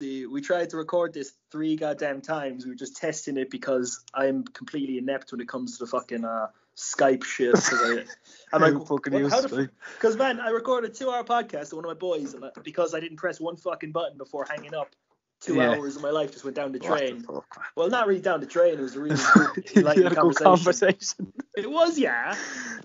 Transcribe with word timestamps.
we 0.00 0.40
tried 0.40 0.70
to 0.70 0.76
record 0.76 1.12
this 1.12 1.32
three 1.50 1.76
goddamn 1.76 2.20
times. 2.20 2.64
We 2.64 2.70
were 2.70 2.76
just 2.76 2.96
testing 2.96 3.36
it 3.36 3.50
because 3.50 4.04
I'm 4.14 4.44
completely 4.44 4.98
inept 4.98 5.32
when 5.32 5.40
it 5.40 5.48
comes 5.48 5.78
to 5.78 5.84
the 5.84 5.90
fucking 5.90 6.24
uh, 6.24 6.48
Skype 6.76 7.24
shit. 7.24 7.54
I, 7.56 8.04
am 8.52 8.60
like, 8.62 8.86
fucking 8.86 9.12
what, 9.12 9.30
how 9.32 9.40
the 9.40 9.48
Skype. 9.48 9.70
Because 9.94 10.16
man, 10.16 10.40
I 10.40 10.50
recorded 10.50 10.90
a 10.90 10.94
two-hour 10.94 11.24
podcast 11.24 11.60
with 11.60 11.72
one 11.74 11.84
of 11.84 11.88
my 11.90 11.94
boys, 11.94 12.34
and 12.34 12.44
I- 12.44 12.50
because 12.62 12.94
I 12.94 13.00
didn't 13.00 13.16
press 13.16 13.40
one 13.40 13.56
fucking 13.56 13.92
button 13.92 14.18
before 14.18 14.46
hanging 14.48 14.74
up, 14.74 14.94
two 15.40 15.56
Yeah. 15.56 15.72
hours 15.72 15.96
of 15.96 16.02
my 16.02 16.10
life 16.10 16.32
just 16.32 16.44
went 16.44 16.56
down 16.56 16.70
the 16.72 16.78
drain. 16.78 17.22
the. 17.22 17.40
Well, 17.74 17.88
not 17.88 18.06
really 18.06 18.20
down 18.20 18.40
the 18.40 18.46
train. 18.46 18.74
It 18.74 18.80
was 18.80 18.94
a 18.94 19.00
really 19.00 19.16
good, 19.34 19.76
enlightening 19.76 20.04
had 20.04 20.12
a 20.12 20.20
good 20.20 20.36
conversation. 20.36 21.26
conversation. 21.26 21.32
It 21.56 21.70
was, 21.70 21.98
yeah. 21.98 22.36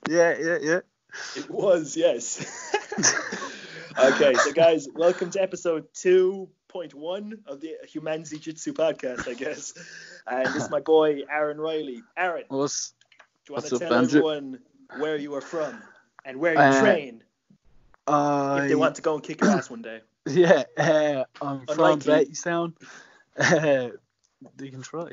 Yeah, 0.09 0.35
yeah, 0.39 0.57
yeah. 0.61 0.79
It 1.35 1.47
was, 1.47 1.95
yes. 1.95 2.43
okay, 3.99 4.33
so 4.33 4.51
guys, 4.51 4.87
welcome 4.95 5.29
to 5.29 5.41
episode 5.43 5.85
2.1 6.73 7.39
of 7.47 7.61
the 7.61 7.75
Humanzi 7.93 8.39
Jitsu 8.39 8.73
podcast, 8.73 9.27
I 9.27 9.33
guess. 9.33 9.73
And 10.27 10.47
this 10.47 10.63
is 10.63 10.69
my 10.69 10.79
boy, 10.79 11.21
Aaron 11.29 11.59
Riley. 11.59 12.03
Aaron, 12.17 12.45
do 12.49 12.55
you 13.49 13.53
want 13.55 13.65
to 13.65 13.79
tell 13.79 13.93
everyone 13.93 14.59
where 14.97 15.17
you 15.17 15.33
are 15.35 15.41
from 15.41 15.81
and 16.25 16.39
where 16.39 16.53
you 16.53 16.59
Uh, 16.59 16.81
train 16.81 17.23
uh 18.07 18.59
if 18.61 18.69
they 18.69 18.75
want 18.75 18.95
to 18.95 19.01
go 19.01 19.13
and 19.15 19.23
kick 19.23 19.41
your 19.41 19.49
ass 19.51 19.69
one 19.69 19.81
day? 19.81 20.01
Yeah, 20.25 20.63
uh, 20.77 21.25
I'm 21.41 21.65
from 21.65 21.79
Unlikely. 21.79 22.13
Bettystown. 22.13 22.73
Uh, 23.37 23.89
you 24.59 24.71
can 24.71 24.81
try. 24.81 25.09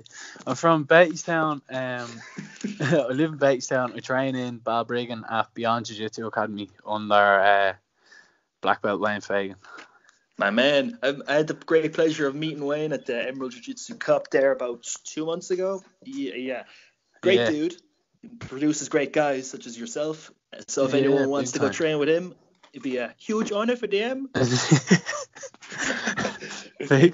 I'm 0.46 0.54
from 0.54 0.86
Bettystown. 0.86 1.62
Um, 1.68 2.08
I 2.80 3.12
live 3.12 3.32
in 3.32 3.38
Bettystown. 3.38 3.96
I 3.96 3.98
train 3.98 4.36
in 4.36 4.60
Balbriggan 4.60 5.24
at 5.28 5.52
Beyond 5.52 5.86
Jiu 5.86 5.96
Jitsu 5.96 6.26
Academy 6.26 6.70
under 6.86 7.14
uh, 7.14 7.72
black 8.60 8.82
belt 8.82 9.00
Wayne 9.00 9.20
Fagan. 9.20 9.56
My 10.40 10.50
man, 10.50 10.98
I, 11.02 11.14
I 11.28 11.34
had 11.34 11.48
the 11.48 11.54
great 11.54 11.92
pleasure 11.92 12.26
of 12.26 12.34
meeting 12.34 12.64
Wayne 12.64 12.94
at 12.94 13.04
the 13.04 13.28
Emerald 13.28 13.52
Jiu 13.52 13.60
Jitsu 13.60 13.96
Cup 13.96 14.30
there 14.30 14.52
about 14.52 14.86
two 15.04 15.26
months 15.26 15.50
ago. 15.50 15.82
Yeah, 16.02 16.34
yeah. 16.34 16.62
great 17.20 17.40
Yeah. 17.40 17.50
dude. 17.50 17.76
Produces 18.38 18.88
great 18.88 19.12
guys 19.12 19.50
such 19.50 19.66
as 19.66 19.78
yourself. 19.78 20.30
So 20.66 20.86
if 20.86 20.92
Yeah, 20.94 21.00
anyone 21.00 21.28
wants 21.28 21.52
to 21.52 21.58
go 21.58 21.68
train 21.68 21.98
with 21.98 22.08
him, 22.08 22.34
it'd 22.72 22.82
be 22.82 22.96
a 22.96 23.14
huge 23.18 23.52
honor 23.52 23.76
for 23.76 23.86
them. 23.86 24.30
Time. 26.88 27.12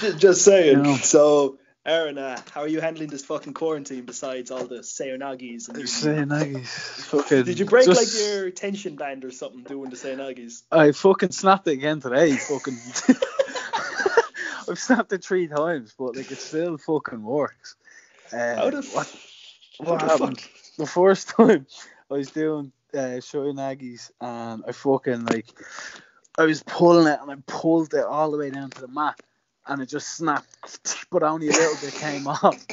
Just, 0.00 0.18
just 0.18 0.44
saying. 0.44 0.82
No. 0.82 0.96
So, 0.96 1.58
Aaron, 1.86 2.18
uh, 2.18 2.36
how 2.50 2.62
are 2.62 2.68
you 2.68 2.80
handling 2.80 3.08
this 3.08 3.24
fucking 3.24 3.54
quarantine 3.54 4.04
besides 4.04 4.50
all 4.50 4.64
the 4.66 4.80
Sayonagis? 4.80 5.68
And 5.68 5.88
Saying 5.88 6.26
nuggies. 6.26 6.66
Fucking 6.66 7.44
Did 7.44 7.60
you 7.60 7.64
break 7.64 7.86
just- 7.86 8.00
like 8.00 8.12
your 8.20 8.50
tension 8.50 8.96
band 8.96 9.24
or 9.24 9.30
something 9.30 9.62
doing 9.62 9.90
the 9.90 9.96
Sayonagis? 9.96 10.64
I 10.72 10.90
fucking 10.90 11.30
snapped 11.30 11.68
it 11.68 11.72
again 11.74 12.00
today. 12.00 12.32
Fucking. 12.32 12.76
I've 14.68 14.80
snapped 14.80 15.12
it 15.12 15.22
three 15.22 15.46
times, 15.46 15.94
but 15.96 16.16
like 16.16 16.28
it 16.32 16.38
still 16.38 16.76
fucking 16.76 17.22
works. 17.22 17.76
Uh, 18.32 18.56
How 18.56 18.70
the, 18.70 18.82
what, 18.82 19.06
f- 19.06 19.32
what 19.78 20.00
how 20.02 20.06
the 20.08 20.12
happened? 20.12 20.40
fuck? 20.40 20.50
the 20.78 20.86
first 20.86 21.28
time 21.36 21.66
I 22.10 22.14
was 22.14 22.30
doing 22.32 22.72
uh, 22.92 22.98
Aggies 22.98 24.10
and 24.20 24.64
I 24.66 24.72
fucking 24.72 25.26
like 25.26 25.46
I 26.36 26.42
was 26.42 26.64
pulling 26.64 27.06
it 27.06 27.20
and 27.22 27.30
I 27.30 27.36
pulled 27.46 27.94
it 27.94 28.04
all 28.04 28.32
the 28.32 28.38
way 28.38 28.50
down 28.50 28.70
to 28.70 28.80
the 28.80 28.88
mat 28.88 29.20
and 29.68 29.82
it 29.82 29.86
just 29.86 30.16
snapped, 30.16 31.06
but 31.10 31.22
only 31.22 31.48
a 31.48 31.52
little 31.52 31.76
bit 31.80 31.94
came 31.94 32.26
off. 32.26 32.66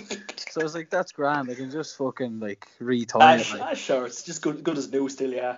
So 0.50 0.62
I 0.62 0.64
was 0.64 0.76
like, 0.76 0.90
that's 0.90 1.12
grand. 1.12 1.50
I 1.50 1.56
can 1.56 1.72
just 1.72 1.98
fucking 1.98 2.40
like 2.40 2.68
retie 2.80 3.06
it. 3.20 3.60
Like. 3.60 3.76
sure, 3.78 4.06
it's 4.06 4.24
just 4.24 4.42
good, 4.42 4.64
good 4.64 4.78
as 4.78 4.92
new 4.92 5.10
still, 5.10 5.34
yeah. 5.34 5.58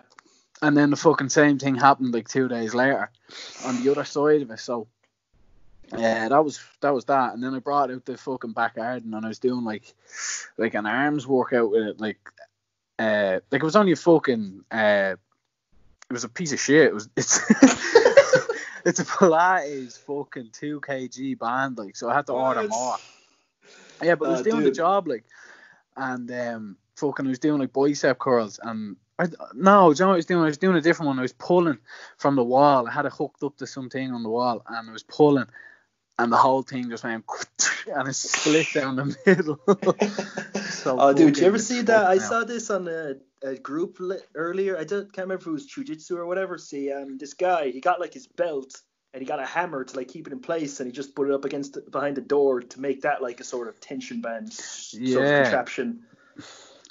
And 0.61 0.75
then 0.75 0.89
the 0.89 0.95
fucking 0.95 1.29
same 1.29 1.59
thing 1.59 1.75
happened 1.75 2.13
like 2.13 2.29
two 2.29 2.47
days 2.47 2.73
later 2.73 3.11
on 3.65 3.83
the 3.83 3.91
other 3.91 4.05
side 4.05 4.41
of 4.41 4.51
it. 4.51 4.59
So 4.59 4.87
yeah, 5.97 6.29
that 6.29 6.43
was 6.43 6.59
that 6.81 6.93
was 6.93 7.05
that. 7.05 7.33
And 7.33 7.43
then 7.43 7.53
I 7.53 7.59
brought 7.59 7.91
out 7.91 8.05
the 8.05 8.17
fucking 8.17 8.53
back 8.53 8.75
garden 8.75 9.13
and 9.13 9.25
I 9.25 9.27
was 9.27 9.39
doing 9.39 9.63
like 9.63 9.93
like 10.57 10.73
an 10.73 10.85
arms 10.85 11.27
workout 11.27 11.71
with 11.71 11.87
it, 11.87 11.99
like 11.99 12.19
uh 12.97 13.39
like 13.51 13.61
it 13.61 13.65
was 13.65 13.75
only 13.75 13.91
a 13.91 13.97
fucking 13.97 14.63
uh 14.71 15.15
it 16.09 16.13
was 16.13 16.23
a 16.23 16.29
piece 16.29 16.53
of 16.53 16.59
shit. 16.59 16.87
It 16.87 16.93
was 16.93 17.09
it's 17.15 17.39
it's 18.85 18.99
a 18.99 19.05
Pilates 19.05 19.99
fucking 20.05 20.51
two 20.53 20.81
kg 20.81 21.39
band, 21.39 21.77
like 21.77 21.95
so 21.95 22.09
I 22.09 22.15
had 22.15 22.27
to 22.27 22.33
order 22.33 22.63
more. 22.63 22.99
Yeah, 24.03 24.15
but 24.15 24.27
I 24.27 24.31
was 24.31 24.41
Oh, 24.41 24.43
doing 24.43 24.63
the 24.63 24.71
job 24.71 25.07
like 25.07 25.25
and 25.97 26.31
um 26.31 26.77
fucking 26.97 27.25
I 27.25 27.29
was 27.29 27.39
doing 27.39 27.59
like 27.59 27.73
bicep 27.73 28.19
curls 28.19 28.59
and 28.61 28.97
I 29.19 29.27
no, 29.53 29.93
do 29.93 29.99
you 29.99 30.05
know 30.05 30.09
what 30.09 30.13
I 30.13 30.17
was 30.17 30.25
doing? 30.25 30.43
I 30.43 30.47
was 30.47 30.57
doing 30.57 30.77
a 30.77 30.81
different 30.81 31.07
one. 31.07 31.19
I 31.19 31.23
was 31.23 31.33
pulling 31.33 31.79
from 32.17 32.35
the 32.35 32.43
wall. 32.43 32.87
I 32.87 32.91
had 32.91 33.05
it 33.05 33.13
hooked 33.13 33.43
up 33.43 33.57
to 33.57 33.67
something 33.67 34.11
on 34.11 34.23
the 34.23 34.29
wall 34.29 34.63
and 34.67 34.89
I 34.89 34.93
was 34.93 35.03
pulling 35.03 35.47
and 36.17 36.31
the 36.31 36.37
whole 36.37 36.61
thing 36.61 36.89
just 36.89 37.03
went 37.03 37.25
and 37.87 38.07
it 38.07 38.13
split 38.13 38.67
down 38.73 38.95
the 38.95 39.15
middle. 39.25 39.59
So 40.85 40.97
oh, 40.99 41.13
dude, 41.13 41.33
did 41.33 41.41
you 41.41 41.47
ever 41.47 41.57
see 41.57 41.81
that? 41.81 42.05
I 42.05 42.19
saw 42.19 42.43
this 42.43 42.69
on 42.69 42.87
a, 42.87 43.15
a 43.41 43.55
group 43.55 43.97
li- 43.99 44.19
earlier. 44.35 44.77
I 44.77 44.83
don't, 44.83 45.11
can't 45.11 45.25
remember 45.25 45.41
if 45.41 45.47
it 45.47 45.51
was 45.51 45.65
Jiu-Jitsu 45.65 46.15
or 46.15 46.27
whatever. 46.27 46.59
See, 46.59 46.91
um, 46.91 47.17
this 47.17 47.33
guy, 47.33 47.69
he 47.71 47.81
got 47.81 47.99
like 47.99 48.13
his 48.13 48.27
belt 48.27 48.79
and 49.11 49.19
he 49.19 49.25
got 49.25 49.39
a 49.39 49.45
hammer 49.47 49.83
to 49.83 49.97
like 49.97 50.09
keep 50.09 50.27
it 50.27 50.33
in 50.33 50.39
place 50.41 50.79
and 50.79 50.85
he 50.85 50.91
just 50.93 51.15
put 51.15 51.27
it 51.27 51.33
up 51.33 51.43
against 51.43 51.73
the, 51.73 51.81
behind 51.81 52.17
the 52.17 52.21
door 52.21 52.61
to 52.61 52.79
make 52.79 53.01
that 53.01 53.23
like 53.23 53.39
a 53.39 53.43
sort 53.43 53.67
of 53.67 53.79
tension 53.79 54.21
band 54.21 54.53
sort 54.53 55.01
of 55.01 55.31
Yeah. 55.31 55.41
contraption. 55.43 56.03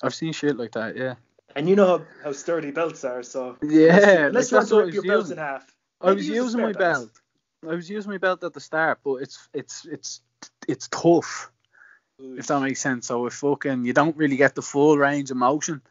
I've 0.02 0.14
seen 0.14 0.32
shit 0.32 0.56
like 0.56 0.72
that, 0.72 0.96
yeah. 0.96 1.14
And 1.54 1.68
you 1.68 1.76
know 1.76 1.86
how, 1.98 2.04
how 2.24 2.32
sturdy 2.32 2.72
belts 2.72 3.04
are, 3.04 3.22
so 3.22 3.56
Yeah, 3.62 4.26
unless 4.26 4.50
like, 4.50 4.50
you 4.50 4.56
want 4.56 4.68
to 4.68 4.70
that's 4.70 4.72
I 4.72 4.76
rip 4.76 4.86
was 4.86 4.94
your 4.94 5.04
belt 5.04 5.22
using. 5.22 5.36
in 5.38 5.44
half. 5.44 5.76
I 6.00 6.12
was 6.12 6.28
using 6.28 6.62
my 6.62 6.72
spare 6.72 6.92
belt. 6.92 7.10
I 7.68 7.74
was 7.74 7.88
using 7.90 8.10
my 8.10 8.18
belt 8.18 8.44
at 8.44 8.52
the 8.52 8.60
start, 8.60 9.00
but 9.04 9.16
it's 9.16 9.48
it's 9.52 9.86
it's 9.86 10.20
it's 10.68 10.88
tough. 10.88 11.50
if 12.18 12.46
that 12.46 12.60
makes 12.60 12.80
sense. 12.80 13.06
So 13.06 13.26
if 13.26 13.34
fucking 13.34 13.84
you 13.84 13.92
don't 13.92 14.16
really 14.16 14.36
get 14.36 14.54
the 14.54 14.62
full 14.62 14.96
range 14.98 15.30
of 15.30 15.36
motion. 15.36 15.82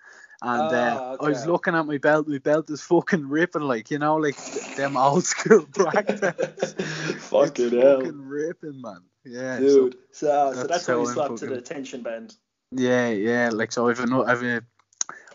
And 0.42 0.76
uh, 0.76 0.98
Ah, 1.00 1.26
I 1.26 1.30
was 1.30 1.46
looking 1.46 1.74
at 1.74 1.86
my 1.86 2.00
belt, 2.00 2.28
my 2.28 2.38
belt 2.38 2.70
is 2.70 2.82
fucking 2.82 3.30
ripping 3.30 3.62
like 3.62 3.90
you 3.92 4.00
know, 4.00 4.18
like 4.18 4.36
them 4.76 4.98
old 4.98 5.24
school 5.24 5.66
black 5.74 6.08
belts. 6.20 6.74
Fucking 6.74 7.66
it's 7.66 7.74
hell. 7.74 8.02
fucking 8.02 8.22
ripping, 8.22 8.82
man. 8.82 9.04
Yeah, 9.24 9.60
Dude, 9.60 9.96
so, 10.12 10.52
so 10.52 10.54
that's 10.54 10.68
that's 10.68 10.88
how 10.88 11.00
we 11.00 11.08
I'm 11.08 11.14
swapped 11.14 11.38
to 11.38 11.46
the 11.48 11.62
tension 11.62 12.04
band. 12.04 12.36
yeah, 12.72 13.10
yeah. 13.10 13.52
Like 13.54 13.72
so, 13.72 13.88
I've 13.88 14.00
a, 14.00 14.24
I've 14.28 14.44
a, 14.44 14.62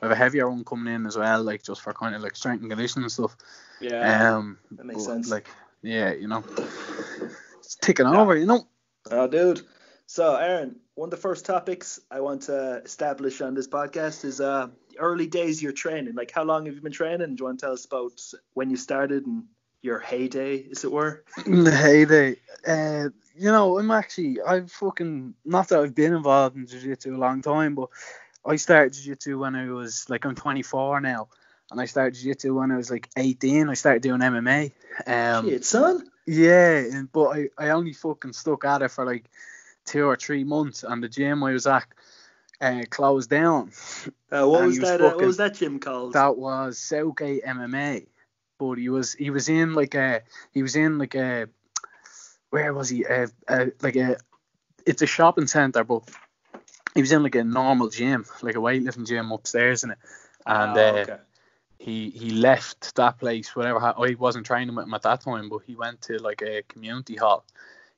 I've 0.02 0.10
a 0.10 0.14
heavier 0.14 0.48
one 0.50 0.62
coming 0.64 0.92
in 0.92 1.06
as 1.06 1.16
well, 1.16 1.42
like 1.42 1.62
just 1.62 1.80
for 1.80 1.94
kind 1.94 2.14
of 2.14 2.20
like 2.20 2.36
strength 2.36 2.60
and 2.60 2.70
conditioning 2.70 3.04
and 3.04 3.12
stuff. 3.12 3.34
Yeah, 3.80 4.36
um, 4.36 4.58
that 4.72 4.84
makes 4.84 5.06
but, 5.06 5.12
sense. 5.12 5.30
Like, 5.30 5.48
yeah, 5.82 6.12
you 6.12 6.28
know, 6.28 6.44
it's 7.58 7.76
ticking 7.76 8.06
Yeah. 8.06 8.20
over, 8.20 8.36
you 8.36 8.46
know. 8.46 8.66
Oh, 9.10 9.26
dude. 9.26 9.62
So, 10.06 10.36
Aaron, 10.36 10.76
one 10.94 11.08
of 11.08 11.10
the 11.10 11.16
first 11.18 11.44
topics 11.44 12.00
I 12.10 12.20
want 12.20 12.42
to 12.42 12.82
establish 12.84 13.40
on 13.40 13.54
this 13.54 13.68
podcast 13.68 14.24
is 14.24 14.40
uh, 14.40 14.68
early 14.98 15.26
days 15.26 15.58
of 15.58 15.62
your 15.62 15.72
training. 15.72 16.14
Like, 16.14 16.30
how 16.30 16.44
long 16.44 16.66
have 16.66 16.74
you 16.74 16.80
been 16.80 16.92
training? 16.92 17.36
Do 17.36 17.42
you 17.42 17.44
want 17.44 17.60
to 17.60 17.66
tell 17.66 17.72
us 17.74 17.84
about 17.84 18.20
when 18.54 18.70
you 18.70 18.76
started 18.76 19.26
and 19.26 19.44
your 19.82 19.98
heyday, 19.98 20.66
as 20.70 20.84
it 20.84 20.90
were? 20.92 21.24
The 21.46 21.70
heyday, 21.70 22.36
uh, 22.66 23.10
you 23.36 23.50
know, 23.52 23.78
I'm 23.78 23.90
actually, 23.90 24.40
I've 24.40 24.72
fucking, 24.72 25.34
not 25.44 25.68
that 25.68 25.80
I've 25.80 25.94
been 25.94 26.14
involved 26.14 26.56
in 26.56 26.66
Jiu 26.66 26.80
Jitsu 26.80 27.14
a 27.14 27.18
long 27.18 27.42
time, 27.42 27.74
but 27.74 27.90
I 28.44 28.56
started 28.56 28.94
Jiu 28.94 29.12
Jitsu 29.12 29.38
when 29.38 29.54
I 29.54 29.70
was, 29.70 30.06
like, 30.08 30.24
I'm 30.24 30.34
24 30.34 31.00
now, 31.00 31.28
and 31.70 31.80
I 31.80 31.86
started 31.86 32.14
Jiu 32.14 32.32
Jitsu 32.32 32.54
when 32.54 32.70
I 32.72 32.76
was, 32.76 32.90
like, 32.90 33.08
18. 33.16 33.68
I 33.68 33.74
started 33.74 34.02
doing 34.02 34.20
MMA. 34.20 34.72
Um, 35.06 35.48
Shit, 35.48 35.64
son. 35.64 36.08
yeah, 36.26 36.78
and, 36.78 37.12
but 37.12 37.28
I, 37.28 37.48
I 37.58 37.68
only 37.70 37.92
fucking 37.92 38.32
stuck 38.32 38.64
at 38.64 38.82
it 38.82 38.90
for, 38.90 39.04
like, 39.04 39.28
two 39.84 40.04
or 40.04 40.16
three 40.16 40.44
months, 40.44 40.84
and 40.84 41.02
the 41.02 41.08
gym 41.08 41.42
I 41.42 41.52
was 41.52 41.66
at 41.66 41.86
uh, 42.60 42.82
closed 42.90 43.30
down. 43.30 43.72
Uh, 44.30 44.46
what 44.46 44.66
was 44.66 44.78
was 44.78 44.88
that? 44.88 45.00
Uh, 45.00 45.04
what 45.04 45.20
was 45.20 45.36
that 45.38 45.54
gym 45.54 45.78
called? 45.78 46.12
That 46.12 46.36
was 46.36 46.78
Southgate 46.78 47.44
MMA, 47.44 48.06
but 48.58 48.74
he 48.74 48.88
was 48.88 49.14
he 49.14 49.30
was 49.30 49.48
in 49.48 49.74
like 49.74 49.94
a 49.94 50.22
he 50.52 50.62
was 50.62 50.76
in 50.76 50.98
like 50.98 51.14
a 51.14 51.48
where 52.50 52.72
was 52.74 52.88
he? 52.88 53.06
Uh, 53.06 53.28
uh, 53.46 53.66
like 53.82 53.96
a 53.96 54.16
it's 54.84 55.02
a 55.02 55.06
shopping 55.06 55.46
centre, 55.46 55.84
but 55.84 56.02
he 56.94 57.00
was 57.00 57.12
in 57.12 57.22
like 57.22 57.34
a 57.34 57.44
normal 57.44 57.88
gym, 57.88 58.26
like 58.42 58.56
a 58.56 58.60
weightlifting 58.60 59.06
gym 59.06 59.32
upstairs 59.32 59.84
in 59.84 59.92
it, 59.92 59.98
and 60.44 60.76
Oh, 60.76 60.80
uh, 60.80 60.98
okay. 61.00 61.16
He 61.78 62.10
he 62.10 62.30
left 62.30 62.94
that 62.96 63.18
place. 63.18 63.54
Whatever 63.54 63.80
ha- 63.80 63.94
I 64.02 64.14
wasn't 64.14 64.46
training 64.46 64.74
with 64.74 64.86
him 64.86 64.94
at 64.94 65.02
that 65.02 65.20
time, 65.20 65.48
but 65.48 65.62
he 65.66 65.74
went 65.74 66.02
to 66.02 66.18
like 66.18 66.42
a 66.42 66.62
community 66.68 67.16
hall 67.16 67.44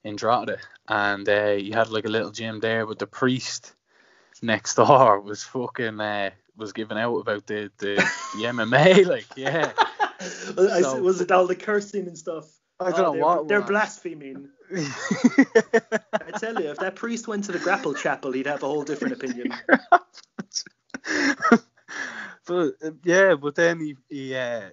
in 0.05 0.17
Drogheda, 0.17 0.59
and 0.89 1.29
uh, 1.29 1.55
he 1.55 1.71
had 1.71 1.91
like 1.91 2.05
a 2.05 2.11
little 2.11 2.31
gym 2.31 2.61
there. 2.61 2.87
with 2.87 2.99
the 2.99 3.07
priest 3.07 3.75
next 4.43 4.75
door 4.77 5.21
was 5.21 5.43
fucking 5.45 6.01
uh, 6.01 6.31
was 6.57 6.73
giving 6.73 6.99
out 6.99 7.17
about 7.17 7.47
the 7.47 7.71
the, 7.79 7.97
the 8.37 8.45
MMA, 8.45 9.07
like 9.15 9.27
yeah. 9.37 9.73
was, 10.57 10.83
so- 10.83 11.01
was 11.01 11.21
it 11.21 11.31
all 11.33 11.47
the 11.47 11.57
cursing 11.57 12.07
and 12.07 12.17
stuff? 12.19 12.51
I 12.79 12.89
Oh, 12.89 12.93
don't 12.93 13.03
know 13.03 13.13
they're, 13.13 13.23
what. 13.23 13.49
They're 13.49 13.61
blaspheming. 13.61 14.49
I 14.75 16.31
tell 16.39 16.59
you, 16.59 16.71
if 16.71 16.79
that 16.79 16.95
priest 16.97 17.29
went 17.29 17.45
to 17.45 17.53
the 17.53 17.59
grapple 17.59 17.93
chapel, 17.93 18.33
he'd 18.33 18.47
have 18.47 18.63
a 18.63 18.67
whole 18.67 18.85
different 18.85 19.13
opinion. 19.15 19.53
but 22.51 22.95
yeah, 23.05 23.35
but 23.37 23.55
then 23.55 23.79
he 23.81 23.97
he 24.09 24.35
uh, 24.35 24.71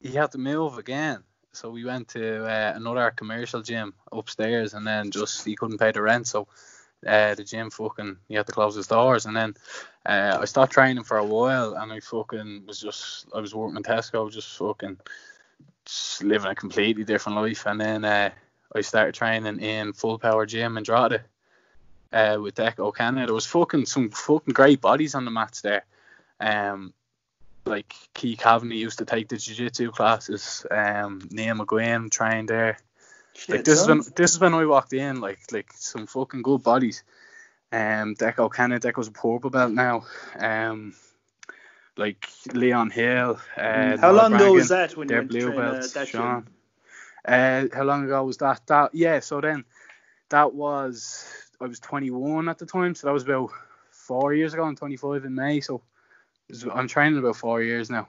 he 0.00 0.12
had 0.12 0.30
to 0.32 0.38
move 0.38 0.78
again. 0.78 1.24
so 1.52 1.68
we 1.70 1.84
went 1.84 2.06
to 2.08 2.44
uh, 2.44 2.72
another 2.76 3.10
commercial 3.10 3.60
gym 3.60 3.92
upstairs, 4.12 4.74
and 4.74 4.86
then 4.86 5.10
just 5.10 5.44
he 5.44 5.56
couldn't 5.56 5.78
pay 5.78 5.90
the 5.90 6.00
rent, 6.00 6.28
so 6.28 6.46
uh, 7.06 7.34
the 7.34 7.42
gym 7.42 7.70
fucking 7.70 8.16
he 8.28 8.34
had 8.36 8.46
to 8.46 8.52
close 8.52 8.76
his 8.76 8.86
doors, 8.86 9.26
and 9.26 9.36
then 9.36 9.54
uh, 10.06 10.38
I 10.40 10.44
stopped 10.44 10.72
training 10.72 11.02
for 11.02 11.16
a 11.16 11.24
while, 11.24 11.74
and 11.74 11.92
I 11.92 11.98
fucking 11.98 12.64
was 12.66 12.80
just 12.80 13.26
I 13.34 13.40
was 13.40 13.54
working 13.54 13.76
in 13.76 13.82
Tesco, 13.82 14.30
just 14.30 14.56
fucking 14.56 14.98
just 15.86 16.22
living 16.22 16.50
a 16.52 16.54
completely 16.54 17.02
different 17.02 17.38
life, 17.38 17.66
and 17.66 17.80
then 17.80 18.04
uh, 18.04 18.30
I 18.76 18.80
started 18.82 19.14
training 19.14 19.58
in 19.58 19.92
Full 19.92 20.20
Power 20.20 20.46
Gym 20.46 20.78
in 20.78 20.84
Drogheda 20.84 21.24
uh, 22.12 22.38
with 22.40 22.54
Deco 22.54 22.94
Canada. 22.94 23.26
There 23.26 23.34
was 23.34 23.46
fucking 23.46 23.86
some 23.86 24.10
fucking 24.10 24.54
great 24.54 24.80
bodies 24.80 25.16
on 25.16 25.24
the 25.24 25.32
mats 25.32 25.62
there. 25.62 25.84
Um, 26.38 26.94
like 27.68 27.94
Keith 28.14 28.38
Cavaney 28.38 28.76
used 28.76 28.98
to 28.98 29.04
take 29.04 29.28
the 29.28 29.36
jiu-jitsu 29.36 29.90
classes. 29.92 30.66
Um, 30.70 31.28
Neil 31.30 31.54
McGuinn 31.54 32.10
trained 32.10 32.48
there. 32.48 32.78
Shit, 33.34 33.56
Like 33.56 33.64
this 33.64 33.80
is 33.80 33.88
when 33.88 34.02
this 34.16 34.32
is 34.32 34.40
when 34.40 34.54
I 34.54 34.64
walked 34.66 34.92
in. 34.92 35.20
Like 35.20 35.40
like 35.52 35.72
some 35.74 36.06
fucking 36.06 36.42
good 36.42 36.62
bodies. 36.62 37.04
Um, 37.70 38.14
Deco 38.16 38.52
Canada, 38.52 38.88
Deco's 38.88 39.08
a 39.08 39.12
purple 39.12 39.50
belt 39.50 39.72
now. 39.72 40.04
Um, 40.38 40.94
like 41.96 42.28
Leon 42.52 42.90
Hill. 42.90 43.38
Uh, 43.56 43.96
How 43.96 44.12
Noel 44.12 44.14
long 44.14 44.34
ago 44.34 44.52
was 44.52 44.68
that 44.68 44.96
when 44.96 45.08
you 45.08 45.16
went 45.16 45.30
to 45.30 45.38
blue 45.38 45.46
train 45.52 45.60
uh, 45.60 45.72
belts. 45.72 45.92
that 45.92 46.08
Sean. 46.08 46.48
Uh, 47.24 47.64
how 47.74 47.82
long 47.82 48.04
ago 48.04 48.24
was 48.24 48.38
that? 48.38 48.66
That 48.66 48.94
yeah. 48.94 49.20
So 49.20 49.40
then, 49.40 49.64
that 50.30 50.54
was 50.54 51.26
I 51.60 51.66
was 51.66 51.80
21 51.80 52.48
at 52.48 52.58
the 52.58 52.66
time. 52.66 52.94
So 52.94 53.06
that 53.06 53.12
was 53.12 53.24
about 53.24 53.50
four 53.90 54.32
years 54.32 54.54
ago. 54.54 54.64
I'm 54.64 54.76
25 54.76 55.24
in 55.24 55.34
May. 55.34 55.60
So 55.60 55.82
I'm 56.72 56.88
training 56.88 57.18
about 57.18 57.36
four 57.36 57.62
years 57.62 57.90
now. 57.90 58.08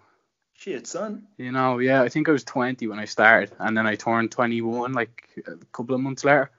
Shit, 0.53 0.88
son. 0.88 1.27
You 1.38 1.51
know, 1.51 1.80
yeah. 1.80 2.01
I 2.01 2.09
think 2.09 2.27
I 2.27 2.31
was 2.31 2.44
20 2.44 2.88
when 2.88 3.00
I 3.00 3.06
started, 3.06 3.51
and 3.59 3.77
then 3.77 3.88
I 3.88 3.95
turned 3.95 4.31
21 4.31 4.91
like 4.94 5.30
a 5.47 5.56
couple 5.71 5.95
of 5.95 6.01
months 6.01 6.25
later. 6.25 6.51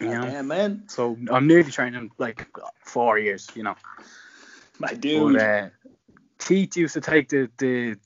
You 0.00 0.08
know, 0.08 0.22
Damn, 0.22 0.48
man. 0.48 0.84
so 0.88 1.16
I'm 1.30 1.46
nearly 1.46 1.70
training 1.70 2.10
like 2.18 2.48
four 2.80 3.16
years. 3.18 3.48
You 3.54 3.62
know. 3.62 3.76
My 4.78 4.92
dude. 4.92 5.34
But 5.34 5.42
uh, 5.42 5.68
Keith 6.38 6.76
used 6.76 6.94
to 6.94 7.00
take 7.00 7.28
the 7.28 7.48
the 7.58 7.96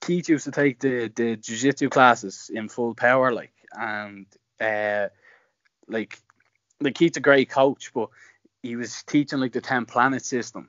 Keith 0.00 0.28
used 0.28 0.44
to 0.44 0.50
take 0.50 0.78
the 0.78 1.10
the 1.14 1.36
jiu-jitsu 1.36 1.88
classes 1.88 2.50
in 2.52 2.68
full 2.68 2.94
power, 2.94 3.32
like 3.32 3.52
and 3.72 4.26
uh, 4.60 5.08
like 5.88 6.18
like 6.80 6.94
Keith's 6.94 7.16
a 7.16 7.20
great 7.20 7.48
coach, 7.48 7.92
but 7.94 8.10
he 8.62 8.76
was 8.76 9.02
teaching 9.04 9.40
like 9.40 9.52
the 9.52 9.60
ten 9.60 9.86
planet 9.86 10.24
system, 10.24 10.68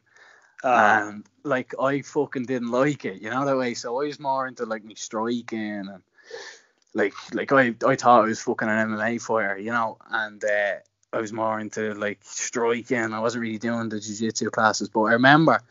and 0.64 1.26
like 1.44 1.74
I 1.80 2.02
fucking 2.02 2.46
didn't 2.46 2.72
like 2.72 3.06
it, 3.06 3.22
you 3.22 3.30
know 3.30 3.46
that 3.46 3.58
way. 3.58 3.74
So 3.74 4.02
I 4.02 4.06
was 4.06 4.20
more 4.20 4.48
into 4.48 4.66
like 4.66 4.84
me 4.84 4.96
striking 4.96 5.88
and 5.88 6.02
like 6.94 7.14
like 7.34 7.52
I 7.52 7.76
I 7.86 7.96
thought 7.96 8.24
I 8.24 8.28
was 8.28 8.42
fucking 8.42 8.68
an 8.68 8.90
MMA 8.90 9.22
fighter, 9.22 9.58
you 9.58 9.72
know, 9.72 9.98
and 10.10 10.44
uh, 10.44 10.76
I 11.14 11.22
was 11.22 11.32
more 11.32 11.60
into 11.60 11.94
like 11.94 12.20
striking. 12.24 13.14
I 13.14 13.20
wasn't 13.20 13.44
really 13.44 13.60
doing 13.60 13.90
the 13.90 14.00
jiu-jitsu 14.00 14.50
classes, 14.50 14.90
but 14.90 15.04
I 15.04 15.14
remember 15.14 15.62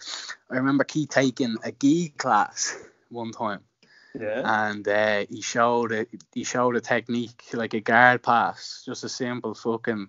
I 0.51 0.57
remember 0.57 0.85
Keith 0.85 1.11
taking 1.11 1.57
a 1.65 1.73
gi 1.73 2.11
class 2.11 2.79
one 3.11 3.33
time, 3.33 3.61
yeah. 4.19 4.69
and 4.69 4.87
uh, 4.87 5.27
he 5.29 5.43
showed 5.43 5.93
it. 5.93 6.09
He 6.33 6.45
showed 6.45 6.77
a 6.77 6.81
technique 6.81 7.45
like 7.53 7.75
a 7.75 7.81
guard 7.81 8.23
pass, 8.23 8.83
just 8.87 9.05
a 9.05 9.09
simple 9.09 9.55
fucking 9.55 10.09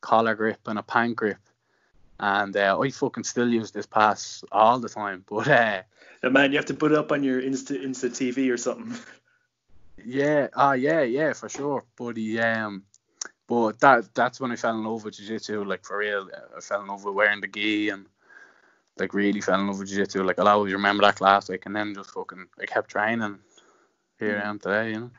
collar 0.00 0.34
grip 0.34 0.60
and 0.66 0.78
a 0.78 0.82
pan 0.82 1.14
grip. 1.14 1.38
And 2.18 2.56
uh, 2.56 2.78
I 2.80 2.90
fucking 2.90 3.24
still 3.24 3.48
use 3.48 3.70
this 3.70 3.86
pass 3.86 4.42
all 4.50 4.78
the 4.78 4.88
time. 4.88 5.24
But 5.28 5.48
uh, 5.48 5.82
Uh, 6.22 6.30
man, 6.30 6.50
you 6.50 6.58
have 6.58 6.66
to 6.66 6.74
put 6.74 6.92
it 6.92 6.98
up 6.98 7.12
on 7.12 7.22
your 7.22 7.40
Insta 7.42 7.82
Insta 7.82 8.10
TV 8.10 8.50
or 8.50 8.56
something. 8.56 8.98
yeah, 10.04 10.48
ah, 10.54 10.72
yeah, 10.72 11.02
yeah, 11.02 11.32
for 11.34 11.48
sure. 11.48 11.84
But 11.96 12.16
he, 12.16 12.38
um, 12.40 12.84
but 13.46 13.78
that 13.80 14.14
that's 14.14 14.40
when 14.40 14.52
I 14.52 14.56
fell 14.56 14.76
in 14.76 14.84
love 14.84 15.04
with 15.04 15.16
jiu-jitsu, 15.16 15.64
like 15.64 15.84
for 15.84 15.98
real. 15.98 16.28
I 16.56 16.60
fell 16.60 16.80
in 16.80 16.88
love 16.88 17.04
with 17.04 17.14
wearing 17.14 17.40
the 17.40 17.48
gi 17.48 17.90
and 17.90 18.06
like 18.98 19.14
really 19.14 19.40
fell 19.40 19.60
in 19.60 19.66
love 19.66 19.78
with 19.78 19.88
jiu-jitsu. 19.88 20.24
Like 20.24 20.38
I'll 20.38 20.48
always 20.48 20.72
remember 20.72 21.04
that 21.04 21.16
class, 21.16 21.48
like, 21.48 21.66
and 21.66 21.76
then 21.76 21.94
just 21.94 22.10
fucking 22.10 22.46
I 22.60 22.66
kept 22.66 22.90
training. 22.90 23.38
Here 24.18 24.40
I 24.42 24.48
am 24.48 24.58
today, 24.58 24.92
you 24.92 25.00
know. 25.00 25.10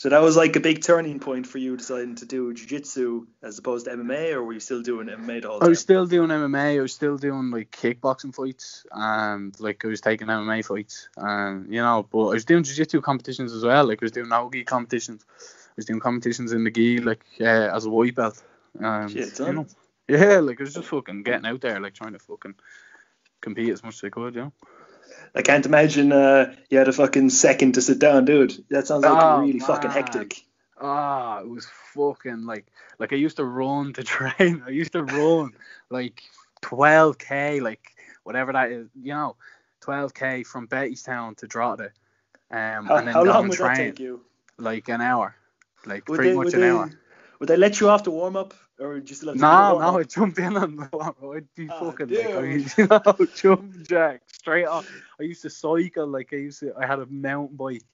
So 0.00 0.08
that 0.08 0.22
was 0.22 0.34
like 0.34 0.56
a 0.56 0.60
big 0.60 0.82
turning 0.82 1.20
point 1.20 1.46
for 1.46 1.58
you 1.58 1.76
deciding 1.76 2.14
to 2.14 2.24
do 2.24 2.54
jiu-jitsu 2.54 3.26
as 3.42 3.58
opposed 3.58 3.84
to 3.84 3.90
MMA, 3.90 4.32
or 4.32 4.42
were 4.42 4.54
you 4.54 4.58
still 4.58 4.80
doing 4.80 5.08
MMA 5.08 5.34
all 5.34 5.40
the 5.40 5.48
whole 5.48 5.56
I 5.56 5.60
time? 5.64 5.68
was 5.68 5.80
still 5.80 6.06
doing 6.06 6.30
MMA. 6.30 6.78
I 6.78 6.80
was 6.80 6.94
still 6.94 7.18
doing 7.18 7.50
like 7.50 7.70
kickboxing 7.70 8.34
fights, 8.34 8.86
and 8.90 9.54
like 9.60 9.84
I 9.84 9.88
was 9.88 10.00
taking 10.00 10.28
MMA 10.28 10.64
fights, 10.64 11.10
and 11.18 11.70
you 11.70 11.82
know. 11.82 12.08
But 12.10 12.28
I 12.28 12.30
was 12.30 12.46
doing 12.46 12.62
jiu-jitsu 12.62 13.02
competitions 13.02 13.52
as 13.52 13.62
well. 13.62 13.84
Like 13.84 14.02
I 14.02 14.06
was 14.06 14.12
doing 14.12 14.30
no-gi 14.30 14.64
competitions. 14.64 15.26
I 15.28 15.72
was 15.76 15.84
doing 15.84 16.00
competitions 16.00 16.52
in 16.52 16.64
the 16.64 16.70
gi, 16.70 17.00
like 17.00 17.22
uh, 17.38 17.44
as 17.44 17.84
a 17.84 17.90
white 17.90 18.14
belt. 18.14 18.42
And, 18.78 19.10
Shit, 19.10 19.38
you 19.38 19.52
know, 19.52 19.66
yeah, 20.08 20.38
like 20.38 20.60
I 20.60 20.62
was 20.62 20.72
just 20.72 20.88
fucking 20.88 21.24
getting 21.24 21.44
out 21.44 21.60
there, 21.60 21.78
like 21.78 21.92
trying 21.92 22.14
to 22.14 22.18
fucking 22.20 22.54
compete 23.42 23.74
as 23.74 23.82
much 23.82 23.96
as 23.96 24.04
I 24.04 24.08
could, 24.08 24.34
you 24.34 24.40
know. 24.44 24.52
I 25.34 25.42
can't 25.42 25.66
imagine 25.66 26.12
uh, 26.12 26.54
you 26.70 26.78
had 26.78 26.88
a 26.88 26.92
fucking 26.92 27.30
second 27.30 27.74
to 27.74 27.82
sit 27.82 27.98
down, 27.98 28.24
dude. 28.24 28.64
That 28.70 28.86
sounds 28.86 29.04
like 29.04 29.12
Oh, 29.12 29.40
really 29.40 29.60
fucking 29.60 29.90
hectic. 29.90 30.44
Ah, 30.80 31.40
it 31.40 31.48
was 31.48 31.66
fucking 31.94 32.46
like 32.46 32.66
like 32.98 33.12
I 33.12 33.16
used 33.16 33.36
to 33.36 33.44
run 33.44 33.92
to 33.94 34.02
train. 34.14 34.62
I 34.66 34.70
used 34.70 34.92
to 34.92 35.02
run 35.04 35.52
like 35.90 36.22
12k, 36.62 37.60
like 37.62 37.80
whatever 38.24 38.52
that 38.52 38.70
is, 38.70 38.88
you 39.00 39.12
know, 39.12 39.36
12k 39.82 40.46
from 40.46 40.66
Bettystown 40.68 41.36
to 41.38 41.46
Drogheda, 41.46 41.90
um, 42.50 42.86
How, 42.86 42.96
and 42.96 43.06
then 43.08 43.14
how 43.14 43.24
long 43.24 43.48
would 43.48 43.56
train 43.58 43.76
that 43.76 43.86
take 43.86 44.00
you? 44.00 44.20
like 44.58 44.88
an 44.88 45.00
hour, 45.00 45.36
like 45.86 46.08
Would 46.08 46.16
pretty 46.16 46.30
they, 46.30 46.36
much 46.36 46.54
an 46.54 46.60
they, 46.60 46.70
hour. 46.70 46.90
Would 47.38 47.48
they 47.48 47.56
let 47.56 47.80
you 47.80 47.88
off 47.88 48.04
the 48.04 48.10
warm 48.10 48.36
up, 48.36 48.54
or 48.80 48.94
would 48.94 49.08
you 49.10 49.16
still 49.16 49.28
have 49.30 49.38
to 49.38 49.44
do 49.44 49.46
No, 49.48 49.78
I'd 49.98 50.10
jump 50.10 50.38
in 50.38 50.56
on 50.56 50.76
the 50.76 50.88
warm 50.92 51.14
I'd 51.36 51.54
be 51.54 51.68
Oh, 51.70 51.90
fucking 51.90 52.14
like, 52.14 52.34
I, 52.36 52.42
dude. 52.42 52.72
you 52.78 52.86
know, 52.88 53.26
jump 53.34 53.86
jack 53.88 54.22
straight 54.28 54.66
off. 54.66 54.86
I 55.20 55.24
used 55.24 55.42
to 55.42 55.50
cycle, 55.50 56.06
like 56.06 56.32
I 56.32 56.36
used 56.36 56.60
to, 56.60 56.74
I 56.76 56.86
had 56.86 57.00
a 57.00 57.06
mountain 57.06 57.56
bike, 57.56 57.84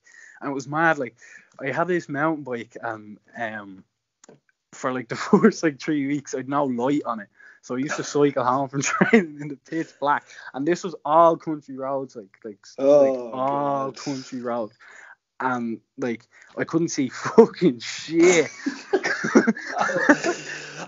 and 0.41 0.51
it 0.51 0.55
was 0.55 0.69
mad. 0.69 0.99
Like 0.99 1.17
I 1.61 1.71
had 1.73 1.89
this 1.89 2.09
mountain 2.09 2.45
bike, 2.45 2.77
and 2.81 3.19
um, 3.39 3.85
for 4.73 4.93
like 4.93 5.09
the 5.11 5.17
first 5.17 5.63
like 5.63 5.81
three 5.81 6.07
weeks, 6.07 6.35
I'd 6.35 6.49
no 6.49 6.65
light 6.65 7.03
on 7.05 7.21
it. 7.21 7.29
So 7.63 7.75
I 7.75 7.79
used 7.79 7.97
to 7.97 8.05
cycle 8.05 8.45
home 8.45 8.69
from 8.69 8.83
training 8.83 9.39
in 9.41 9.49
the 9.49 9.57
pitch 9.57 9.89
black, 10.01 10.25
and 10.55 10.67
this 10.67 10.85
was 10.85 10.95
all 11.05 11.37
country 11.37 11.77
roads, 11.77 12.17
like 12.17 12.37
like, 12.45 12.59
Oh, 12.79 13.01
like 13.01 13.19
all 13.33 13.93
God. 13.93 13.97
country 13.97 14.41
roads, 14.41 14.75
and 15.41 15.81
like 15.99 16.27
I 16.57 16.65
couldn't 16.65 16.89
see 16.89 17.09
fucking 17.13 17.81
shit. 17.81 18.51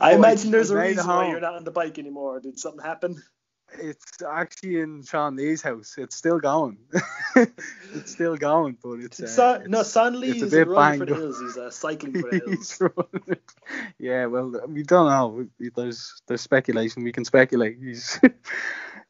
I 0.00 0.14
imagine 0.14 0.50
there's 0.50 0.70
a 0.70 0.78
reason 0.78 1.06
why 1.06 1.30
you're 1.30 1.40
not 1.40 1.54
on 1.54 1.64
the 1.64 1.70
bike 1.70 1.98
anymore. 1.98 2.40
Did 2.40 2.58
something 2.58 2.82
happen? 2.82 3.22
It's 3.78 4.22
actually 4.22 4.80
in 4.80 5.02
Sean 5.02 5.36
Lee's 5.36 5.60
house. 5.60 5.96
It's 5.98 6.16
still 6.16 6.38
going. 6.38 6.78
it's 7.36 8.12
still 8.12 8.36
going, 8.36 8.78
but 8.82 9.00
it's, 9.00 9.20
uh, 9.20 9.26
Son, 9.26 9.64
no, 9.68 9.80
it's- 9.80 9.92
Son 9.92 10.18
Lee 10.18 10.40
a 10.40 10.44
is 10.44 10.54
running 10.54 10.98
for 10.98 11.04
the 11.04 11.14
hills. 11.14 11.38
He's 11.40 11.58
uh, 11.58 11.70
cycling 11.70 12.14
for 12.14 12.30
the 12.30 12.38
hills. 12.38 12.80
yeah, 13.98 14.24
well, 14.26 14.54
we 14.66 14.82
don't 14.84 15.10
know. 15.10 15.46
There's 15.76 16.22
there's 16.26 16.40
speculation. 16.40 17.04
We 17.04 17.12
can 17.12 17.26
speculate. 17.26 17.76
He's 17.78 18.18
he's 18.22 18.30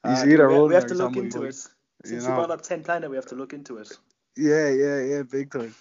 Uh, 0.02 0.24
either 0.26 0.48
we, 0.48 0.68
we 0.68 0.74
have 0.74 0.86
to 0.86 0.94
look 0.94 1.16
into 1.16 1.44
it. 1.44 1.54
Since 1.54 2.24
you 2.24 2.28
you, 2.28 2.34
brought 2.34 2.50
up 2.50 2.62
Ten 2.62 2.82
Planet, 2.82 3.10
we 3.10 3.16
have 3.16 3.26
to 3.26 3.36
look 3.36 3.52
into 3.52 3.78
it. 3.78 3.92
Yeah, 4.38 4.68
yeah, 4.68 5.00
yeah, 5.00 5.22
big 5.22 5.50
time. 5.50 5.74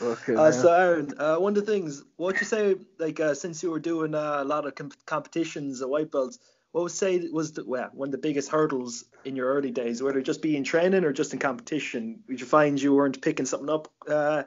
Okay. 0.00 0.34
Uh, 0.34 0.52
so 0.52 0.72
Aaron, 0.72 1.14
uh, 1.18 1.36
one 1.36 1.56
of 1.56 1.64
the 1.64 1.72
things, 1.72 2.02
what 2.16 2.34
would 2.34 2.40
you 2.40 2.46
say, 2.46 2.76
like 2.98 3.18
uh, 3.18 3.34
since 3.34 3.62
you 3.62 3.70
were 3.70 3.80
doing 3.80 4.14
uh, 4.14 4.38
a 4.40 4.44
lot 4.44 4.66
of 4.66 4.74
com- 4.74 4.92
competitions 5.06 5.80
at 5.80 5.88
white 5.88 6.10
belts, 6.10 6.38
what 6.72 6.82
would 6.82 6.92
you 6.92 6.96
say 6.96 7.28
was 7.32 7.52
the, 7.52 7.64
well, 7.64 7.88
one 7.94 8.08
of 8.08 8.12
the 8.12 8.18
biggest 8.18 8.50
hurdles 8.50 9.04
in 9.24 9.36
your 9.36 9.48
early 9.48 9.70
days, 9.70 10.02
whether 10.02 10.18
it 10.18 10.24
just 10.24 10.42
be 10.42 10.54
in 10.54 10.64
training 10.64 11.04
or 11.04 11.12
just 11.14 11.32
in 11.32 11.38
competition? 11.38 12.22
Did 12.28 12.40
you 12.40 12.46
find 12.46 12.80
you 12.80 12.94
weren't 12.94 13.22
picking 13.22 13.46
something 13.46 13.70
up 13.70 13.88
uh, 14.06 14.42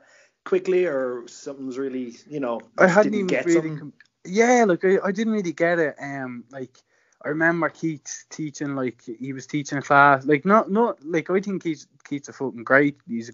quickly, 0.45 0.85
or 0.85 1.27
something 1.27 1.65
was 1.65 1.79
really, 1.79 2.15
you 2.29 2.39
know, 2.39 2.61
I 2.77 2.85
hadn't 2.85 3.13
didn't 3.13 3.15
even 3.15 3.27
get 3.27 3.45
really. 3.45 3.69
something? 3.69 3.93
Yeah, 4.23 4.65
like 4.67 4.85
I, 4.85 4.97
I 5.03 5.11
didn't 5.11 5.33
really 5.33 5.53
get 5.53 5.79
it. 5.79 5.95
Um, 5.99 6.43
like 6.51 6.77
I 7.25 7.29
remember 7.29 7.69
Keith 7.69 8.25
teaching, 8.29 8.75
like 8.75 9.01
he 9.19 9.33
was 9.33 9.47
teaching 9.47 9.79
a 9.79 9.81
class. 9.81 10.25
Like 10.25 10.45
not 10.45 10.69
not 10.69 11.03
like 11.03 11.29
I 11.29 11.39
think 11.39 11.63
Keith 11.63 11.87
Keith's 12.07 12.29
a 12.29 12.33
fucking 12.33 12.63
great. 12.63 12.97
He's 13.07 13.31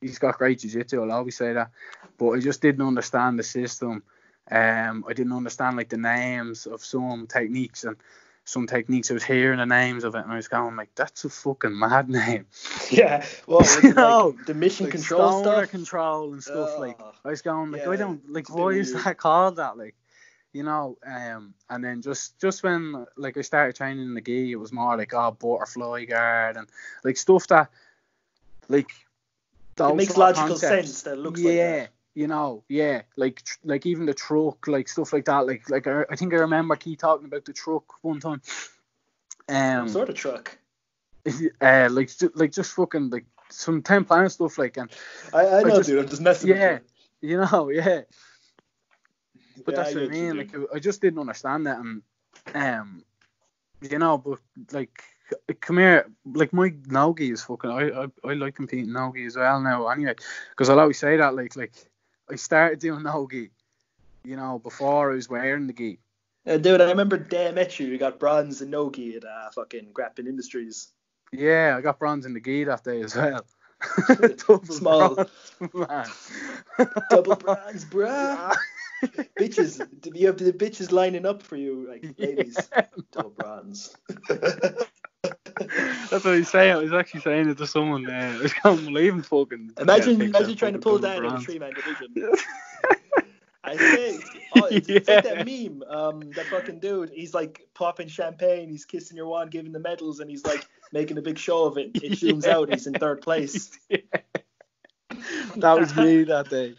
he's 0.00 0.18
got 0.18 0.38
great 0.38 0.60
jiu-jitsu. 0.60 1.02
I'll 1.02 1.12
always 1.12 1.36
say 1.36 1.52
that. 1.52 1.70
But 2.18 2.30
I 2.30 2.40
just 2.40 2.60
didn't 2.60 2.86
understand 2.86 3.38
the 3.38 3.42
system. 3.42 4.02
Um, 4.50 5.04
I 5.08 5.12
didn't 5.14 5.32
understand 5.32 5.76
like 5.76 5.88
the 5.88 5.96
names 5.96 6.66
of 6.66 6.84
some 6.84 7.26
techniques 7.26 7.84
and 7.84 7.96
some 8.44 8.66
techniques. 8.66 9.10
I 9.10 9.14
was 9.14 9.24
hearing 9.24 9.58
the 9.58 9.66
names 9.66 10.04
of 10.04 10.14
it 10.14 10.18
and 10.24 10.32
I 10.32 10.36
was 10.36 10.48
going 10.48 10.76
like, 10.76 10.94
that's 10.94 11.24
a 11.24 11.30
fucking 11.30 11.78
mad 11.78 12.08
name. 12.08 12.46
Yeah, 12.90 13.24
well, 13.46 13.60
was 13.60 13.82
You 13.82 13.94
know, 13.94 14.34
like, 14.36 14.46
the 14.46 14.54
mission 14.54 14.84
like 14.84 14.92
control 14.92 15.42
stuff. 15.42 15.70
control 15.70 16.32
and 16.34 16.42
stuff 16.42 16.78
like 16.78 16.96
Oh, 17.00 17.12
I 17.24 17.28
was 17.30 17.42
going 17.42 17.72
like 17.72 17.86
I 17.86 17.96
don't 17.96 18.30
like 18.30 18.50
why 18.54 18.70
is 18.70 18.92
that 18.92 19.16
called 19.16 19.56
that 19.56 19.78
like 19.78 19.94
you 20.52 20.62
know 20.62 20.98
um 21.04 21.54
and 21.70 21.82
then 21.82 22.02
just 22.02 22.38
just 22.38 22.62
when 22.62 23.06
like 23.16 23.36
I 23.36 23.40
started 23.40 23.74
training 23.74 24.04
in 24.04 24.14
the 24.14 24.20
gi 24.20 24.52
it 24.52 24.56
was 24.56 24.72
more 24.72 24.96
like 24.96 25.14
oh 25.14 25.30
butterfly 25.32 26.04
guard 26.04 26.56
and 26.56 26.68
like 27.02 27.16
stuff 27.16 27.46
that 27.48 27.70
like 28.68 28.90
it 29.78 29.96
makes 29.96 30.16
logical 30.16 30.48
concepts. 30.48 30.88
sense 30.88 31.02
that 31.02 31.14
it 31.14 31.18
looks 31.20 31.40
yeah, 31.40 31.50
like 31.50 31.58
that. 31.58 31.90
you 32.14 32.26
know, 32.26 32.64
yeah, 32.68 33.02
like 33.16 33.42
tr- 33.42 33.58
like 33.64 33.86
even 33.86 34.06
the 34.06 34.14
truck, 34.14 34.66
like 34.68 34.88
stuff 34.88 35.12
like 35.12 35.24
that. 35.26 35.46
Like 35.46 35.68
like 35.70 35.86
I, 35.86 36.04
I 36.10 36.16
think 36.16 36.32
I 36.32 36.38
remember 36.38 36.76
Keith 36.76 36.98
talking 36.98 37.26
about 37.26 37.44
the 37.44 37.52
truck 37.52 37.84
one 38.02 38.20
time. 38.20 38.42
Um, 39.48 39.88
sort 39.88 40.08
of 40.08 40.14
truck. 40.14 40.56
uh, 41.60 41.88
like 41.90 42.10
like 42.34 42.52
just 42.52 42.72
fucking 42.74 43.10
like 43.10 43.26
some 43.50 43.82
ten 43.82 44.04
planet 44.04 44.32
stuff 44.32 44.58
like 44.58 44.76
and 44.76 44.90
I, 45.32 45.46
I 45.46 45.62
know, 45.62 45.76
just- 45.76 45.88
dude. 45.88 45.98
I'm 45.98 46.08
just 46.08 46.22
messing 46.22 46.50
yeah, 46.50 46.72
with 46.74 46.82
you 47.20 47.38
know, 47.38 47.70
yeah. 47.72 48.02
But 49.64 49.74
Yeah, 49.74 49.82
that's 49.82 49.94
what 49.94 50.04
I 50.04 50.08
mean. 50.08 50.36
Like 50.36 50.54
I 50.74 50.78
just 50.78 51.00
didn't 51.00 51.20
understand 51.20 51.66
that, 51.66 51.78
and 51.78 52.02
um, 52.54 53.04
you 53.80 53.98
know, 53.98 54.18
but 54.18 54.38
like, 54.72 55.02
come 55.60 55.78
here, 55.78 56.10
like 56.24 56.52
my 56.52 56.72
nogi 56.86 57.30
is 57.30 57.42
fucking. 57.42 57.70
I 57.70 58.04
I, 58.04 58.06
I 58.24 58.34
like 58.34 58.54
competing 58.54 58.92
nogi 58.92 59.26
as 59.26 59.36
well 59.36 59.60
now. 59.60 59.88
Anyway, 59.88 60.14
because 60.50 60.68
I'll 60.68 60.80
always 60.80 60.98
say 60.98 61.16
that. 61.16 61.34
Like 61.34 61.56
like, 61.56 61.72
I 62.30 62.36
started 62.36 62.78
doing 62.78 63.02
nogi, 63.02 63.50
you 64.24 64.36
know, 64.36 64.58
before 64.58 65.12
I 65.12 65.14
was 65.16 65.28
wearing 65.28 65.66
the 65.66 65.72
gi. 65.72 65.98
Uh, 66.46 66.58
dude, 66.58 66.80
I 66.80 66.90
remember 66.90 67.16
day 67.16 67.48
I 67.48 67.52
met 67.52 67.78
you. 67.78 67.86
You 67.86 67.98
got 67.98 68.18
bronze 68.18 68.60
and 68.60 68.70
nogi 68.70 69.16
at 69.16 69.24
uh, 69.24 69.50
fucking 69.54 69.92
Grappling 69.92 70.26
Industries. 70.26 70.88
Yeah, 71.32 71.74
I 71.76 71.80
got 71.80 71.98
bronze 71.98 72.26
in 72.26 72.34
the 72.34 72.40
gi 72.40 72.64
that 72.64 72.84
day 72.84 73.02
as 73.02 73.16
well. 73.16 73.44
Double 74.46 74.64
Small. 74.64 75.14
bronze, 75.14 75.30
man. 75.74 76.06
Double 77.10 77.36
bronze, 77.36 77.84
bruh. 77.84 78.54
bitches, 79.38 79.86
you 80.14 80.26
have 80.26 80.38
the 80.38 80.52
bitches 80.52 80.92
lining 80.92 81.26
up 81.26 81.42
for 81.42 81.56
you, 81.56 81.86
like 81.88 82.14
ladies. 82.18 82.70
Double 83.12 83.30
bronze. 83.30 83.96
That's 86.10 86.24
what 86.24 86.36
he's 86.36 86.50
saying. 86.50 86.72
I 86.72 86.76
was 86.76 86.92
actually 86.92 87.20
saying 87.20 87.48
it 87.48 87.58
to 87.58 87.66
someone. 87.66 88.08
Uh, 88.08 88.40
I 88.44 88.48
can't 88.48 88.84
believe 88.84 89.14
him 89.14 89.22
fucking. 89.22 89.72
Imagine, 89.78 90.20
yeah, 90.20 90.26
imagine 90.26 90.56
trying 90.56 90.72
to 90.74 90.78
pull 90.78 90.98
double 90.98 91.08
down 91.08 91.18
in 91.18 91.24
a 91.24 91.28
bronze. 91.30 91.44
three 91.44 91.58
man 91.58 91.72
division. 91.74 92.14
I 93.64 93.76
think 93.78 94.22
oh, 94.56 94.66
it's, 94.66 94.88
it's 94.90 95.08
like 95.08 95.24
that 95.24 95.46
meme. 95.46 95.82
Um, 95.88 96.30
that 96.32 96.46
fucking 96.46 96.80
dude. 96.80 97.10
He's 97.10 97.32
like 97.32 97.66
popping 97.74 98.08
champagne. 98.08 98.68
He's 98.68 98.84
kissing 98.84 99.16
your 99.16 99.26
wand, 99.26 99.50
giving 99.50 99.72
the 99.72 99.80
medals, 99.80 100.20
and 100.20 100.28
he's 100.28 100.44
like 100.44 100.66
making 100.92 101.16
a 101.16 101.22
big 101.22 101.38
show 101.38 101.64
of 101.64 101.78
it. 101.78 101.92
It 101.94 102.12
zooms 102.12 102.44
Yeah. 102.44 102.58
out. 102.58 102.70
He's 102.70 102.86
in 102.86 102.94
third 102.94 103.22
place. 103.22 103.70
That 105.56 105.78
was 105.78 105.94
me 105.94 106.24
that 106.24 106.50
day. 106.50 106.74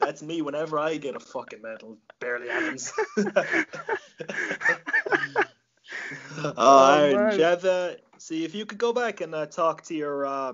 That's 0.00 0.22
me. 0.22 0.40
Whenever 0.42 0.78
I 0.78 0.96
get 0.96 1.14
a 1.14 1.20
fucking 1.20 1.60
medal, 1.62 1.98
barely 2.20 2.48
happens. 2.48 2.92
oh, 6.56 6.94
Aaron, 6.94 7.16
man. 7.16 7.30
do 7.30 7.36
you 7.36 7.44
have, 7.44 7.64
uh, 7.64 7.90
see 8.18 8.44
if 8.44 8.54
you 8.54 8.66
could 8.66 8.78
go 8.78 8.92
back 8.92 9.20
and 9.20 9.34
uh, 9.34 9.46
talk 9.46 9.82
to 9.84 9.94
your 9.94 10.26
uh, 10.26 10.52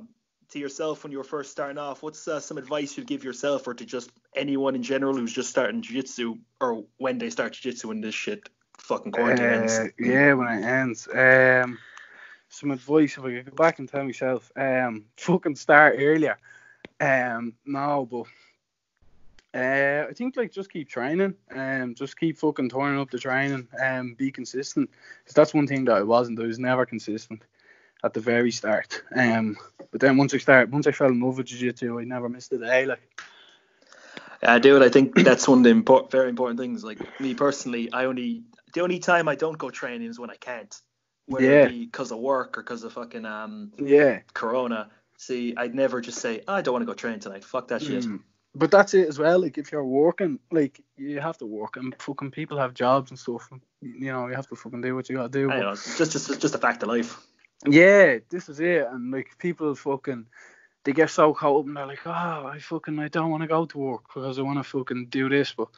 to 0.51 0.59
yourself 0.59 1.03
when 1.03 1.13
you 1.13 1.19
were 1.19 1.25
first 1.25 1.51
starting 1.51 1.79
off. 1.79 2.03
What's 2.03 2.27
uh, 2.27 2.41
some 2.41 2.59
advice 2.59 2.97
you'd 2.97 3.07
give 3.07 3.25
yourself, 3.25 3.67
or 3.67 3.75
to 3.75 3.85
just 3.85 4.11
anyone 4.35 4.75
in 4.75 4.83
general 4.83 5.17
who's 5.17 5.33
just 5.33 5.51
starting 5.51 5.83
jiu-jitsu, 5.83 6.37
or 6.61 6.85
when 6.97 7.19
they 7.19 7.31
start 7.31 7.53
jiu-jitsu 7.53 7.89
when 7.89 8.01
this 8.01 8.15
shit 8.15 8.49
fucking 8.79 9.13
quarantine 9.13 9.47
ends? 9.47 9.79
Uh, 9.79 9.89
yeah, 9.99 10.33
when 10.35 10.49
it 10.49 10.65
ends. 10.65 11.09
Um, 11.13 11.79
some 12.49 12.71
advice 12.71 13.19
if 13.19 13.25
I 13.25 13.31
could 13.31 13.51
go 13.51 13.57
back 13.57 13.79
and 13.79 13.89
tell 13.89 14.05
myself, 14.05 14.51
um, 14.57 15.05
fucking 15.17 15.57
start 15.57 15.97
earlier. 15.99 16.39
Um, 17.01 17.55
no, 17.65 18.09
but 18.11 18.25
uh, 19.55 20.07
I 20.09 20.13
think 20.15 20.37
like 20.37 20.53
just 20.53 20.71
keep 20.71 20.89
training. 20.89 21.35
Um, 21.55 21.95
just 21.95 22.19
keep 22.19 22.39
fucking 22.39 22.69
turning 22.69 23.01
up 23.01 23.11
the 23.11 23.19
training. 23.19 23.69
Um, 23.83 24.15
be 24.15 24.31
consistent. 24.31 24.91
Because 25.23 25.35
that's 25.35 25.55
one 25.55 25.67
thing 25.67 25.87
that 25.87 25.97
I 25.97 26.03
wasn't. 26.03 26.41
I 26.41 26.47
was 26.47 26.59
never 26.59 26.85
consistent 26.85 27.43
at 28.05 28.15
the 28.15 28.21
very 28.21 28.51
start. 28.51 29.03
Um, 29.17 29.57
but 29.91 30.01
then 30.01 30.17
once 30.17 30.35
I 30.35 30.39
start, 30.39 30.71
once 30.71 30.87
I 30.87 30.93
fell 30.93 31.09
in 31.09 31.21
love 31.21 31.39
with 31.39 31.47
jiu-jitsu, 31.47 31.99
I 31.99 32.05
never 32.05 32.29
missed 32.29 32.53
a 32.53 32.59
day. 32.59 32.87
Like, 32.87 33.01
Yeah, 34.43 34.59
dude, 34.59 34.83
I 34.83 34.89
think 34.89 35.15
that's 35.17 35.49
one 35.49 35.59
of 35.59 35.65
the 35.65 35.71
impor- 35.71 36.11
very 36.11 36.29
important 36.29 36.61
things. 36.61 36.85
Like 36.85 36.99
me 37.21 37.35
personally, 37.35 37.91
I 37.93 38.05
only 38.05 38.43
the 38.75 38.83
only 38.83 38.99
time 38.99 39.29
I 39.29 39.35
don't 39.35 39.57
go 39.57 39.71
training 39.71 40.09
is 40.09 40.21
when 40.21 40.31
I 40.31 40.37
can't, 40.37 40.75
whether 41.27 41.47
Yeah. 41.47 41.65
it 41.65 41.71
be 41.71 41.87
because 41.87 42.13
of 42.13 42.19
work 42.19 42.59
or 42.59 42.63
because 42.63 42.85
of 42.85 42.93
fucking 42.93 43.25
um 43.25 43.73
yeah. 43.79 44.21
corona. 44.35 44.91
See, 45.17 45.55
I'd 45.57 45.75
never 45.75 46.01
just 46.01 46.19
say 46.21 46.43
"Oh, 46.47 46.55
I 46.55 46.61
don't 46.63 46.73
want 46.73 46.83
to 46.83 46.87
go 46.87 46.95
train 46.95 47.19
tonight. 47.19 47.45
Fuck 47.45 47.69
that 47.69 47.83
shit. 47.83 48.05
Mm. 48.05 48.21
But 48.55 48.71
that's 48.71 48.95
it 48.95 49.09
as 49.09 49.19
well. 49.19 49.41
Like 49.41 49.59
if 49.59 49.71
you're 49.73 49.85
working, 49.85 50.39
like 50.51 50.81
you 50.97 51.21
have 51.21 51.39
to 51.39 51.47
work, 51.47 51.77
and 51.77 51.95
fucking 52.01 52.31
people 52.33 52.59
have 52.59 52.75
jobs 52.75 53.11
and 53.11 53.19
stuff. 53.19 53.49
And, 53.53 53.61
you 53.83 54.13
know, 54.13 54.27
you 54.27 54.35
have 54.35 54.49
to 54.49 54.57
fucking 54.57 54.81
do 54.81 54.95
what 54.97 55.09
you 55.09 55.17
gotta 55.17 55.29
do. 55.29 55.49
Know, 55.49 55.71
it's 55.73 55.99
just 55.99 56.13
just 56.13 56.41
just 56.41 56.55
a 56.55 56.59
fact 56.59 56.83
of 56.83 56.89
life. 56.89 57.21
yeah, 57.67 58.19
this 58.31 58.49
is 58.49 58.61
it. 58.61 58.87
And 58.91 59.13
like 59.13 59.37
people 59.39 59.75
fucking, 59.75 60.27
they 60.85 60.93
get 60.93 61.11
so 61.11 61.35
caught 61.35 61.61
up 61.61 61.67
and 61.67 61.77
they're 61.77 61.87
like, 61.87 62.07
oh, 62.07 62.11
I 62.11 62.59
fucking, 62.61 62.99
I 62.99 63.09
don't 63.09 63.31
want 63.31 63.43
to 63.43 63.49
go 63.49 63.67
to 63.67 63.79
work 63.79 64.05
because 64.09 64.39
I 64.39 64.43
want 64.43 64.59
to 64.59 64.65
fucking 64.65 65.07
do 65.11 65.29
this. 65.29 65.53
But 65.53 65.69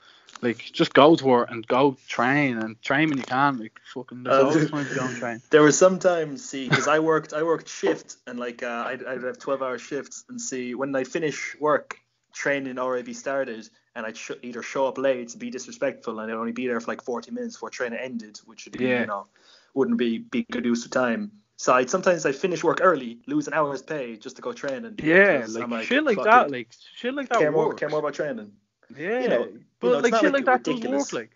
like, 0.43 0.59
just 0.73 0.95
go 0.95 1.17
to 1.17 1.25
work 1.25 1.51
and 1.51 1.67
go 1.67 1.97
train 2.07 2.59
and 2.59 2.81
train 2.83 3.09
when 3.09 3.19
you 3.19 3.25
can. 3.25 3.59
Like 3.59 3.79
fucking, 3.93 4.23
there's 4.23 4.37
Uh, 4.37 4.47
always 4.49 4.71
time 4.71 4.87
to 4.87 4.95
go 4.95 5.05
and 5.07 5.17
train. 5.17 5.43
There 5.51 5.63
was 5.63 5.77
some 5.77 5.99
times, 5.99 6.49
see, 6.49 6.69
because 6.69 6.87
I 6.89 7.01
worked 7.01 7.33
I 7.35 7.43
worked 7.43 7.69
shift 7.69 8.17
and 8.27 8.39
like 8.39 8.63
uh, 8.63 8.85
I'd, 8.87 9.05
I'd 9.05 9.23
have 9.23 9.39
twelve 9.39 9.61
hour 9.63 9.79
shifts 9.79 10.25
and 10.29 10.41
see 10.41 10.75
when 10.75 10.95
I 10.95 11.05
finish 11.05 11.57
work, 11.61 11.99
training 12.33 12.79
already 12.79 13.13
started 13.13 13.69
and 13.95 14.07
I'd 14.07 14.17
sh- 14.17 14.33
either 14.43 14.63
show 14.63 14.87
up 14.87 14.99
late 14.99 15.29
to 15.31 15.39
be 15.39 15.51
disrespectful 15.51 16.21
and 16.21 16.31
I'd 16.31 16.37
only 16.37 16.53
be 16.53 16.67
there 16.67 16.81
for 16.81 16.91
like 16.91 17.03
forty 17.03 17.31
minutes 17.31 17.57
before 17.57 17.71
training 17.71 17.99
ended, 17.99 18.39
which 18.45 18.65
would 18.65 18.77
be 18.77 18.85
Yeah. 18.85 19.01
you 19.01 19.07
know 19.07 19.27
wouldn't 19.75 19.99
be 19.99 20.19
be 20.19 20.47
good 20.51 20.65
use 20.65 20.85
of 20.85 20.91
time. 20.91 21.33
So 21.57 21.75
I'd 21.75 21.91
sometimes 21.91 22.25
I 22.25 22.33
finish 22.33 22.65
work 22.65 22.79
early, 22.81 23.19
lose 23.27 23.47
an 23.47 23.55
hour's 23.55 23.83
pay 23.83 24.17
just 24.17 24.37
to 24.37 24.43
go 24.43 24.53
training. 24.53 24.95
Yeah, 25.03 25.39
because 25.39 25.59
like, 25.59 25.85
shit 25.85 26.05
like 26.05 26.23
that, 26.23 26.47
it, 26.47 26.53
like 26.53 26.69
shit 26.97 27.15
like 27.15 27.29
that 27.29 27.39
care 27.39 27.53
more 27.53 27.75
care 27.75 27.89
more 27.89 27.99
about 27.99 28.15
training. 28.15 28.53
Yeah, 28.97 29.21
you 29.21 29.29
know, 29.29 29.49
but 29.79 29.87
you 29.87 29.93
know, 29.93 29.99
like 30.01 30.15
shit 30.15 30.33
like 30.33 30.33
like, 30.33 30.45
that 30.47 30.65
does 30.65 30.81
work, 30.81 31.13
like 31.13 31.31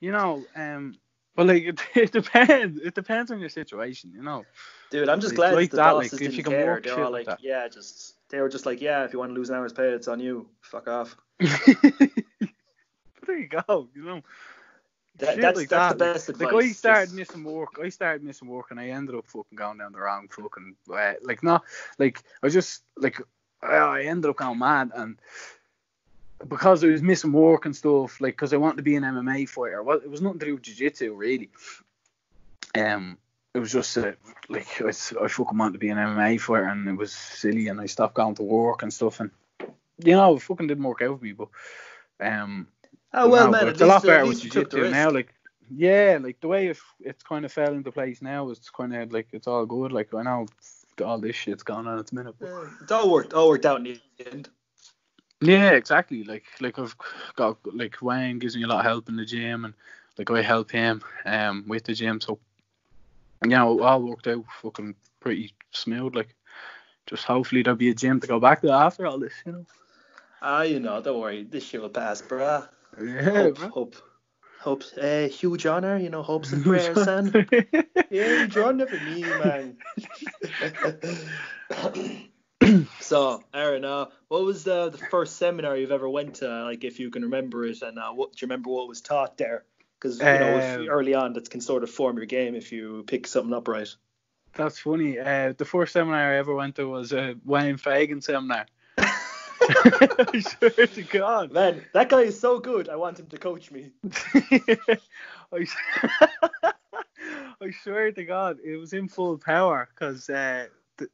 you 0.00 0.12
know, 0.12 0.44
um, 0.54 0.94
but 1.34 1.46
like 1.46 1.62
it, 1.66 1.80
it 1.94 2.12
depends. 2.12 2.80
It 2.80 2.94
depends 2.94 3.30
on 3.30 3.40
your 3.40 3.48
situation, 3.48 4.12
you 4.14 4.22
know. 4.22 4.44
Dude, 4.90 5.08
I'm 5.08 5.20
just 5.20 5.34
glad 5.34 5.54
like 5.54 5.70
the 5.70 5.78
that, 5.78 5.96
like, 5.96 6.12
if 6.12 6.36
you 6.36 6.42
can 6.42 6.52
care. 6.52 6.66
work 6.66 6.84
They're 6.84 7.02
all 7.02 7.10
like 7.10 7.26
like, 7.26 7.38
yeah, 7.40 7.66
just 7.68 8.15
they 8.30 8.40
were 8.40 8.48
just 8.48 8.66
like, 8.66 8.80
yeah, 8.80 9.04
if 9.04 9.12
you 9.12 9.18
want 9.18 9.30
to 9.30 9.34
lose 9.34 9.50
an 9.50 9.56
hour's 9.56 9.72
pay, 9.72 9.88
it's 9.88 10.08
on 10.08 10.20
you. 10.20 10.48
Fuck 10.60 10.88
off. 10.88 11.16
there 11.38 11.50
you 13.28 13.48
go, 13.48 13.88
you 13.94 14.02
know. 14.02 14.22
That, 15.18 15.40
that's 15.40 15.56
like 15.56 15.68
that's 15.68 15.94
that, 15.94 15.98
the 15.98 16.12
best 16.12 16.28
advice. 16.28 16.52
Like 16.52 16.64
I 16.64 16.72
started 16.72 17.14
missing 17.14 17.44
work. 17.44 17.78
I 17.82 17.88
started 17.88 18.22
missing 18.22 18.48
work, 18.48 18.70
and 18.70 18.78
I 18.78 18.88
ended 18.88 19.14
up 19.14 19.26
fucking 19.26 19.56
going 19.56 19.78
down 19.78 19.92
the 19.92 19.98
wrong 19.98 20.28
fucking 20.28 20.76
way. 20.86 21.14
Like 21.22 21.42
not 21.42 21.62
like 21.98 22.22
I 22.42 22.48
just 22.50 22.82
like 22.98 23.20
I 23.62 23.76
I 23.76 24.02
ended 24.02 24.28
up 24.28 24.36
going 24.36 24.58
mad, 24.58 24.90
and 24.94 25.18
because 26.46 26.84
I 26.84 26.88
was 26.88 27.02
missing 27.02 27.32
work 27.32 27.64
and 27.64 27.74
stuff, 27.74 28.20
like 28.20 28.34
because 28.34 28.52
I 28.52 28.58
wanted 28.58 28.76
to 28.76 28.82
be 28.82 28.96
an 28.96 29.04
MMA 29.04 29.48
fighter. 29.48 29.82
Well, 29.82 29.98
it 29.98 30.10
was 30.10 30.20
nothing 30.20 30.40
to 30.40 30.46
do 30.46 30.54
with 30.54 30.62
jiu-jitsu 30.62 31.14
really. 31.14 31.48
Um, 32.76 33.16
it 33.56 33.60
was 33.60 33.72
just 33.72 33.96
uh, 33.96 34.12
like 34.50 34.68
I 34.82 34.92
fucking 34.92 35.58
wanted 35.58 35.72
to 35.72 35.78
be 35.78 35.88
an 35.88 35.96
MMA 35.96 36.38
fighter, 36.38 36.64
and 36.64 36.86
it 36.86 36.96
was 36.96 37.12
silly, 37.12 37.68
and 37.68 37.80
I 37.80 37.86
stopped 37.86 38.14
going 38.14 38.34
to 38.34 38.42
work 38.42 38.82
and 38.82 38.92
stuff, 38.92 39.20
and 39.20 39.30
you 40.04 40.12
know, 40.12 40.36
it 40.36 40.42
fucking 40.42 40.66
didn't 40.66 40.84
work 40.84 41.00
out 41.00 41.18
for 41.18 41.24
me, 41.24 41.32
but 41.32 41.48
um. 42.20 42.68
Oh 43.14 43.30
well, 43.30 43.50
man, 43.50 43.68
it's 43.68 43.80
a 43.80 43.86
lot 43.86 44.02
better 44.02 44.26
with 44.26 44.44
you 44.44 44.50
took 44.50 44.68
the 44.68 44.76
jiu-jitsu 44.76 44.94
now. 44.94 45.10
Like, 45.10 45.32
yeah, 45.74 46.18
like 46.20 46.38
the 46.40 46.48
way 46.48 46.66
it, 46.66 46.78
it's 47.00 47.22
kind 47.22 47.46
of 47.46 47.52
fell 47.52 47.72
into 47.72 47.90
place 47.90 48.20
now, 48.20 48.50
it's 48.50 48.68
kind 48.68 48.94
of 48.94 49.10
like 49.10 49.28
it's 49.32 49.46
all 49.46 49.64
good. 49.64 49.90
Like 49.90 50.12
I 50.12 50.22
know 50.22 50.46
all 51.02 51.18
this 51.18 51.34
shit's 51.36 51.62
gone 51.62 51.86
on 51.86 51.98
at 51.98 52.08
the 52.08 52.14
minute. 52.14 52.34
But 52.38 52.50
Uh, 52.50 52.66
It 52.82 52.92
all 52.92 53.10
worked, 53.10 53.32
all 53.32 53.48
worked 53.48 53.64
out 53.64 53.78
in 53.78 53.84
the 54.18 54.30
end. 54.30 54.50
yeah, 55.40 55.70
exactly. 55.70 56.24
Like 56.24 56.44
like 56.60 56.78
I've 56.78 56.94
got 57.36 57.56
like 57.74 58.02
Wayne 58.02 58.38
gives 58.38 58.54
me 58.54 58.64
a 58.64 58.66
lot 58.66 58.80
of 58.80 58.84
help 58.84 59.08
in 59.08 59.16
the 59.16 59.24
gym, 59.24 59.64
and 59.64 59.72
like 60.18 60.30
I 60.30 60.42
help 60.42 60.70
him 60.70 61.00
um 61.24 61.64
with 61.66 61.84
the 61.84 61.94
gym. 61.94 62.20
So 62.20 62.38
you 63.42 63.50
know, 63.50 63.78
it 63.78 63.82
all 63.82 64.02
worked 64.02 64.26
out 64.26 64.44
fucking 64.62 64.94
pretty 65.20 65.52
smooth. 65.72 66.14
Like 66.14 66.34
just 67.06 67.24
hopefully 67.24 67.62
there'll 67.62 67.76
be 67.76 67.90
a 67.90 67.94
gym 67.94 68.20
to 68.20 68.26
go 68.26 68.40
back 68.40 68.62
to 68.62 68.70
after 68.70 69.06
all 69.06 69.18
this. 69.18 69.34
You 69.44 69.52
know. 69.52 69.66
Ah, 70.42 70.62
you 70.62 70.80
know, 70.80 71.00
don't 71.00 71.20
worry, 71.20 71.44
this 71.44 71.64
shit 71.64 71.80
will 71.80 71.88
pass, 71.88 72.20
bruh. 72.22 72.68
Yeah, 73.02 73.30
hope, 73.30 73.58
bro. 73.58 73.68
hope, 73.68 73.96
hope. 74.60 74.84
Uh, 75.00 75.28
huge 75.28 75.66
honor, 75.66 75.96
you 75.96 76.10
know, 76.10 76.22
hopes 76.22 76.52
and 76.52 76.62
prayers, 76.64 77.02
son. 77.04 77.32
Yeah, 78.10 78.46
John 78.46 78.76
never 78.76 78.96
me, 79.00 79.22
man. 79.22 79.76
so, 83.00 83.42
Aaron, 83.52 83.84
uh, 83.84 84.06
what 84.28 84.44
was 84.44 84.62
the, 84.62 84.90
the 84.90 84.98
first 84.98 85.36
seminar 85.36 85.76
you've 85.76 85.90
ever 85.90 86.08
went 86.08 86.36
to? 86.36 86.64
Like, 86.64 86.84
if 86.84 87.00
you 87.00 87.10
can 87.10 87.22
remember 87.22 87.64
it, 87.64 87.82
and 87.82 87.98
uh, 87.98 88.12
what 88.12 88.32
do 88.32 88.36
you 88.40 88.46
remember 88.46 88.70
what 88.70 88.86
was 88.86 89.00
taught 89.00 89.36
there? 89.38 89.64
Because 89.98 90.18
you 90.18 90.26
know, 90.26 90.58
if, 90.58 90.80
Um, 90.80 90.88
early 90.88 91.14
on, 91.14 91.32
that 91.34 91.50
can 91.50 91.60
sort 91.60 91.82
of 91.82 91.90
form 91.90 92.16
your 92.16 92.26
game 92.26 92.54
if 92.54 92.72
you 92.72 93.04
pick 93.06 93.26
something 93.26 93.54
up 93.54 93.68
right. 93.68 93.94
That's 94.54 94.78
funny. 94.78 95.18
Uh, 95.18 95.52
the 95.56 95.64
first 95.64 95.92
seminar 95.92 96.32
I 96.32 96.38
ever 96.38 96.54
went 96.54 96.76
to 96.76 96.88
was 96.88 97.12
a 97.12 97.36
Wayne 97.44 97.76
Fagan 97.76 98.20
seminar. 98.20 98.66
I 99.68 100.40
swear 100.40 100.86
to 100.86 101.02
God. 101.02 101.52
Man, 101.52 101.82
that 101.92 102.08
guy 102.08 102.22
is 102.22 102.38
so 102.38 102.58
good. 102.58 102.88
I 102.88 102.96
want 102.96 103.18
him 103.18 103.26
to 103.26 103.38
coach 103.38 103.70
me. 103.70 103.92
I 105.52 105.66
swear 107.82 108.12
to 108.12 108.24
God, 108.24 108.58
it 108.64 108.76
was 108.76 108.92
in 108.92 109.08
full 109.08 109.38
power 109.38 109.88
because 109.92 110.30
uh, 110.30 110.66
the, 110.98 111.08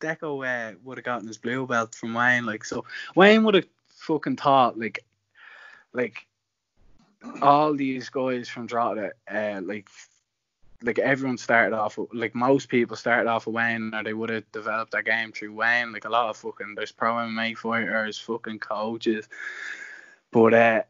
Deco 0.00 0.44
uh, 0.44 0.76
would 0.82 0.98
have 0.98 1.04
gotten 1.04 1.28
his 1.28 1.38
blue 1.38 1.66
belt 1.66 1.94
from 1.94 2.14
Wayne. 2.14 2.44
Like 2.44 2.64
so, 2.64 2.84
Wayne 3.14 3.44
would 3.44 3.54
have 3.54 3.66
fucking 3.88 4.36
thought 4.36 4.78
like, 4.78 5.04
like 5.92 6.26
all 7.40 7.74
these 7.74 8.08
guys 8.08 8.48
from 8.48 8.66
Drogheda, 8.66 9.12
uh, 9.30 9.60
like 9.64 9.88
like 10.84 10.98
everyone 10.98 11.38
started 11.38 11.76
off 11.76 11.98
like 12.12 12.34
most 12.34 12.68
people 12.68 12.96
started 12.96 13.28
off 13.28 13.46
with 13.46 13.54
Wayne 13.54 13.94
or 13.94 14.02
they 14.02 14.14
would 14.14 14.30
have 14.30 14.50
developed 14.52 14.92
their 14.92 15.02
game 15.02 15.32
through 15.32 15.54
Wayne. 15.54 15.92
Like 15.92 16.04
a 16.04 16.10
lot 16.10 16.30
of 16.30 16.36
fucking 16.36 16.74
there's 16.74 16.92
pro 16.92 17.14
MMA 17.14 17.56
fighters, 17.56 18.18
fucking 18.18 18.58
coaches. 18.58 19.28
But 20.30 20.54
uh 20.54 20.82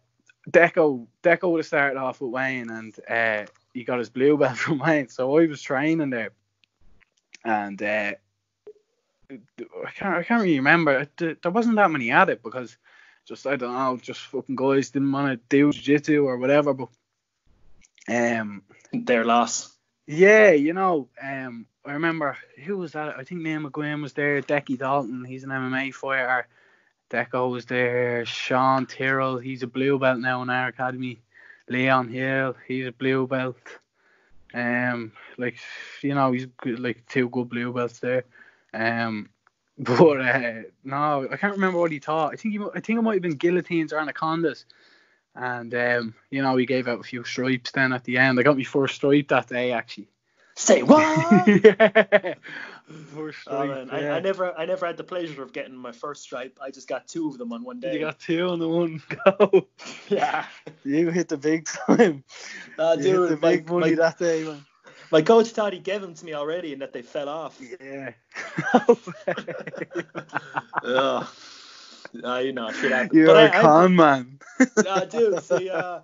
Deco 0.50 1.06
Deco 1.22 1.50
would 1.50 1.58
have 1.58 1.66
started 1.66 1.98
off 1.98 2.20
with 2.20 2.30
Wayne 2.30 2.70
and 2.70 2.94
uh 3.08 3.46
he 3.74 3.84
got 3.84 3.98
his 3.98 4.10
blue 4.10 4.36
belt 4.36 4.56
from 4.58 4.78
Wayne. 4.78 5.08
So 5.08 5.38
I 5.38 5.46
was 5.46 5.62
training 5.62 6.10
there 6.10 6.30
and 7.44 7.82
uh 7.82 8.12
I 9.30 9.90
can't 9.94 10.16
I 10.16 10.22
can't 10.22 10.42
really 10.42 10.58
remember. 10.58 11.06
There 11.16 11.36
wasn't 11.44 11.76
that 11.76 11.90
many 11.90 12.10
at 12.10 12.30
it 12.30 12.42
because 12.42 12.76
just 13.26 13.46
I 13.46 13.56
don't 13.56 13.72
know, 13.72 13.96
just 13.96 14.20
fucking 14.20 14.56
guys 14.56 14.90
didn't 14.90 15.12
want 15.12 15.28
to 15.32 15.40
do 15.48 15.72
jiu-jitsu 15.72 16.24
or 16.24 16.38
whatever. 16.38 16.74
But 16.74 16.88
um, 18.08 18.62
their 18.92 19.24
loss. 19.24 19.76
Yeah, 20.06 20.50
you 20.50 20.72
know, 20.72 21.08
um, 21.22 21.66
I 21.84 21.92
remember 21.92 22.36
who 22.64 22.78
was 22.78 22.92
that? 22.92 23.16
I 23.18 23.24
think 23.24 23.42
Neil 23.42 23.60
McGuinn 23.60 24.02
was 24.02 24.12
there. 24.12 24.42
Decky 24.42 24.78
Dalton, 24.78 25.24
he's 25.24 25.44
an 25.44 25.50
MMA 25.50 25.94
fighter. 25.94 26.46
Deco 27.10 27.50
was 27.50 27.66
there. 27.66 28.24
Sean 28.24 28.86
Tyrrell, 28.86 29.38
he's 29.38 29.62
a 29.62 29.66
blue 29.66 29.98
belt 29.98 30.18
now 30.18 30.42
in 30.42 30.50
our 30.50 30.68
academy. 30.68 31.20
Leon 31.68 32.08
Hill, 32.08 32.56
he's 32.66 32.86
a 32.86 32.92
blue 32.92 33.26
belt. 33.26 33.56
Um, 34.54 35.12
like 35.38 35.56
you 36.02 36.14
know, 36.14 36.32
he's 36.32 36.46
good, 36.46 36.80
like 36.80 37.06
two 37.08 37.28
good 37.28 37.48
blue 37.48 37.72
belts 37.72 38.00
there. 38.00 38.24
Um, 38.74 39.28
but 39.78 40.20
uh, 40.20 40.62
no, 40.84 41.28
I 41.30 41.36
can't 41.36 41.54
remember 41.54 41.78
what 41.78 41.92
he 41.92 42.00
taught. 42.00 42.32
I 42.32 42.36
think 42.36 42.54
he, 42.54 42.60
I 42.74 42.80
think 42.80 42.98
it 42.98 43.02
might 43.02 43.14
have 43.14 43.22
been 43.22 43.36
guillotines 43.36 43.92
or 43.92 43.98
anacondas. 43.98 44.66
And 45.34 45.74
um, 45.74 46.14
you 46.30 46.42
know, 46.42 46.56
he 46.56 46.66
gave 46.66 46.88
out 46.88 47.00
a 47.00 47.04
few 47.04 47.24
stripes 47.24 47.70
then 47.70 47.92
at 47.92 48.04
the 48.04 48.18
end. 48.18 48.38
I 48.38 48.42
got 48.42 48.56
my 48.56 48.64
first 48.64 48.96
stripe 48.96 49.28
that 49.28 49.48
day 49.48 49.72
actually. 49.72 50.08
Say 50.54 50.82
what? 50.82 51.02
yeah. 51.64 52.34
First 53.14 53.38
Oh, 53.46 53.64
stripe, 53.64 53.68
man. 53.70 53.90
I, 53.90 54.02
yeah. 54.02 54.14
I 54.16 54.20
never 54.20 54.58
I 54.58 54.66
never 54.66 54.86
had 54.86 54.98
the 54.98 55.04
pleasure 55.04 55.42
of 55.42 55.54
getting 55.54 55.74
my 55.74 55.92
first 55.92 56.22
stripe. 56.22 56.58
I 56.60 56.70
just 56.70 56.88
got 56.88 57.08
two 57.08 57.28
of 57.28 57.38
them 57.38 57.52
on 57.52 57.64
one 57.64 57.80
day. 57.80 57.94
You 57.94 58.00
got 58.00 58.18
two 58.18 58.48
on 58.48 58.58
the 58.58 58.68
one 58.68 59.00
go. 59.24 59.66
yeah. 60.10 60.44
You 60.84 61.08
hit 61.10 61.28
the 61.28 61.38
big 61.38 61.64
time. 61.64 62.22
Uh, 62.78 62.96
you 62.98 63.04
hit 63.04 63.20
the 63.20 63.28
dude, 63.28 63.40
my, 63.40 63.56
big 63.56 63.70
money 63.70 63.90
my, 63.90 63.96
that 63.96 64.18
day, 64.18 64.44
man. 64.44 64.66
My 65.12 65.22
coach 65.22 65.50
thought 65.50 65.72
he 65.74 65.78
gave 65.78 66.00
them 66.00 66.14
to 66.14 66.24
me 66.24 66.34
already 66.34 66.72
and 66.72 66.82
that 66.82 66.92
they 66.92 67.02
fell 67.02 67.28
off. 67.28 67.60
Yeah. 67.80 68.12
Ugh. 70.84 71.26
Uh, 72.24 72.38
you 72.38 72.52
know, 72.52 72.72
shit 72.72 72.92
happens. 72.92 73.12
You're 73.14 73.26
but 73.26 73.36
a 73.36 73.54
I, 73.54 73.60
I, 73.60 73.62
con 73.62 73.96
man. 73.96 74.40
I 74.88 75.04
dude, 75.06 75.40
see, 75.40 75.70
uh, 75.70 76.00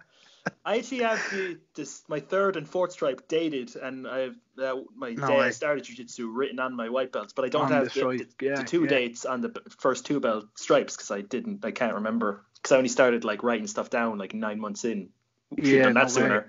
I 0.64 0.78
actually 0.78 1.00
have 1.02 1.28
the 1.30 1.58
this 1.74 2.02
my 2.08 2.20
third 2.20 2.56
and 2.56 2.68
fourth 2.68 2.92
stripe 2.92 3.28
dated, 3.28 3.76
and 3.76 4.06
I've 4.06 4.36
uh, 4.62 4.76
my 4.96 5.14
No 5.14 5.26
day 5.28 5.38
I 5.38 5.50
started 5.50 5.84
jiu-jitsu 5.84 6.28
written 6.30 6.60
on 6.60 6.74
my 6.74 6.88
white 6.88 7.12
belts, 7.12 7.32
but 7.34 7.44
I 7.44 7.48
don't 7.48 7.64
On 7.64 7.72
have 7.72 7.92
the 7.92 8.00
the, 8.00 8.24
the, 8.38 8.46
yeah, 8.46 8.56
the 8.56 8.64
two 8.64 8.82
yeah. 8.82 8.88
dates 8.88 9.24
on 9.26 9.40
the 9.42 9.54
first 9.78 10.06
two 10.06 10.20
belt 10.20 10.46
stripes 10.56 10.96
because 10.96 11.10
I 11.10 11.20
didn't, 11.22 11.64
I 11.64 11.70
can't 11.70 11.94
remember 11.94 12.44
because 12.56 12.72
I 12.72 12.76
only 12.76 12.88
started 12.88 13.24
like 13.24 13.42
writing 13.42 13.66
stuff 13.66 13.90
down 13.90 14.18
like 14.18 14.34
nine 14.34 14.60
months 14.60 14.84
in. 14.84 15.10
Should 15.62 15.66
have 15.66 15.68
Yeah, 15.68 15.82
done 15.82 15.94
that 15.94 16.14
no 16.14 16.28
way. 16.28 16.40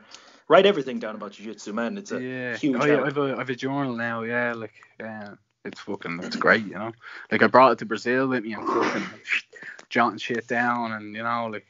Write 0.50 0.66
everything 0.66 0.98
down 0.98 1.16
about 1.16 1.34
jiu-jitsu, 1.34 1.74
man. 1.74 1.98
It's 1.98 2.12
a 2.12 2.20
yeah. 2.22 2.58
huge 2.58 2.82
oh, 2.82 2.86
yeah. 2.86 3.04
I've 3.04 3.18
a, 3.18 3.36
I've 3.38 3.50
a 3.52 3.56
journal 3.56 3.96
now, 3.96 4.24
yeah, 4.24 4.54
like 4.54 4.74
yeah, 5.00 5.36
it's 5.64 5.80
fucking 5.80 6.22
it's 6.24 6.36
great, 6.36 6.66
you 6.66 6.74
know. 6.74 6.92
Like 7.32 7.44
I 7.44 7.48
brought 7.48 7.74
it 7.74 7.78
to 7.80 7.86
Brazil 7.86 8.28
with 8.28 8.44
me 8.44 8.54
and 8.54 8.68
fucking 8.68 9.06
jotting 9.90 10.18
shit 10.18 10.48
down 10.48 10.92
and 10.94 11.16
you 11.16 11.22
know, 11.22 11.48
like 11.54 11.68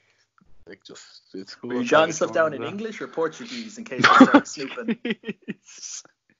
like 0.65 0.81
just 0.85 1.23
it's 1.33 1.55
cool. 1.55 1.71
Were 1.71 1.81
you 1.81 1.83
jotting 1.83 2.13
stuff 2.13 2.31
down 2.31 2.53
in 2.53 2.61
that. 2.61 2.69
English 2.69 3.01
or 3.01 3.07
Portuguese 3.07 3.77
in 3.77 3.83
case 3.83 4.05
I 4.07 4.25
start 4.25 4.47
snooping? 4.47 4.97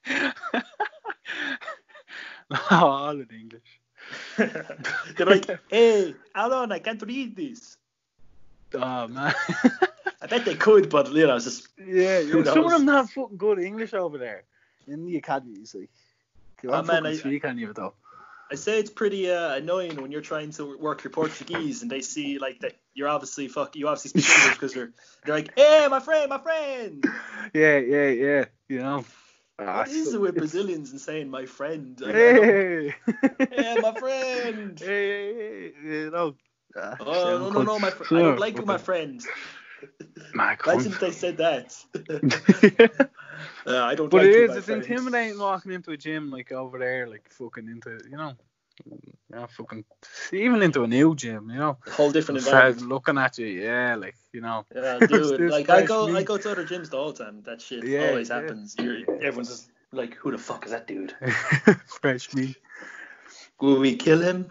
no, 2.50 2.62
all 2.70 3.10
in 3.10 3.28
English. 3.30 3.80
They're 4.38 5.26
like, 5.26 5.46
hey, 5.68 6.14
Alan, 6.34 6.72
I 6.72 6.78
can't 6.78 7.02
read 7.02 7.36
this. 7.36 7.76
Oh 8.72 9.08
man. 9.08 9.34
I 10.22 10.26
bet 10.26 10.44
they 10.44 10.54
could, 10.54 10.90
but 10.90 11.12
you 11.12 11.26
know, 11.26 11.36
it's 11.36 11.44
just 11.46 11.68
yeah, 11.78 12.18
yeah. 12.20 12.42
some 12.44 12.64
of 12.66 12.70
them 12.72 12.86
have 12.88 13.10
fucking 13.10 13.36
good 13.38 13.58
English 13.58 13.94
over 13.94 14.18
there 14.18 14.44
in 14.86 15.06
the 15.06 15.16
academies. 15.16 15.74
Like, 15.74 15.88
you 16.62 16.68
Oh, 16.70 16.72
don't 16.72 16.86
man, 16.86 16.96
fucking 17.04 17.06
I- 17.06 17.20
speak 17.20 17.44
any 17.44 17.64
of 17.64 17.70
it 17.70 17.76
though. 17.76 17.94
I 18.52 18.56
say 18.56 18.80
it's 18.80 18.90
pretty 18.90 19.30
uh, 19.30 19.54
annoying 19.54 20.02
when 20.02 20.10
you're 20.10 20.20
trying 20.20 20.50
to 20.52 20.76
work 20.76 21.04
your 21.04 21.12
Portuguese 21.12 21.82
and 21.82 21.90
they 21.90 22.00
see 22.00 22.40
like 22.40 22.58
that 22.62 22.74
you're 22.94 23.06
obviously 23.08 23.46
fuck 23.46 23.76
you 23.76 23.86
obviously 23.86 24.20
speak 24.20 24.36
English 24.38 24.54
because 24.54 24.74
they're 24.74 24.90
they're 25.24 25.36
like, 25.36 25.52
hey, 25.56 25.86
my 25.88 26.00
friend, 26.00 26.28
my 26.30 26.38
friend. 26.38 27.04
Yeah, 27.54 27.78
yeah, 27.78 28.08
yeah. 28.08 28.44
You 28.68 28.78
know. 28.80 29.04
Ah, 29.58 29.78
What 29.78 29.88
is 29.88 30.10
so- 30.10 30.16
it 30.16 30.20
with 30.20 30.34
Brazilians 30.36 30.90
and 30.90 31.00
saying 31.00 31.30
my 31.30 31.46
friend? 31.46 31.96
Hey. 32.04 32.92
Hey, 33.38 33.76
my 33.80 33.94
friend. 33.94 34.78
Hey, 34.78 34.86
hey, 34.86 35.34
hey, 35.34 35.72
you 35.84 36.10
know. 36.10 36.34
Ah, 36.76 36.96
Oh 37.00 37.38
no 37.38 37.50
no 37.50 37.62
no, 37.62 37.78
my 37.78 37.90
friend. 37.90 38.22
I 38.22 38.26
don't 38.30 38.40
like 38.40 38.58
you, 38.58 38.64
my 38.66 38.78
friend. 38.78 39.24
My 40.34 40.56
Imagine 40.66 40.92
cunt. 40.92 40.92
if 40.92 41.00
they 41.00 41.10
said 41.10 41.36
that. 41.38 41.76
uh, 43.66 43.84
I 43.84 43.94
don't 43.94 44.10
but 44.10 44.22
like 44.22 44.26
it 44.26 44.36
you, 44.36 44.44
is, 44.44 44.48
my 44.48 44.56
it's 44.56 44.66
friend. 44.66 44.82
intimidating 44.82 45.38
walking 45.38 45.72
into 45.72 45.90
a 45.92 45.96
gym 45.96 46.30
like 46.30 46.52
over 46.52 46.78
there, 46.78 47.06
like 47.08 47.28
fucking 47.30 47.68
into, 47.68 47.98
you 48.10 48.16
know, 48.16 48.34
yeah, 49.32 49.46
fucking, 49.46 49.84
even 50.32 50.62
into 50.62 50.82
a 50.82 50.86
new 50.86 51.14
gym, 51.14 51.50
you 51.50 51.58
know. 51.58 51.78
Whole 51.92 52.10
different 52.10 52.38
environment. 52.38 52.88
looking 52.88 53.18
at 53.18 53.38
you, 53.38 53.46
yeah, 53.46 53.94
like, 53.96 54.16
you 54.32 54.40
know. 54.40 54.64
Yeah, 54.74 54.98
dude. 55.06 55.50
Like 55.50 55.68
I 55.70 55.80
fresh 55.80 55.88
go, 55.88 56.14
I 56.14 56.22
go 56.22 56.36
to 56.38 56.50
other 56.50 56.64
gyms 56.64 56.90
the 56.90 56.96
whole 56.96 57.12
time. 57.12 57.42
That 57.44 57.60
shit 57.60 57.84
Yeah, 57.84 58.08
always 58.08 58.28
yeah. 58.28 58.34
happens. 58.34 58.76
You're, 58.78 58.98
everyone's 59.22 59.48
just 59.48 59.70
like, 59.92 60.14
who 60.14 60.30
the 60.30 60.38
fuck 60.38 60.64
is 60.66 60.72
that 60.72 60.86
dude? 60.86 61.14
Fresh 61.86 62.34
meat. 62.34 62.56
Will 63.60 63.78
we 63.78 63.96
kill 63.96 64.20
him? 64.20 64.50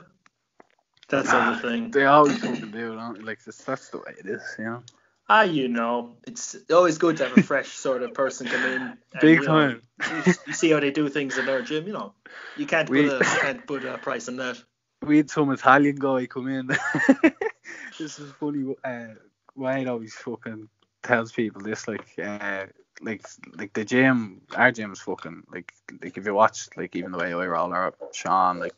That's 1.09 1.29
Ah, 1.31 1.59
the 1.61 1.67
thing. 1.67 1.91
They 1.91 2.05
always 2.05 2.37
fucking 2.37 2.71
do, 2.71 2.95
don't 2.95 3.17
they? 3.17 3.23
Like, 3.23 3.43
that's, 3.43 3.63
that's 3.63 3.89
the 3.89 3.97
way 3.97 4.13
it 4.19 4.27
is, 4.27 4.43
you 4.59 4.65
know. 4.65 4.83
Ah, 5.31 5.43
you 5.43 5.67
know, 5.67 6.15
it's 6.25 6.55
always 6.71 6.97
good 6.97 7.17
to 7.17 7.27
have 7.27 7.37
a 7.37 7.43
fresh 7.43 7.69
sort 7.69 8.01
of 8.01 8.13
person 8.15 8.47
come 8.47 8.65
in. 8.65 8.97
Big 9.21 9.45
time. 9.45 9.83
you, 10.25 10.33
you 10.47 10.53
see 10.53 10.71
how 10.71 10.79
they 10.79 10.89
do 10.91 11.07
things 11.07 11.37
in 11.37 11.45
their 11.45 11.61
gym. 11.61 11.85
You 11.85 11.93
know, 11.93 12.13
you 12.57 12.65
can't 12.65 12.87
put 12.87 12.93
We- 12.95 13.09
a 13.09 13.19
can't 13.23 13.65
put 13.67 13.85
a 13.85 13.97
price 13.99 14.27
on 14.27 14.37
that. 14.37 14.57
we 15.05 15.17
had 15.17 15.29
some 15.29 15.51
Italian 15.51 15.97
guy 15.97 16.25
come 16.25 16.47
in. 16.47 16.67
this 17.99 18.17
is 18.19 18.31
funny. 18.39 18.73
Uh, 18.83 19.07
Wayne 19.55 19.87
always 19.87 20.15
fucking 20.15 20.67
tells 21.03 21.31
people 21.31 21.61
this, 21.61 21.87
like, 21.87 22.07
uh, 22.21 22.65
like, 23.01 23.25
like 23.55 23.73
the 23.73 23.85
gym, 23.85 24.41
our 24.55 24.71
gym's 24.71 24.99
fucking 24.99 25.43
like, 25.53 25.73
like 26.01 26.17
if 26.17 26.25
you 26.25 26.33
watch, 26.33 26.69
like, 26.75 26.95
even 26.95 27.11
the 27.11 27.17
way 27.19 27.33
we 27.35 27.45
roll 27.45 27.71
or 27.73 27.93
Sean, 28.13 28.59
like, 28.59 28.75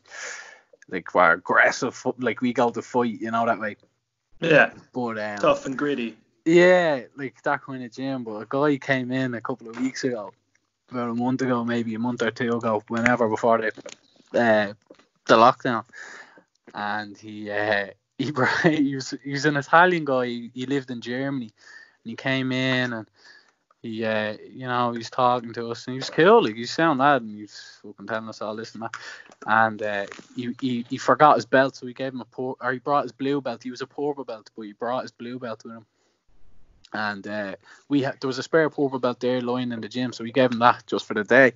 like 0.90 1.14
we're 1.14 1.32
aggressive, 1.32 2.04
like 2.18 2.40
we 2.42 2.52
go 2.52 2.70
to 2.70 2.82
fight, 2.82 3.20
you 3.20 3.30
know 3.30 3.46
that 3.46 3.58
way. 3.58 3.76
Yeah, 4.40 4.72
But 4.92 5.18
um, 5.18 5.38
tough 5.38 5.66
and 5.66 5.78
gritty. 5.78 6.16
Yeah, 6.44 7.02
like 7.16 7.42
that 7.42 7.62
kind 7.62 7.84
of 7.84 7.92
gym. 7.92 8.24
But 8.24 8.36
a 8.36 8.46
guy 8.48 8.78
came 8.78 9.12
in 9.12 9.34
a 9.34 9.40
couple 9.40 9.68
of 9.68 9.80
weeks 9.80 10.04
ago, 10.04 10.32
about 10.90 11.10
a 11.10 11.14
month 11.14 11.42
ago, 11.42 11.64
maybe 11.64 11.94
a 11.94 11.98
month 11.98 12.22
or 12.22 12.30
two 12.30 12.56
ago, 12.56 12.82
whenever 12.88 13.28
before 13.28 13.58
the 13.58 13.68
uh, 14.38 14.72
the 15.26 15.36
lockdown, 15.36 15.84
and 16.74 17.16
he 17.16 17.50
uh, 17.50 17.86
he 18.18 18.32
he 18.64 18.94
was 18.94 19.14
he 19.22 19.30
was 19.30 19.44
an 19.44 19.56
Italian 19.56 20.04
guy. 20.04 20.26
He, 20.26 20.50
he 20.54 20.66
lived 20.66 20.90
in 20.90 21.00
Germany, 21.00 21.52
and 22.04 22.10
he 22.10 22.16
came 22.16 22.52
in 22.52 22.92
and. 22.92 23.06
He, 23.84 24.04
uh, 24.04 24.36
you 24.48 24.68
know, 24.68 24.92
he's 24.92 25.10
talking 25.10 25.52
to 25.54 25.72
us, 25.72 25.88
and 25.88 25.94
he 25.94 25.98
was 25.98 26.08
cool. 26.08 26.44
Like, 26.44 26.54
he's 26.54 26.70
sound 26.70 27.00
lad, 27.00 27.22
and 27.22 27.36
he's 27.36 27.80
fucking 27.82 28.06
telling 28.06 28.28
us 28.28 28.40
all 28.40 28.54
this 28.54 28.74
and 28.74 28.84
that. 28.84 28.94
And 29.44 29.82
uh, 29.82 30.06
he, 30.36 30.54
he 30.60 30.86
he 30.88 30.98
forgot 30.98 31.34
his 31.34 31.46
belt, 31.46 31.74
so 31.74 31.86
we 31.86 31.92
gave 31.92 32.12
him 32.12 32.20
a 32.20 32.24
por- 32.24 32.54
or 32.60 32.72
he 32.72 32.78
brought 32.78 33.02
his 33.02 33.10
blue 33.10 33.40
belt. 33.40 33.64
He 33.64 33.72
was 33.72 33.80
a 33.80 33.86
purple 33.88 34.24
belt, 34.24 34.50
but 34.54 34.62
he 34.62 34.72
brought 34.72 35.02
his 35.02 35.10
blue 35.10 35.40
belt 35.40 35.64
with 35.64 35.74
him 35.74 35.86
and 36.92 37.26
uh, 37.26 37.56
we 37.88 38.02
had 38.02 38.20
there 38.20 38.28
was 38.28 38.38
a 38.38 38.42
spare 38.42 38.68
purple 38.68 38.98
belt 38.98 39.20
there 39.20 39.40
lying 39.40 39.72
in 39.72 39.80
the 39.80 39.88
gym, 39.88 40.12
so 40.12 40.24
we 40.24 40.32
gave 40.32 40.52
him 40.52 40.58
that 40.60 40.84
just 40.86 41.06
for 41.06 41.14
the 41.14 41.24
day. 41.24 41.52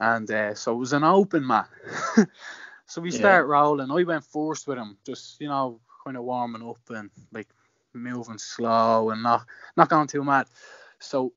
And 0.00 0.30
uh, 0.30 0.54
so 0.54 0.72
it 0.74 0.78
was 0.78 0.92
an 0.92 1.04
open 1.04 1.46
mat. 1.46 1.68
so 2.86 3.00
we 3.00 3.10
Yeah. 3.10 3.12
start 3.12 3.46
rolling. 3.46 3.90
I 3.90 4.02
went 4.04 4.24
first 4.24 4.66
with 4.66 4.78
him, 4.78 4.96
just 5.06 5.40
you 5.40 5.48
know, 5.48 5.80
kind 6.04 6.16
of 6.16 6.24
warming 6.24 6.66
up 6.68 6.78
and 6.90 7.10
like 7.32 7.48
moving 7.92 8.38
slow 8.38 9.10
and 9.10 9.22
not 9.22 9.44
not 9.76 9.88
going 9.88 10.06
too 10.08 10.24
mad. 10.24 10.46
So 10.98 11.32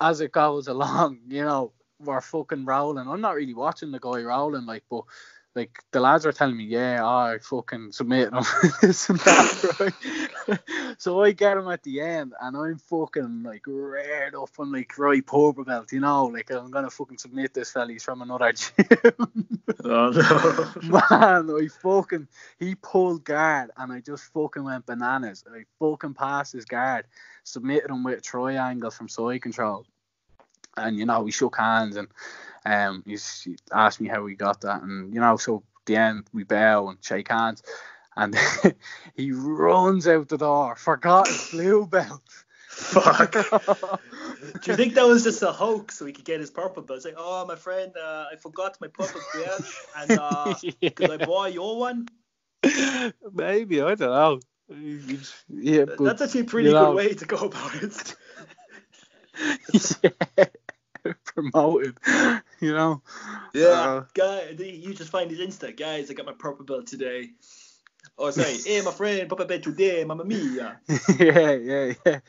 as 0.00 0.20
it 0.20 0.32
goes 0.32 0.68
along, 0.68 1.20
you 1.28 1.44
know, 1.44 1.72
we're 1.98 2.20
fucking 2.20 2.64
rolling. 2.64 3.08
I'm 3.08 3.20
not 3.20 3.34
really 3.36 3.54
watching 3.54 3.90
the 3.92 3.98
guy 4.00 4.22
rolling, 4.22 4.66
like, 4.66 4.84
but 4.90 5.04
like 5.54 5.78
the 5.92 6.00
lads 6.00 6.26
were 6.26 6.32
telling 6.32 6.56
me, 6.56 6.64
yeah, 6.64 7.06
I 7.06 7.38
fucking 7.40 7.92
submit 7.92 8.32
them, 8.32 8.42
this 8.82 9.08
and 9.08 9.20
that, 9.20 9.94
right? 10.48 10.58
so 10.98 11.22
I 11.22 11.32
get 11.32 11.54
them 11.54 11.68
at 11.68 11.82
the 11.84 12.00
end, 12.00 12.32
and 12.40 12.56
I'm 12.56 12.78
fucking 12.78 13.44
like 13.44 13.66
reared 13.66 14.34
up 14.34 14.50
on 14.58 14.72
like 14.72 14.98
right 14.98 15.24
purple 15.24 15.64
belt, 15.64 15.92
you 15.92 16.00
know, 16.00 16.26
like 16.26 16.50
I'm 16.50 16.70
gonna 16.70 16.90
fucking 16.90 17.18
submit 17.18 17.54
this 17.54 17.70
fella. 17.70 17.92
He's 17.92 18.02
from 18.02 18.22
another 18.22 18.52
gym. 18.52 18.78
oh 19.84 20.74
no, 20.82 21.00
man, 21.10 21.50
I 21.50 21.68
fucking 21.68 22.28
he 22.58 22.74
pulled 22.74 23.24
guard, 23.24 23.70
and 23.76 23.92
I 23.92 24.00
just 24.00 24.32
fucking 24.32 24.64
went 24.64 24.86
bananas. 24.86 25.44
I 25.48 25.64
fucking 25.78 26.14
passed 26.14 26.54
his 26.54 26.64
guard, 26.64 27.06
submitted 27.44 27.90
him 27.90 28.02
with 28.02 28.18
a 28.18 28.22
triangle 28.22 28.90
from 28.90 29.08
side 29.08 29.42
control, 29.42 29.86
and 30.76 30.98
you 30.98 31.06
know 31.06 31.22
we 31.22 31.30
shook 31.30 31.56
hands 31.56 31.96
and 31.96 32.08
um, 32.66 33.02
he's, 33.06 33.42
he 33.42 33.56
asked 33.72 34.00
me 34.00 34.08
how 34.08 34.22
we 34.22 34.34
got 34.34 34.62
that, 34.62 34.82
and 34.82 35.12
you 35.14 35.20
know, 35.20 35.36
so 35.36 35.62
the 35.86 35.96
end 35.96 36.24
we 36.32 36.44
bow 36.44 36.88
and 36.88 36.98
shake 37.02 37.28
hands, 37.28 37.62
and 38.16 38.34
he 39.14 39.32
runs 39.32 40.08
out 40.08 40.28
the 40.28 40.38
door, 40.38 40.76
forgot 40.76 41.28
his 41.28 41.50
blue 41.50 41.86
belt. 41.86 42.22
Fuck. 42.68 43.32
Do 44.62 44.70
you 44.70 44.76
think 44.76 44.94
that 44.94 45.06
was 45.06 45.22
just 45.22 45.42
a 45.42 45.52
hoax 45.52 45.98
so 45.98 46.06
he 46.06 46.12
could 46.12 46.24
get 46.24 46.40
his 46.40 46.50
purple 46.50 46.82
belt? 46.82 47.02
Say, 47.02 47.12
oh, 47.16 47.46
my 47.46 47.54
friend, 47.54 47.92
uh, 47.96 48.26
I 48.32 48.36
forgot 48.36 48.76
my 48.80 48.88
purple 48.88 49.20
belt, 49.34 49.62
and 49.96 50.18
uh, 50.18 50.54
yeah. 50.80 50.90
could 50.90 51.10
I 51.10 51.24
buy 51.24 51.48
your 51.48 51.78
one? 51.78 52.08
Maybe 53.32 53.82
I 53.82 53.94
don't 53.94 54.00
know. 54.00 54.40
Yeah, 55.48 55.84
but, 55.84 56.02
that's 56.02 56.22
actually 56.22 56.40
a 56.40 56.44
pretty 56.44 56.70
good 56.70 56.74
know. 56.74 56.92
way 56.92 57.12
to 57.12 57.26
go 57.26 57.36
about 57.36 57.74
it. 57.74 58.16
yeah. 60.02 60.44
promoted, 61.24 61.96
you 62.60 62.72
know. 62.72 63.02
Yeah, 63.52 63.68
uh, 63.68 64.04
guy, 64.14 64.50
you 64.58 64.94
just 64.94 65.10
find 65.10 65.30
his 65.30 65.40
Insta, 65.40 65.76
guys. 65.76 66.10
I 66.10 66.14
got 66.14 66.26
my 66.26 66.32
purple 66.32 66.64
belt 66.64 66.86
today. 66.86 67.30
Or 68.16 68.32
say, 68.32 68.58
hey, 68.64 68.80
my 68.82 68.90
friend, 68.90 69.28
purple 69.28 69.46
belt 69.46 69.62
today, 69.62 70.04
mamma 70.04 70.24
mia. 70.24 70.80
yeah, 71.18 71.52
yeah, 71.52 71.92
yeah. 72.04 72.20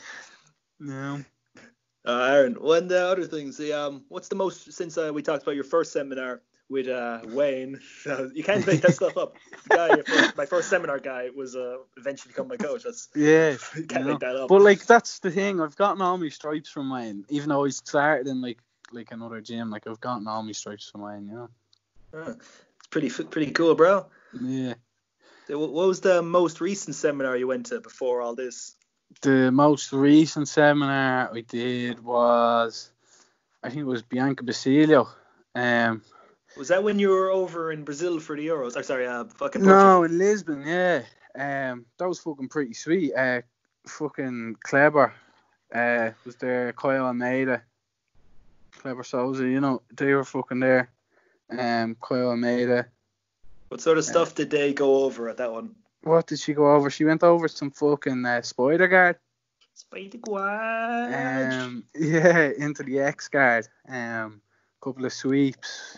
No. 0.80 1.24
Uh, 2.06 2.30
Aaron, 2.32 2.54
one 2.56 2.88
the 2.88 3.04
other 3.04 3.26
things, 3.26 3.58
the 3.58 3.74
um, 3.74 4.04
what's 4.10 4.28
the 4.28 4.36
most 4.36 4.72
since 4.72 4.98
uh, 4.98 5.12
we 5.12 5.24
talked 5.24 5.42
about 5.42 5.56
your 5.56 5.64
first 5.64 5.92
seminar 5.92 6.42
with 6.70 6.88
uh, 6.88 7.22
Wayne? 7.26 7.80
Uh, 8.06 8.30
you 8.34 8.44
can't 8.44 8.66
make 8.68 8.82
that 8.82 8.94
stuff 8.94 9.18
up. 9.18 9.36
Guy, 9.70 10.02
first, 10.04 10.38
my 10.38 10.46
first 10.46 10.70
seminar 10.70 11.00
guy 11.00 11.30
was 11.36 11.56
uh, 11.56 11.78
eventually 11.98 12.32
become 12.32 12.48
my 12.48 12.58
coach. 12.58 12.84
That's 12.84 13.10
yeah, 13.16 13.52
you 13.76 13.86
can't 13.86 13.92
you 13.92 14.00
know. 14.00 14.06
make 14.12 14.20
that 14.20 14.36
up. 14.36 14.50
But 14.50 14.62
like 14.62 14.86
that's 14.86 15.18
the 15.20 15.32
thing. 15.32 15.60
I've 15.60 15.76
gotten 15.76 16.02
all 16.04 16.18
my 16.20 16.30
stripes 16.30 16.70
from 16.70 16.92
Wayne, 16.92 17.26
even 17.30 17.50
though 17.50 17.66
I 17.66 17.70
started 17.70 18.28
in 18.28 18.40
like 18.40 18.60
like 18.92 19.12
another 19.12 19.42
gym. 19.42 19.70
Like 19.70 19.88
I've 19.88 20.02
gotten 20.02 20.28
all 20.28 20.44
my 20.44 20.52
stripes 20.52 20.90
from 20.90 21.02
mine, 21.02 21.28
you 21.28 21.36
know. 21.36 21.50
it's 22.14 22.88
pretty 22.90 23.10
pretty 23.10 23.52
cool, 23.52 23.76
bro. 23.76 24.06
Yeah. 24.40 24.76
What 25.48 25.72
was 25.72 26.02
the 26.02 26.22
most 26.22 26.60
recent 26.60 26.96
seminar 26.96 27.38
you 27.38 27.48
went 27.48 27.68
to 27.68 27.80
before 27.80 28.22
all 28.22 28.36
this? 28.36 28.76
The 29.22 29.52
most 29.52 29.94
recent 29.94 30.48
seminar 30.48 31.30
I 31.32 31.42
did 31.42 32.04
was, 32.04 32.92
I 33.62 33.70
think 33.70 33.82
it 33.82 33.86
was 33.86 34.02
Bianca 34.02 34.44
Basilio. 34.44 35.08
Um, 35.54 36.02
was 36.58 36.70
that 36.70 36.84
when 36.84 36.98
you 36.98 37.10
were 37.10 37.30
over 37.30 37.72
in 37.72 37.84
Brazil 37.84 38.20
for 38.20 38.36
the 38.36 38.48
Euros? 38.48 38.76
I'm 38.76 38.84
sorry, 38.84 39.06
uh, 39.06 39.26
fucking. 39.26 39.62
Portugal. 39.62 39.86
No, 39.86 40.04
in 40.04 40.18
Lisbon, 40.18 40.64
yeah. 40.66 41.04
Um, 41.36 41.86
that 42.00 42.08
was 42.08 42.20
fucking 42.20 42.50
pretty 42.50 42.74
sweet. 42.74 43.14
Uh, 43.14 43.42
fucking 43.88 44.56
clever. 44.64 45.14
Uh, 45.74 46.12
was 46.26 46.38
there 46.38 46.74
Kyle 46.74 47.06
Almeida 47.06 47.62
Cleber 48.80 49.04
Souza, 49.04 49.48
you 49.48 49.60
know, 49.60 49.82
they 49.96 50.14
were 50.14 50.24
fucking 50.24 50.60
there. 50.60 50.90
Um, 51.50 51.96
Kyle 52.02 52.30
Almeida. 52.30 52.88
What 53.70 53.82
sort 53.82 53.98
of 53.98 54.06
stuff 54.06 54.32
uh, 54.32 54.36
did 54.36 54.50
they 54.50 54.74
go 54.74 55.04
over 55.04 55.30
at 55.30 55.38
that 55.38 55.52
one? 55.52 55.76
What 56.02 56.28
did 56.28 56.40
she 56.40 56.54
go 56.54 56.74
over? 56.74 56.90
She 56.90 57.06
went 57.06 57.24
over 57.24 57.48
some 57.48 57.72
fucking 57.72 58.26
uh, 58.26 58.42
Spider 58.42 58.88
Guard. 58.88 59.18
Spider 59.74 60.18
Guard. 60.18 61.14
Um, 61.14 61.84
yeah, 61.96 62.52
into 62.58 62.84
the 62.84 63.00
X 63.00 63.28
Guard. 63.28 63.68
Um, 63.88 64.42
couple 64.86 65.06
of 65.06 65.14
sweeps, 65.14 65.98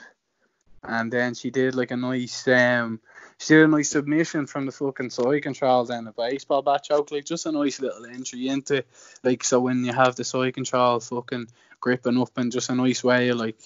and 0.82 1.12
then 1.12 1.34
she 1.34 1.52
did 1.52 1.76
like 1.76 1.92
a 1.92 1.98
nice 1.98 2.48
um, 2.48 3.02
she 3.38 3.54
did 3.54 3.66
a 3.66 3.68
nice 3.68 3.90
submission 3.90 4.48
from 4.48 4.66
the 4.66 4.72
fucking 4.72 5.10
side 5.10 5.44
controls 5.44 5.90
and 5.90 6.08
the 6.08 6.14
baseball 6.14 6.62
bat 6.62 6.84
choke, 6.86 7.12
like 7.12 7.26
just 7.26 7.46
a 7.46 7.52
nice 7.52 7.82
little 7.82 8.06
entry 8.06 8.48
into 8.48 8.86
like 9.24 9.44
so 9.44 9.60
when 9.60 9.84
you 9.84 9.92
have 9.92 10.16
the 10.16 10.24
side 10.24 10.54
control 10.54 11.02
fucking 11.02 11.48
gripping 11.80 12.20
up 12.20 12.38
in 12.38 12.52
just 12.52 12.70
a 12.70 12.76
nice 12.76 13.04
way, 13.04 13.32
like 13.34 13.60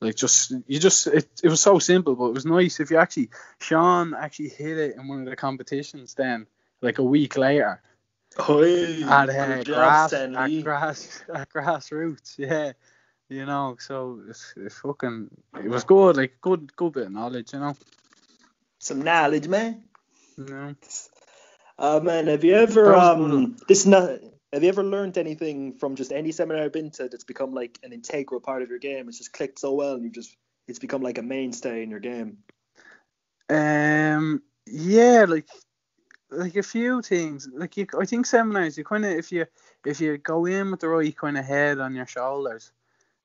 like 0.00 0.16
just 0.16 0.52
you 0.66 0.78
just 0.78 1.06
it, 1.06 1.28
it 1.42 1.48
was 1.48 1.60
so 1.60 1.78
simple, 1.78 2.16
but 2.16 2.26
it 2.26 2.34
was 2.34 2.46
nice. 2.46 2.80
If 2.80 2.90
you 2.90 2.96
actually 2.96 3.30
Sean 3.60 4.14
actually 4.14 4.48
hit 4.48 4.78
it 4.78 4.96
in 4.96 5.08
one 5.08 5.20
of 5.20 5.26
the 5.26 5.36
competitions, 5.36 6.14
then 6.14 6.46
like 6.80 6.98
a 6.98 7.04
week 7.04 7.36
later. 7.36 7.82
Oh, 8.38 8.62
at 8.62 9.28
uh, 9.28 9.64
grass, 9.64 10.12
at 10.12 10.62
grass, 10.62 11.24
at 11.34 11.50
grassroots, 11.50 12.38
yeah, 12.38 12.72
you 13.28 13.44
know. 13.44 13.76
So 13.80 14.20
it's, 14.28 14.54
it's 14.56 14.78
fucking, 14.78 15.30
it 15.62 15.68
was 15.68 15.82
good, 15.82 16.16
like 16.16 16.40
good, 16.40 16.74
good 16.76 16.92
bit 16.92 17.06
of 17.06 17.12
knowledge, 17.12 17.52
you 17.52 17.58
know. 17.58 17.76
Some 18.78 19.02
knowledge, 19.02 19.48
man. 19.48 19.82
No. 20.38 20.76
Uh, 21.76 22.00
man, 22.00 22.28
have 22.28 22.44
you 22.44 22.54
ever 22.54 22.94
um 22.94 23.56
this 23.66 23.84
not 23.84 24.20
have 24.52 24.62
you 24.62 24.68
ever 24.68 24.82
learned 24.82 25.16
anything 25.16 25.72
from 25.74 25.94
just 25.94 26.12
any 26.12 26.32
seminar 26.32 26.64
I've 26.64 26.72
been 26.72 26.90
to 26.92 27.08
that's 27.08 27.24
become 27.24 27.54
like 27.54 27.78
an 27.82 27.92
integral 27.92 28.40
part 28.40 28.62
of 28.62 28.68
your 28.68 28.78
game? 28.78 29.08
It's 29.08 29.18
just 29.18 29.32
clicked 29.32 29.60
so 29.60 29.74
well, 29.74 29.94
and 29.94 30.04
you've 30.04 30.14
just 30.14 30.36
it's 30.66 30.78
become 30.78 31.02
like 31.02 31.18
a 31.18 31.22
mainstay 31.22 31.82
in 31.82 31.90
your 31.90 32.00
game. 32.00 32.38
Um, 33.48 34.42
yeah, 34.66 35.26
like 35.28 35.46
like 36.30 36.56
a 36.56 36.62
few 36.62 37.02
things. 37.02 37.48
Like 37.52 37.76
you, 37.76 37.86
I 37.98 38.04
think 38.04 38.26
seminars, 38.26 38.76
you 38.76 38.84
kind 38.84 39.04
of 39.04 39.12
if 39.12 39.30
you 39.30 39.46
if 39.84 40.00
you 40.00 40.18
go 40.18 40.46
in 40.46 40.70
with 40.70 40.80
the 40.80 40.88
right 40.88 41.16
kind 41.16 41.38
of 41.38 41.44
head 41.44 41.78
on 41.78 41.94
your 41.94 42.06
shoulders, 42.06 42.72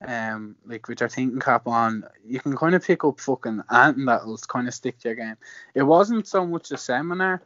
um, 0.06 0.56
like 0.66 0.88
with 0.88 1.00
your 1.00 1.10
thinking 1.10 1.40
cap 1.40 1.68
on, 1.68 2.04
you 2.24 2.40
can 2.40 2.56
kind 2.56 2.76
of 2.76 2.84
pick 2.84 3.04
up 3.04 3.20
fucking 3.20 3.62
anything 3.72 4.06
that'll 4.06 4.38
kind 4.38 4.68
of 4.68 4.74
stick 4.74 5.00
to 5.00 5.10
your 5.10 5.16
game. 5.16 5.38
It 5.74 5.84
wasn't 5.84 6.28
so 6.28 6.46
much 6.46 6.72
a 6.72 6.78
seminar. 6.78 7.42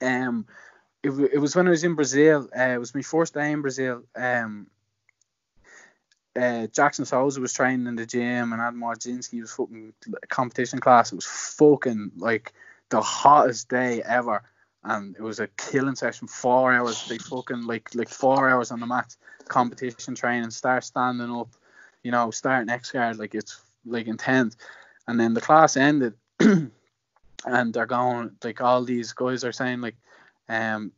Um, 0.00 0.46
it, 1.04 1.30
it 1.34 1.38
was 1.38 1.54
when 1.54 1.66
I 1.66 1.70
was 1.70 1.84
in 1.84 1.94
Brazil. 1.94 2.48
Uh, 2.56 2.62
it 2.62 2.78
was 2.78 2.94
my 2.94 3.02
first 3.02 3.34
day 3.34 3.52
in 3.52 3.60
Brazil. 3.60 4.02
Um, 4.16 4.68
uh, 6.34 6.66
Jackson 6.68 7.04
Souza 7.04 7.40
was 7.40 7.52
training 7.52 7.86
in 7.86 7.94
the 7.94 8.06
gym, 8.06 8.52
and 8.52 8.60
Adam 8.60 8.80
Wardzinski 8.80 9.40
was 9.40 9.52
fucking 9.52 9.92
competition 10.28 10.80
class. 10.80 11.12
It 11.12 11.16
was 11.16 11.26
fucking 11.26 12.12
like 12.16 12.54
the 12.88 13.00
hottest 13.00 13.68
day 13.68 14.02
ever, 14.02 14.42
and 14.82 15.14
it 15.14 15.22
was 15.22 15.40
a 15.40 15.48
killing 15.48 15.94
session. 15.94 16.26
Four 16.26 16.72
hours, 16.72 17.06
they 17.06 17.18
fucking 17.18 17.66
like 17.66 17.94
like 17.94 18.08
four 18.08 18.48
hours 18.48 18.72
on 18.72 18.80
the 18.80 18.86
mat, 18.86 19.14
competition 19.46 20.14
training, 20.14 20.50
start 20.50 20.84
standing 20.84 21.30
up, 21.30 21.50
you 22.02 22.10
know, 22.10 22.30
start 22.30 22.66
next 22.66 22.90
guard, 22.90 23.18
like 23.18 23.34
it's 23.34 23.60
like 23.84 24.06
intense. 24.06 24.56
And 25.06 25.20
then 25.20 25.34
the 25.34 25.40
class 25.40 25.76
ended, 25.76 26.14
and 26.40 26.72
they're 27.44 27.86
going 27.86 28.32
like 28.42 28.60
all 28.60 28.82
these 28.82 29.12
guys 29.12 29.44
are 29.44 29.52
saying 29.52 29.82
like 29.82 29.96
um, 30.48 30.92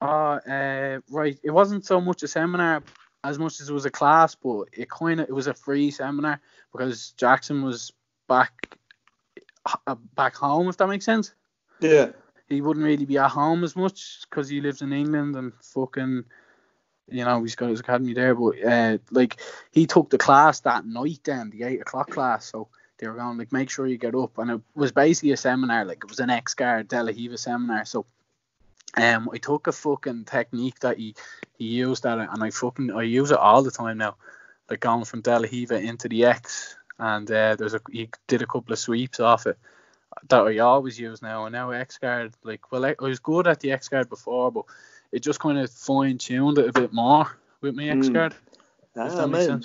uh, 0.00 0.40
uh, 0.48 1.00
right. 1.10 1.38
It 1.42 1.50
wasn't 1.50 1.86
so 1.86 2.00
much 2.00 2.22
a 2.22 2.28
seminar 2.28 2.82
as 3.24 3.38
much 3.38 3.60
as 3.60 3.68
it 3.68 3.72
was 3.72 3.84
a 3.84 3.90
class, 3.90 4.34
but 4.34 4.64
it 4.72 4.90
kind 4.90 5.20
of 5.20 5.28
it 5.28 5.32
was 5.32 5.46
a 5.46 5.54
free 5.54 5.90
seminar 5.90 6.40
because 6.72 7.12
Jackson 7.12 7.62
was 7.62 7.92
back 8.28 8.76
uh, 9.86 9.94
back 10.16 10.34
home, 10.34 10.68
if 10.68 10.76
that 10.78 10.88
makes 10.88 11.04
sense. 11.04 11.32
Yeah. 11.80 12.10
He 12.48 12.60
wouldn't 12.60 12.84
really 12.84 13.06
be 13.06 13.18
at 13.18 13.30
home 13.30 13.64
as 13.64 13.76
much 13.76 14.22
because 14.28 14.48
he 14.48 14.60
lives 14.60 14.82
in 14.82 14.92
England 14.92 15.36
and 15.36 15.52
fucking, 15.62 16.24
you 17.08 17.24
know, 17.24 17.42
he's 17.42 17.54
got 17.54 17.70
his 17.70 17.80
academy 17.80 18.12
there. 18.12 18.34
But 18.34 18.62
uh, 18.62 18.98
like 19.10 19.40
he 19.70 19.86
took 19.86 20.10
the 20.10 20.18
class 20.18 20.60
that 20.60 20.84
night, 20.84 21.20
then 21.24 21.50
the 21.50 21.62
eight 21.62 21.80
o'clock 21.80 22.10
class. 22.10 22.46
So 22.46 22.68
they 22.98 23.06
were 23.06 23.14
going 23.14 23.38
like, 23.38 23.52
make 23.52 23.70
sure 23.70 23.86
you 23.86 23.98
get 23.98 24.14
up, 24.14 24.38
and 24.38 24.50
it 24.50 24.60
was 24.74 24.92
basically 24.92 25.32
a 25.32 25.36
seminar, 25.36 25.84
like 25.84 25.98
it 26.04 26.10
was 26.10 26.20
an 26.20 26.30
X 26.30 26.54
guard 26.54 26.88
De 26.88 27.02
La 27.02 27.12
Riva 27.12 27.38
seminar. 27.38 27.84
So 27.84 28.06
um, 28.96 29.30
I 29.32 29.38
took 29.38 29.66
a 29.66 29.72
fucking 29.72 30.24
technique 30.24 30.80
that 30.80 30.98
he, 30.98 31.14
he 31.56 31.64
used 31.66 32.04
at 32.04 32.18
it, 32.18 32.28
and 32.30 32.42
I 32.42 32.50
fucking 32.50 32.92
I 32.92 33.02
use 33.02 33.30
it 33.30 33.38
all 33.38 33.62
the 33.62 33.70
time 33.70 33.98
now. 33.98 34.16
Like 34.70 34.80
going 34.80 35.04
from 35.04 35.22
De 35.22 35.38
La 35.38 35.48
Riva 35.50 35.78
into 35.78 36.08
the 36.08 36.24
X, 36.24 36.76
and 36.98 37.30
uh, 37.30 37.56
there's 37.56 37.74
a 37.74 37.80
he 37.90 38.08
did 38.26 38.42
a 38.42 38.46
couple 38.46 38.72
of 38.72 38.78
sweeps 38.78 39.20
off 39.20 39.46
it 39.46 39.58
that 40.28 40.42
I 40.42 40.58
always 40.58 40.98
use 40.98 41.22
now. 41.22 41.46
And 41.46 41.52
now 41.52 41.70
X 41.70 41.98
guard, 41.98 42.32
like 42.44 42.70
well, 42.70 42.84
I, 42.84 42.94
I 42.98 43.04
was 43.04 43.18
good 43.18 43.46
at 43.46 43.60
the 43.60 43.72
X 43.72 43.88
guard 43.88 44.08
before, 44.08 44.52
but 44.52 44.64
it 45.10 45.20
just 45.20 45.40
kind 45.40 45.58
of 45.58 45.70
fine 45.70 46.18
tuned 46.18 46.58
it 46.58 46.68
a 46.68 46.72
bit 46.72 46.92
more 46.92 47.30
with 47.60 47.74
my 47.74 47.84
X 47.84 48.08
guard. 48.08 48.34
Mm. 48.96 49.10
Ah, 49.14 49.26
man. 49.26 49.64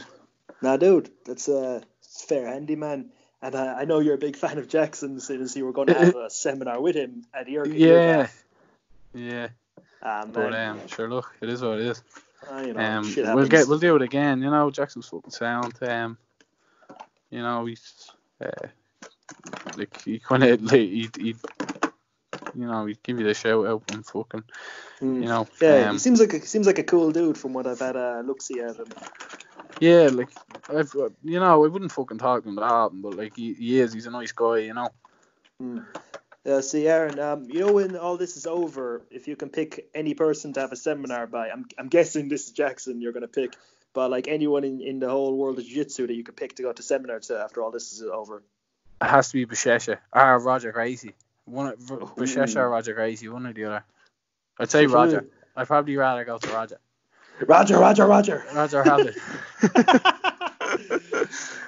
Nah, 0.62 0.78
dude, 0.78 1.10
that's 1.26 1.50
uh, 1.50 1.82
fair 2.02 2.48
handy, 2.48 2.76
man. 2.76 3.12
And 3.42 3.54
uh, 3.54 3.76
I 3.78 3.86
know 3.86 4.00
you're 4.00 4.16
a 4.16 4.20
big 4.20 4.36
fan 4.36 4.58
of 4.58 4.68
Jackson, 4.68 5.20
since 5.20 5.56
you 5.56 5.66
were 5.66 5.74
going 5.74 5.88
to 5.88 5.94
have 5.94 6.16
a 6.16 6.30
seminar 6.30 6.82
with 6.82 6.96
him 6.96 7.26
at 7.34 7.48
your 7.48 7.68
yeah. 7.68 8.28
Yeah. 9.13 9.50
Ah, 10.04 10.26
but 10.26 10.54
um, 10.54 10.88
sure, 10.88 11.10
look, 11.10 11.34
it 11.41 11.50
is 11.50 11.62
what 11.62 11.80
it 11.80 11.88
is. 11.88 12.04
Uh, 12.52 12.60
you 12.60 12.74
know, 12.74 12.80
um, 12.82 13.13
we'll 13.34 13.48
get 13.48 13.67
we'll 13.67 13.80
do 13.80 13.96
it 13.96 14.02
again. 14.02 14.41
You 14.41 14.52
know, 14.52 14.70
Jackson's 14.70 15.08
fucking 15.08 15.32
sound. 15.32 15.74
Um, 15.82 16.17
you 17.30 17.41
know, 17.41 17.65
he's 17.65 18.12
uh, 18.39 18.67
like 19.76 20.02
he 20.04 20.20
kind 20.20 20.43
of 20.43 20.62
like 20.62 20.80
he 20.82 21.10
he 21.17 21.36
you 22.56 22.65
know 22.67 22.86
he'd 22.86 23.02
give 23.04 23.20
you 23.20 23.26
the 23.26 23.34
shout 23.34 23.65
out 23.65 23.84
and 23.91 24.06
fucking 24.06 24.43
Mm. 25.00 25.22
you 25.22 25.28
know 25.28 25.48
Yeah, 25.62 25.89
um, 25.89 25.93
he 25.93 26.00
seems 26.00 26.20
like 26.20 26.34
a, 26.34 26.41
seems 26.43 26.65
like 26.65 26.80
a 26.80 26.84
cool 26.84 27.12
dude 27.12 27.38
from 27.38 27.54
what 27.54 27.67
I've 27.67 27.78
had 27.78 27.96
a 27.96 28.24
look 28.26 28.41
see 28.41 28.60
at 28.62 28.78
him. 28.78 28.88
yeah 29.80 30.10
like 30.12 30.30
I've 30.70 30.93
uh, 30.96 31.10
you 31.24 31.39
know 31.39 31.63
I 31.63 31.67
wouldn't 31.67 31.91
fucking 31.91 32.17
talk 32.17 32.41
to 32.41 32.50
him 32.50 32.58
about 32.58 32.93
him 32.93 33.04
but 33.04 33.13
like 33.15 33.36
he, 33.36 33.54
he 33.54 33.80
is 33.80 33.93
he's 33.93 34.08
a 34.08 34.12
nice 34.12 34.32
guy 34.32 34.58
you 34.60 34.74
know 34.74 34.89
Mm. 35.62 35.86
Uh, 36.47 36.62
see, 36.62 36.88
Aaron, 36.88 37.19
um, 37.19 37.47
you 37.49 37.60
know 37.60 37.73
when 37.73 37.97
all 37.97 38.15
this 38.15 38.38
is 38.38 38.47
over, 38.47 39.01
if 39.12 39.27
you 39.27 39.36
can 39.36 39.49
pick 39.49 39.89
any 39.93 40.13
person 40.13 40.53
to 40.53 40.62
have 40.62 40.71
a 40.71 40.77
seminar 40.77 41.27
by, 41.27 41.49
I'm, 41.49 41.65
I'm 41.77 41.89
guessing 41.89 42.29
this 42.29 42.45
is 42.45 42.51
Jackson 42.51 43.01
you're 43.01 43.12
going 43.12 43.21
to 43.23 43.27
pick, 43.27 43.53
but 43.93 44.10
like 44.10 44.29
anyone 44.29 44.63
in, 44.63 44.79
in 44.79 44.99
the 44.99 45.10
whole 45.10 45.36
world 45.36 45.60
of 45.60 45.65
jiu-jitsu 45.65 46.07
that 46.07 46.13
you 46.13 46.23
could 46.23 46.38
pick 46.38 46.55
to 46.55 46.63
go 46.63 46.71
to 46.71 46.81
seminar 46.81 47.19
to 47.19 47.38
after 47.38 47.62
all 47.62 47.71
this 47.71 47.91
is 47.91 48.01
over. 48.01 48.43
it 49.01 49.05
has 49.05 49.27
to 49.27 49.33
be 49.33 49.45
Buchecha. 49.45 49.97
Or 50.13 50.39
Roger 50.39 50.71
Gracie. 50.71 51.15
One 51.43 51.67
of- 51.67 51.79
Buchecha 51.79 52.55
or 52.57 52.69
Roger 52.69 52.93
Gracie 52.93 53.27
one 53.27 53.45
or 53.45 53.51
the 53.51 53.65
other. 53.65 53.83
I'd 54.57 54.71
say 54.71 54.86
Roger. 54.86 55.27
I'd 55.55 55.67
probably 55.67 55.97
rather 55.97 56.23
go 56.23 56.38
to 56.38 56.47
Roger. 56.49 56.79
Roger, 57.45 57.77
Roger, 57.77 58.05
Roger. 58.07 58.45
Roger 58.53 58.83
Rabbit 58.83 59.15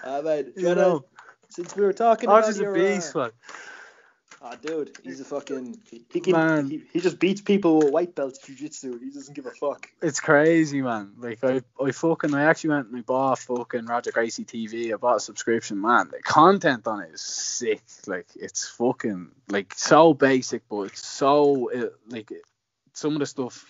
uh, 0.03 0.21
man, 0.23 0.53
you 0.55 0.75
know. 0.75 1.05
Since 1.49 1.75
we 1.75 1.83
were 1.83 1.93
talking 1.93 2.29
about 2.29 2.41
Roger's 2.41 2.59
a 2.59 2.63
your, 2.63 2.73
beast 2.73 3.15
uh, 3.15 3.29
man 4.41 4.52
oh, 4.54 4.56
dude, 4.62 4.97
he's 5.04 5.19
a 5.19 5.25
fucking, 5.25 5.80
he, 6.12 6.19
can, 6.19 6.34
Man. 6.34 6.69
he, 6.69 6.82
he 6.93 6.99
just 6.99 7.19
beats 7.19 7.41
people 7.41 7.80
with 7.80 7.91
white 7.91 8.15
belts 8.15 8.39
jiu-jitsu. 8.39 8.99
He 8.99 9.10
doesn't 9.12 9.34
give 9.34 9.45
a 9.45 9.52
fuck. 9.52 9.89
It's 10.02 10.19
crazy, 10.19 10.82
man. 10.82 11.12
Like 11.17 11.43
I, 11.43 11.62
I 11.84 11.91
fucking, 11.91 12.34
I 12.34 12.43
actually 12.43 12.71
went 12.71 12.88
and 12.88 12.97
I 12.97 13.02
bought 13.02 13.39
fucking 13.39 13.86
Roger 13.86 14.12
Gracie 14.12 14.45
TV. 14.45 14.93
I 14.93 14.97
bought 14.97 15.17
a 15.17 15.19
subscription, 15.19 15.82
man. 15.82 16.10
The 16.12 16.21
content 16.21 16.88
on 16.88 17.02
it 17.02 17.12
is 17.13 17.21
sick. 17.21 17.82
Like 18.08 18.28
it's 18.36 18.67
fucking 18.69 19.32
like 19.49 19.73
so 19.75 20.13
basic, 20.13 20.67
but 20.69 20.84
it's 20.84 21.06
so 21.06 21.71
uh, 21.71 21.89
like 22.08 22.32
it, 22.32 22.43
some 22.93 23.13
of 23.13 23.19
the 23.19 23.25
stuff. 23.25 23.69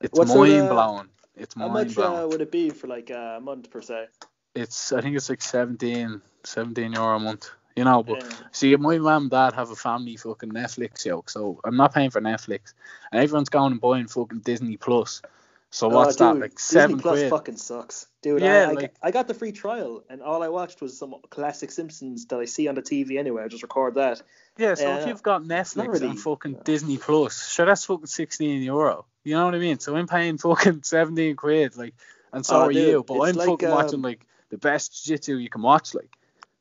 It's 0.00 0.18
What 0.18 0.28
sort 0.28 0.48
of- 0.48 0.56
mind 0.56 0.68
blowing. 0.68 1.08
How 1.56 1.68
much 1.68 1.94
blowing. 1.94 2.18
uh, 2.18 2.26
would 2.26 2.42
it 2.42 2.52
be 2.52 2.70
for 2.70 2.86
like 2.88 3.10
a 3.10 3.40
month 3.42 3.70
per 3.70 3.80
se? 3.80 4.06
It's 4.54 4.92
I 4.92 5.00
think 5.00 5.16
it's 5.16 5.30
like 5.30 5.40
17, 5.40 6.20
17 6.44 6.92
euro 6.92 7.16
a 7.16 7.18
month. 7.18 7.50
You 7.76 7.84
know, 7.84 8.02
but 8.02 8.22
Yeah. 8.22 8.30
see, 8.52 8.76
my 8.76 8.98
mum 8.98 9.22
and 9.24 9.30
dad 9.30 9.54
have 9.54 9.70
a 9.70 9.76
family 9.76 10.16
fucking 10.16 10.50
Netflix 10.50 11.04
yoke, 11.04 11.30
so 11.30 11.58
I'm 11.64 11.76
not 11.76 11.94
paying 11.94 12.10
for 12.10 12.20
Netflix, 12.20 12.74
and 13.10 13.22
everyone's 13.22 13.48
going 13.48 13.72
and 13.72 13.80
buying 13.80 14.08
fucking 14.08 14.40
Disney 14.40 14.76
Plus. 14.76 15.22
So 15.70 15.88
what's 15.88 16.20
oh, 16.20 16.26
that? 16.26 16.32
dude, 16.34 16.42
Like 16.42 16.58
seven 16.58 16.96
Disney 16.96 17.02
Plus 17.02 17.18
quid. 17.20 17.30
fucking 17.30 17.56
sucks, 17.56 18.06
dude. 18.20 18.42
Yeah, 18.42 18.66
I, 18.66 18.70
I, 18.70 18.72
like- 18.72 18.94
I 19.02 19.10
got 19.10 19.26
the 19.26 19.32
free 19.32 19.52
trial, 19.52 20.04
and 20.10 20.20
all 20.20 20.42
I 20.42 20.48
watched 20.48 20.82
was 20.82 20.98
some 20.98 21.14
classic 21.30 21.70
Simpsons 21.70 22.26
that 22.26 22.38
I 22.38 22.44
see 22.44 22.68
on 22.68 22.74
the 22.74 22.82
TV 22.82 23.18
anyway. 23.18 23.42
I 23.44 23.48
just 23.48 23.62
record 23.62 23.94
that. 23.94 24.20
Yeah, 24.58 24.74
so 24.74 24.92
Uh, 24.92 24.98
if 24.98 25.06
you've 25.06 25.22
got 25.22 25.42
Netflix 25.44 25.88
really- 25.88 26.08
and 26.08 26.20
fucking 26.20 26.58
Disney 26.64 26.98
Plus, 26.98 27.48
sure 27.50 27.64
that's 27.64 27.86
fucking 27.86 28.04
sixteen 28.04 28.60
euro. 28.62 29.06
You 29.24 29.34
know 29.36 29.46
what 29.46 29.54
I 29.54 29.58
mean? 29.58 29.78
So 29.78 29.96
I'm 29.96 30.06
paying 30.06 30.36
fucking 30.36 30.82
seventeen 30.82 31.36
quid, 31.36 31.74
like, 31.78 31.94
and 32.34 32.44
so 32.44 32.56
Oh, 32.56 32.60
are 32.66 32.72
dude, 32.72 32.88
you. 32.88 33.02
But 33.02 33.14
I'm 33.22 33.34
like, 33.36 33.48
fucking 33.48 33.68
um, 33.70 33.74
watching 33.74 34.02
like 34.02 34.26
the 34.50 34.58
best 34.58 35.06
jiu-jitsu 35.06 35.36
you 35.36 35.48
can 35.48 35.62
watch, 35.62 35.94
like. 35.94 36.10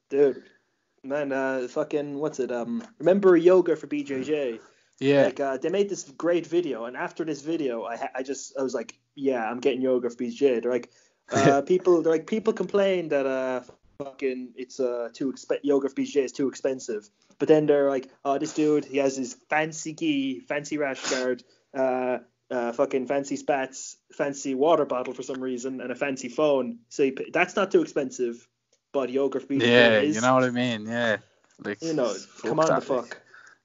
Dude, 0.10 0.42
man, 1.04 1.32
uh, 1.32 1.68
fucking 1.70 2.18
what's 2.18 2.40
it? 2.40 2.52
Um, 2.52 2.84
remember 3.00 3.36
yoga 3.36 3.76
for 3.76 3.88
BJJ? 3.88 4.60
Yeah, 5.00 5.24
Like, 5.24 5.40
uh, 5.40 5.58
they 5.58 5.70
made 5.70 5.90
this 5.90 6.04
great 6.04 6.46
video, 6.46 6.86
and 6.86 6.96
after 6.96 7.26
this 7.26 7.42
video, 7.42 7.84
I 7.86 8.10
I 8.16 8.24
just 8.24 8.58
I 8.58 8.64
was 8.64 8.74
like, 8.74 9.00
yeah, 9.16 9.44
I'm 9.44 9.60
getting 9.60 9.82
yoga 9.82 10.10
for 10.10 10.16
BJJ. 10.18 10.62
They're 10.62 10.72
like, 10.72 10.90
uh, 11.32 11.62
people, 11.62 12.02
they're 12.02 12.14
like, 12.14 12.28
people 12.28 12.54
complain 12.54 13.10
that 13.10 13.26
uh, 13.26 13.62
fucking 14.00 14.54
it's 14.56 14.80
uh 14.80 15.10
too 15.14 15.32
exp- 15.32 15.60
yoga 15.64 15.90
for 15.90 15.96
BJJ 15.96 16.26
is 16.26 16.32
too 16.32 16.48
expensive, 16.48 17.10
but 17.40 17.48
then 17.48 17.66
they're 17.66 17.90
like, 17.90 18.10
oh, 18.24 18.38
this 18.38 18.54
dude, 18.54 18.86
he 18.86 18.98
has 18.98 19.16
his 19.18 19.34
fancy 19.50 19.94
gi, 19.94 20.40
fancy 20.42 20.78
rash 20.78 21.02
guard, 21.10 21.44
uh. 21.74 22.20
Uh, 22.52 22.74
fucking 22.74 23.08
fancy 23.08 23.38
spats, 23.38 23.96
fancy 24.12 24.56
water 24.56 24.84
bottle 24.84 25.14
for 25.14 25.24
some 25.24 25.42
reason, 25.42 25.80
and 25.80 25.90
a 25.90 25.96
fancy 25.96 26.28
phone. 26.28 26.80
So 26.90 27.10
p- 27.10 27.30
that's 27.32 27.56
not 27.56 27.72
too 27.72 27.82
expensive, 27.82 28.46
but 28.92 29.10
yoga 29.10 29.40
for 29.40 29.48
BJJ 29.48 29.62
yeah, 29.62 30.00
is. 30.00 30.16
you 30.16 30.22
know 30.22 30.34
what 30.34 30.44
I 30.44 30.52
mean? 30.52 30.86
Yeah, 30.86 31.18
like. 31.64 31.82
you 31.82 31.94
know, 31.94 32.14
come 32.42 32.60
on 32.60 32.76
the 32.76 32.82
fuck. 32.82 33.22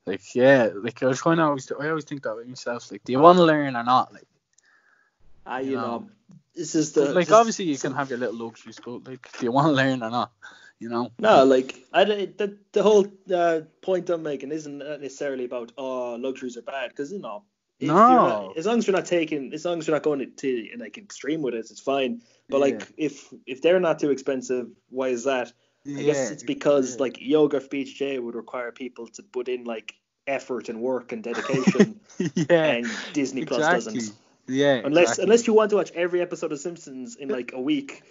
Like, 0.06 0.34
yeah, 0.34 0.70
like 0.74 1.02
I 1.02 1.06
was 1.06 1.20
kind 1.20 1.38
to 1.38 1.44
always, 1.44 1.70
I 1.72 1.88
always 1.88 2.04
think 2.04 2.22
that 2.22 2.36
with 2.36 2.46
myself. 2.46 2.92
Like, 2.92 3.02
do 3.02 3.12
you 3.12 3.18
want 3.18 3.38
to 3.38 3.44
learn 3.44 3.74
or 3.74 3.82
not? 3.82 4.12
Like, 4.12 4.28
Ah, 5.46 5.58
you 5.58 5.76
know, 5.76 5.98
know. 5.98 6.10
this 6.54 6.74
is 6.74 6.92
the 6.92 7.12
like 7.12 7.30
obviously 7.30 7.66
you 7.66 7.78
can 7.78 7.94
have 7.94 8.10
your 8.10 8.18
little 8.18 8.34
luxuries, 8.34 8.80
but 8.84 9.06
like, 9.06 9.30
do 9.38 9.46
you 9.46 9.52
want 9.52 9.68
to 9.68 9.72
learn 9.72 10.02
or 10.02 10.10
not? 10.10 10.32
You 10.80 10.88
know? 10.88 11.12
No, 11.18 11.44
like 11.44 11.84
I 11.92 12.04
the 12.04 12.56
the 12.72 12.82
whole 12.82 13.06
uh, 13.32 13.60
point 13.80 14.10
I'm 14.10 14.24
making 14.24 14.50
isn't 14.50 14.78
necessarily 14.78 15.44
about 15.44 15.72
oh 15.78 16.16
luxuries 16.16 16.56
are 16.56 16.62
bad 16.62 16.90
because 16.90 17.12
you 17.12 17.20
know 17.20 17.44
if 17.78 17.88
No. 17.88 17.94
not, 17.94 18.56
as 18.58 18.66
long 18.66 18.78
as 18.78 18.86
you're 18.86 18.96
not 18.96 19.06
taking 19.06 19.52
as 19.52 19.64
long 19.64 19.78
as 19.78 19.86
you're 19.86 19.96
not 19.96 20.02
going 20.02 20.20
to, 20.20 20.26
to 20.26 20.68
like 20.78 20.98
extreme 20.98 21.42
with 21.42 21.54
it, 21.54 21.58
it's 21.58 21.80
fine. 21.80 22.22
But 22.48 22.60
like 22.60 22.86
if 22.96 23.32
if 23.46 23.60
they're 23.62 23.80
not 23.80 23.98
too 23.98 24.10
expensive, 24.10 24.68
why 24.88 25.08
is 25.08 25.24
that? 25.24 25.52
I 25.86 26.02
guess 26.02 26.30
it's 26.30 26.42
because 26.42 26.96
yeah. 26.96 27.02
like 27.02 27.18
yoga 27.20 27.60
for 27.60 27.68
BJJ 27.68 28.20
would 28.20 28.34
require 28.34 28.72
people 28.72 29.06
to 29.08 29.22
put 29.22 29.48
in 29.48 29.64
like 29.64 29.94
effort 30.26 30.68
and 30.68 30.80
work 30.80 31.12
and 31.12 31.22
dedication, 31.22 32.00
yeah, 32.34 32.64
and 32.64 32.86
Disney 33.12 33.44
Plus 33.44 33.58
exactly. 33.60 33.94
doesn't. 34.00 34.16
Yeah, 34.48 34.80
Unless 34.84 35.02
exactly. 35.02 35.22
unless 35.24 35.46
you 35.46 35.52
want 35.54 35.70
to 35.70 35.76
watch 35.76 35.92
every 35.92 36.20
episode 36.20 36.52
of 36.52 36.60
Simpsons 36.60 37.16
in 37.16 37.28
like 37.28 37.52
a 37.52 37.60
week, 37.60 38.02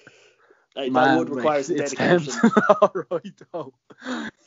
uh, 0.75 0.81
that 0.83 0.91
Man, 0.91 1.17
would 1.17 1.29
require 1.29 1.63
some 1.63 1.77
dedication. 1.77 2.33
tempting, 2.33 2.51
alright 2.81 3.41
though. 3.51 3.73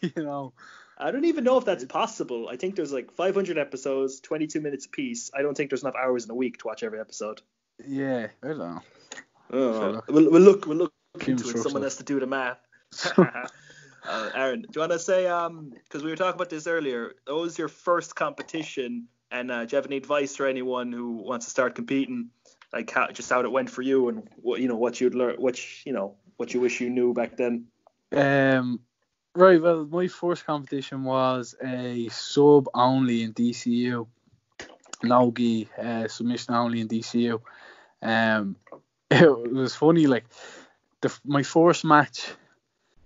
You 0.03 0.13
know. 0.23 0.53
I 1.01 1.13
don't 1.13 1.25
even 1.25 1.45
know 1.45 1.59
if 1.59 1.65
that's 1.65 1.85
possible. 1.85 2.49
I 2.49 2.57
think 2.57 2.75
there's 2.75 2.93
like 2.93 3.13
500 3.13 3.57
episodes, 3.57 4.21
22 4.21 4.61
minutes 4.61 4.87
a 4.87 4.89
piece. 4.89 5.31
I 5.33 5.43
don't 5.43 5.57
think 5.57 5.71
there's 5.71 5.83
enough 5.83 5.95
hours 5.95 6.25
in 6.25 6.31
a 6.31 6.35
week 6.35 6.59
to 6.59 6.67
watch 6.67 6.83
every 6.83 6.99
episode. 6.99 7.41
Yeah, 7.87 8.27
I 8.43 8.47
don't 8.47 8.59
know. 8.59 8.81
Oh, 9.53 10.03
we'll, 10.09 10.31
we'll 10.31 10.43
look. 10.43 10.67
We'll 10.67 10.77
look 10.77 10.93
into 11.27 11.49
it. 11.49 11.59
Someone 11.59 11.83
has 11.83 11.97
to 11.97 12.05
do 12.05 12.19
the 12.19 12.27
math. 12.27 12.59
uh, 13.19 14.31
Aaron, 14.35 14.63
do 14.63 14.69
you 14.75 14.81
want 14.81 14.93
to 14.93 14.99
say 14.99 15.27
um 15.27 15.73
because 15.85 16.03
we 16.03 16.11
were 16.11 16.17
talking 16.17 16.35
about 16.35 16.51
this 16.51 16.67
earlier? 16.67 17.15
What 17.27 17.41
was 17.41 17.59
your 17.59 17.69
first 17.69 18.17
competition, 18.17 19.07
and 19.31 19.51
uh, 19.51 19.65
do 19.65 19.73
you 19.73 19.77
have 19.77 19.87
any 19.87 19.97
advice 19.97 20.37
for 20.37 20.47
anyone 20.47 20.93
who 20.93 21.13
wants 21.13 21.47
to 21.47 21.51
start 21.51 21.75
competing? 21.75 22.31
Like 22.73 22.91
how 22.91 23.09
just 23.09 23.31
how 23.31 23.41
it 23.41 23.51
went 23.51 23.71
for 23.71 23.83
you, 23.83 24.09
and 24.09 24.29
what 24.37 24.61
you 24.61 24.69
know 24.69 24.77
what 24.77 25.01
you'd 25.01 25.15
learn, 25.15 25.37
what 25.37 25.87
you 25.87 25.93
know 25.93 26.17
what 26.37 26.53
you 26.53 26.61
wish 26.61 26.81
you 26.81 26.91
knew 26.91 27.15
back 27.15 27.37
then. 27.37 27.67
Um, 28.13 28.81
right. 29.39 29.63
Well, 29.63 29.87
my 29.87 30.09
first 30.09 30.45
competition 30.45 31.05
was 31.05 31.55
a 31.63 32.09
sub 32.09 32.69
only 32.75 33.23
in 33.23 33.33
DCU. 33.33 34.07
No 35.03 35.33
uh, 35.81 36.09
submission 36.09 36.55
only 36.55 36.81
in 36.81 36.89
DCU. 36.89 37.41
Um, 38.03 38.57
it 39.11 39.53
was 39.53 39.75
funny. 39.75 40.07
Like 40.07 40.25
the 41.01 41.17
my 41.25 41.43
first 41.43 41.85
match, 41.85 42.29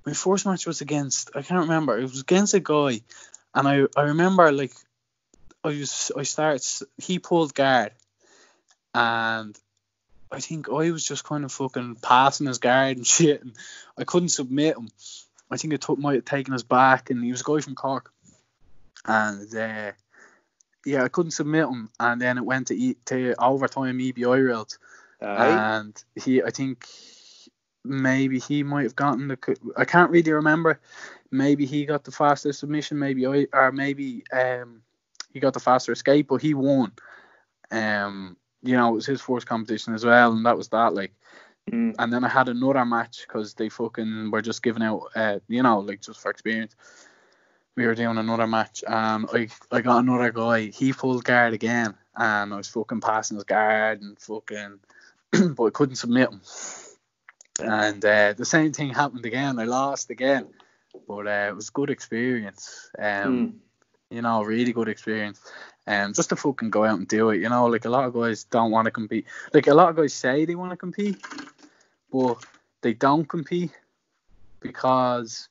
my 0.07 0.14
first 0.14 0.47
match 0.47 0.66
was 0.66 0.81
against 0.81 1.31
I 1.35 1.42
can't 1.42 1.61
remember. 1.61 1.99
It 1.99 2.03
was 2.03 2.21
against 2.21 2.55
a 2.55 2.61
guy, 2.61 3.03
and 3.55 3.68
I 3.68 3.87
I 3.97 4.03
remember 4.05 4.51
like 4.53 4.73
I 5.62 5.68
was 5.68 6.11
I 6.16 6.23
started 6.23 6.64
he 6.97 7.18
pulled 7.18 7.55
guard, 7.55 7.92
and 8.95 9.57
I 10.31 10.40
think 10.40 10.71
I 10.71 10.90
was 10.90 11.07
just 11.07 11.25
kind 11.25 11.45
of 11.45 11.53
fucking 11.53 11.97
passing 11.97 12.47
his 12.47 12.59
guard 12.59 12.97
and 12.97 13.07
shit, 13.16 13.42
and 13.42 13.53
I 13.99 14.05
couldn't 14.05 14.31
submit 14.31 14.79
him. 14.79 14.88
I 15.52 15.56
think 15.56 15.74
it 15.74 15.80
took 15.80 15.98
might 15.98 16.14
have 16.14 16.24
taken 16.24 16.54
us 16.54 16.62
back, 16.62 17.10
and 17.10 17.22
he 17.22 17.30
was 17.30 17.42
a 17.42 17.44
guy 17.44 17.60
from 17.60 17.74
Cork, 17.74 18.10
and 19.04 19.54
uh, 19.54 19.92
yeah, 20.84 21.04
I 21.04 21.08
couldn't 21.08 21.32
submit 21.32 21.68
him, 21.68 21.90
and 22.00 22.20
then 22.20 22.38
it 22.38 22.44
went 22.44 22.68
to 22.68 22.74
e- 22.74 22.96
to 23.06 23.34
overtime 23.38 23.98
EBI 23.98 24.76
Aye. 25.20 25.48
and 25.48 26.04
he 26.16 26.42
I 26.42 26.50
think 26.50 26.86
maybe 27.84 28.38
he 28.38 28.62
might 28.62 28.84
have 28.84 28.96
gotten 28.96 29.28
the 29.28 29.56
I 29.76 29.84
can't 29.84 30.10
really 30.10 30.32
remember. 30.32 30.80
Maybe 31.30 31.66
he 31.66 31.84
got 31.86 32.04
the 32.04 32.10
faster 32.10 32.52
submission, 32.52 32.98
maybe 32.98 33.26
I 33.26 33.46
or 33.52 33.72
maybe 33.72 34.24
um 34.32 34.82
he 35.32 35.40
got 35.40 35.54
the 35.54 35.60
faster 35.60 35.92
escape, 35.92 36.28
but 36.28 36.42
he 36.42 36.54
won. 36.54 36.92
Um, 37.70 38.36
you 38.62 38.76
know, 38.76 38.90
it 38.90 38.94
was 38.94 39.06
his 39.06 39.20
first 39.20 39.46
competition 39.46 39.94
as 39.94 40.04
well, 40.04 40.32
and 40.32 40.44
that 40.46 40.56
was 40.58 40.68
that. 40.68 40.94
Like, 40.94 41.12
Mm. 41.70 41.94
and 41.98 42.12
then 42.12 42.25
I 42.25 42.29
had 42.29 42.48
another 42.48 42.85
match 42.85 43.25
because 43.27 43.55
they 43.55 43.68
fucking 43.68 44.31
were 44.31 44.42
just 44.42 44.62
giving 44.62 44.83
out, 44.83 45.09
uh, 45.14 45.38
you 45.48 45.62
know, 45.62 45.79
like 45.79 46.01
just 46.01 46.20
for 46.20 46.31
experience. 46.31 46.75
We 47.77 47.87
were 47.87 47.94
doing 47.94 48.18
another 48.18 48.46
match, 48.46 48.85
and 48.87 49.27
I 49.33 49.48
I 49.70 49.81
got 49.81 50.01
another 50.01 50.31
guy. 50.31 50.66
He 50.66 50.92
pulled 50.92 51.25
guard 51.25 51.55
again, 51.55 51.94
and 52.14 52.53
I 52.53 52.57
was 52.57 52.68
fucking 52.68 53.01
passing 53.01 53.37
his 53.37 53.44
guard 53.44 54.03
and 54.03 54.18
fucking, 54.18 54.81
but 55.57 55.64
I 55.64 55.70
couldn't 55.70 55.96
submit 55.96 56.31
him. 56.31 56.40
And 57.61 58.05
uh, 58.05 58.35
the 58.35 58.44
same 58.44 58.72
thing 58.72 58.90
happened 58.92 59.25
again. 59.25 59.59
I 59.59 59.64
lost 59.64 60.11
again, 60.11 60.48
but 61.09 61.27
uh, 61.27 61.46
it 61.48 61.57
was 61.57 61.70
good 61.70 61.90
experience. 61.90 62.90
Um, 62.98 63.05
Mm. 63.05 63.55
You 64.12 64.22
know, 64.22 64.42
really 64.42 64.72
good 64.72 64.88
experience. 64.88 65.40
And 65.87 66.14
just 66.14 66.29
to 66.29 66.37
fucking 66.37 66.70
go 66.70 66.85
out 66.85 66.98
and 66.98 67.09
do 67.09 67.31
it, 67.31 67.40
you 67.40 67.48
know, 67.48 67.66
like 67.66 67.85
a 67.85 67.90
lot 67.90 68.05
of 68.05 68.14
guys 68.14 68.44
don't 68.44 68.70
want 68.70 68.85
to 68.85 68.90
compete. 68.90 69.27
Like 69.53 69.66
a 69.66 69.75
lot 69.75 69.88
of 69.88 69.96
guys 69.96 70.14
say 70.14 70.44
they 70.44 70.55
want 70.55 70.70
to 70.70 70.77
compete, 70.77 71.25
but 72.12 72.44
they 72.83 72.94
don't 72.94 73.29
compete 73.29 73.72
because 74.61 75.48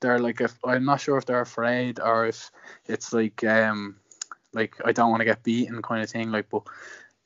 they're 0.00 0.18
like 0.18 0.40
if 0.40 0.56
I'm 0.64 0.84
not 0.84 1.00
sure 1.00 1.18
if 1.18 1.26
they're 1.26 1.40
afraid 1.40 2.00
or 2.00 2.26
if 2.26 2.50
it's 2.86 3.12
like 3.12 3.44
um 3.44 3.96
like 4.52 4.76
I 4.84 4.92
don't 4.92 5.10
want 5.10 5.20
to 5.20 5.24
get 5.24 5.42
beaten 5.42 5.82
kind 5.82 6.02
of 6.02 6.10
thing. 6.10 6.30
Like, 6.30 6.48
but 6.48 6.62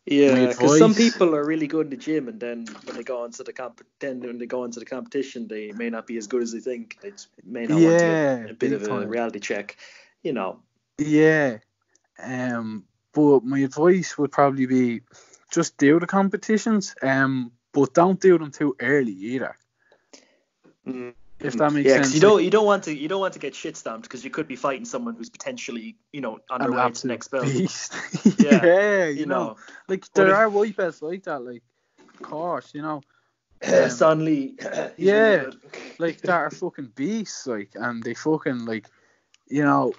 Yeah, 0.07 0.49
because 0.49 0.79
some 0.79 0.95
people 0.95 1.35
are 1.35 1.45
really 1.45 1.67
good 1.67 1.87
in 1.87 1.91
the 1.91 1.97
gym, 1.97 2.29
and 2.29 2.41
then 2.41 2.67
when 2.85 2.97
they 2.97 3.05
go 3.05 3.25
into 3.25 3.45
the 3.45 3.53
comp, 3.53 3.81
then 4.01 4.21
when 4.21 4.39
they 4.39 4.47
go 4.47 4.65
into 4.65 4.81
the 4.81 4.87
competition, 4.87 5.47
they 5.47 5.73
may 5.73 5.91
not 5.91 6.07
be 6.07 6.17
as 6.17 6.27
good 6.27 6.43
as 6.43 6.53
they 6.53 6.61
think. 6.61 6.99
They 7.01 7.13
just 7.13 7.29
may 7.45 7.67
not 7.67 7.81
want 7.81 7.99
to 7.99 8.51
a 8.51 8.55
bit 8.55 8.73
of 8.73 8.83
a 8.83 8.89
time. 8.89 9.09
reality 9.09 9.39
check. 9.39 9.77
You 10.23 10.33
know, 10.33 10.61
yeah, 11.01 11.59
um, 12.23 12.85
but 13.13 13.43
my 13.45 13.61
advice 13.61 14.17
would 14.19 14.33
probably 14.33 14.67
be 14.67 15.01
just 15.51 15.77
do 15.79 15.99
the 15.99 16.07
competitions, 16.07 16.95
um, 17.03 17.53
but 17.73 17.95
don't 17.95 18.21
do 18.21 18.39
them 18.39 18.51
too 18.51 18.77
early 18.81 19.13
either. 19.13 19.57
If 21.43 21.55
that 21.55 21.73
makes 21.73 21.89
yeah, 21.89 22.03
sense. 22.03 22.15
you 22.15 22.21
don't 22.21 22.45
you 22.45 22.51
don't 22.51 22.67
want 22.67 22.85
to 22.85 22.95
you 22.95 23.09
don't 23.09 23.21
want 23.21 23.33
to 23.33 23.39
get 23.39 23.55
shit 23.55 23.77
stamped 23.77 24.03
because 24.03 24.25
you 24.25 24.31
could 24.31 24.47
be 24.47 24.57
fighting 24.57 24.85
someone 24.85 25.15
who's 25.15 25.31
potentially 25.31 25.97
you 26.13 26.21
know 26.21 26.39
on 26.51 26.61
their 26.61 26.71
way 26.73 26.91
to 26.91 27.03
the 27.03 27.09
next 27.09 27.29
belt. 27.29 27.47
Yeah, 28.39 28.65
yeah, 28.65 29.05
you, 29.07 29.21
You 29.21 29.27
know, 29.27 29.45
know, 29.45 29.57
like 29.89 30.03
What 30.05 30.15
there 30.15 30.29
if- 30.29 30.35
are 30.35 30.51
white 30.51 30.77
belts 30.77 31.01
like 31.01 31.23
that, 31.25 31.43
like 31.43 31.63
of 31.99 32.23
course, 32.23 32.73
you 32.75 32.83
know. 32.83 33.01
Um, 33.63 33.91
Son 33.91 34.25
Lee. 34.25 34.57
yeah. 34.97 35.51
like 35.99 36.23
that 36.23 36.31
are 36.31 36.51
fucking 36.51 36.93
beasts, 36.95 37.47
like, 37.47 37.73
and 37.75 38.03
they 38.03 38.15
fucking 38.15 38.65
like, 38.65 38.87
you 39.49 39.63
know, 39.63 39.93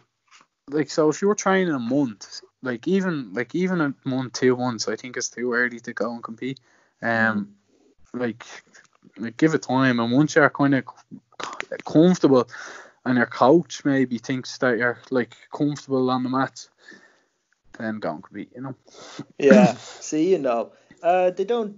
like 0.71 0.89
so 0.89 1.09
if 1.09 1.21
you 1.21 1.27
were 1.27 1.35
training 1.35 1.73
a 1.73 1.79
month, 1.79 2.41
like 2.61 2.87
even 2.87 3.33
like 3.33 3.53
even 3.55 3.81
a 3.81 3.93
month, 4.05 4.33
two 4.33 4.55
months, 4.55 4.87
I 4.87 4.95
think 4.95 5.17
it's 5.17 5.29
too 5.29 5.53
early 5.53 5.79
to 5.81 5.93
go 5.93 6.13
and 6.13 6.23
compete. 6.23 6.59
Um, 7.01 7.55
like, 8.13 8.45
like 9.17 9.37
give 9.37 9.53
it 9.53 9.63
time, 9.63 9.99
and 9.99 10.11
once 10.11 10.35
you're 10.35 10.49
kind 10.49 10.75
of 10.75 10.85
comfortable, 11.85 12.47
and 13.05 13.17
your 13.17 13.25
coach 13.25 13.83
maybe 13.85 14.17
thinks 14.17 14.57
that 14.59 14.77
you're 14.77 14.99
like 15.09 15.35
comfortable 15.55 16.09
on 16.09 16.23
the 16.23 16.29
mat, 16.29 16.67
then 17.77 17.99
go 17.99 18.11
and 18.11 18.23
compete. 18.23 18.51
You 18.55 18.61
know. 18.61 18.75
Yeah. 19.39 19.73
see, 19.99 20.31
you 20.31 20.37
know, 20.37 20.73
uh, 21.01 21.31
they 21.31 21.45
don't 21.45 21.77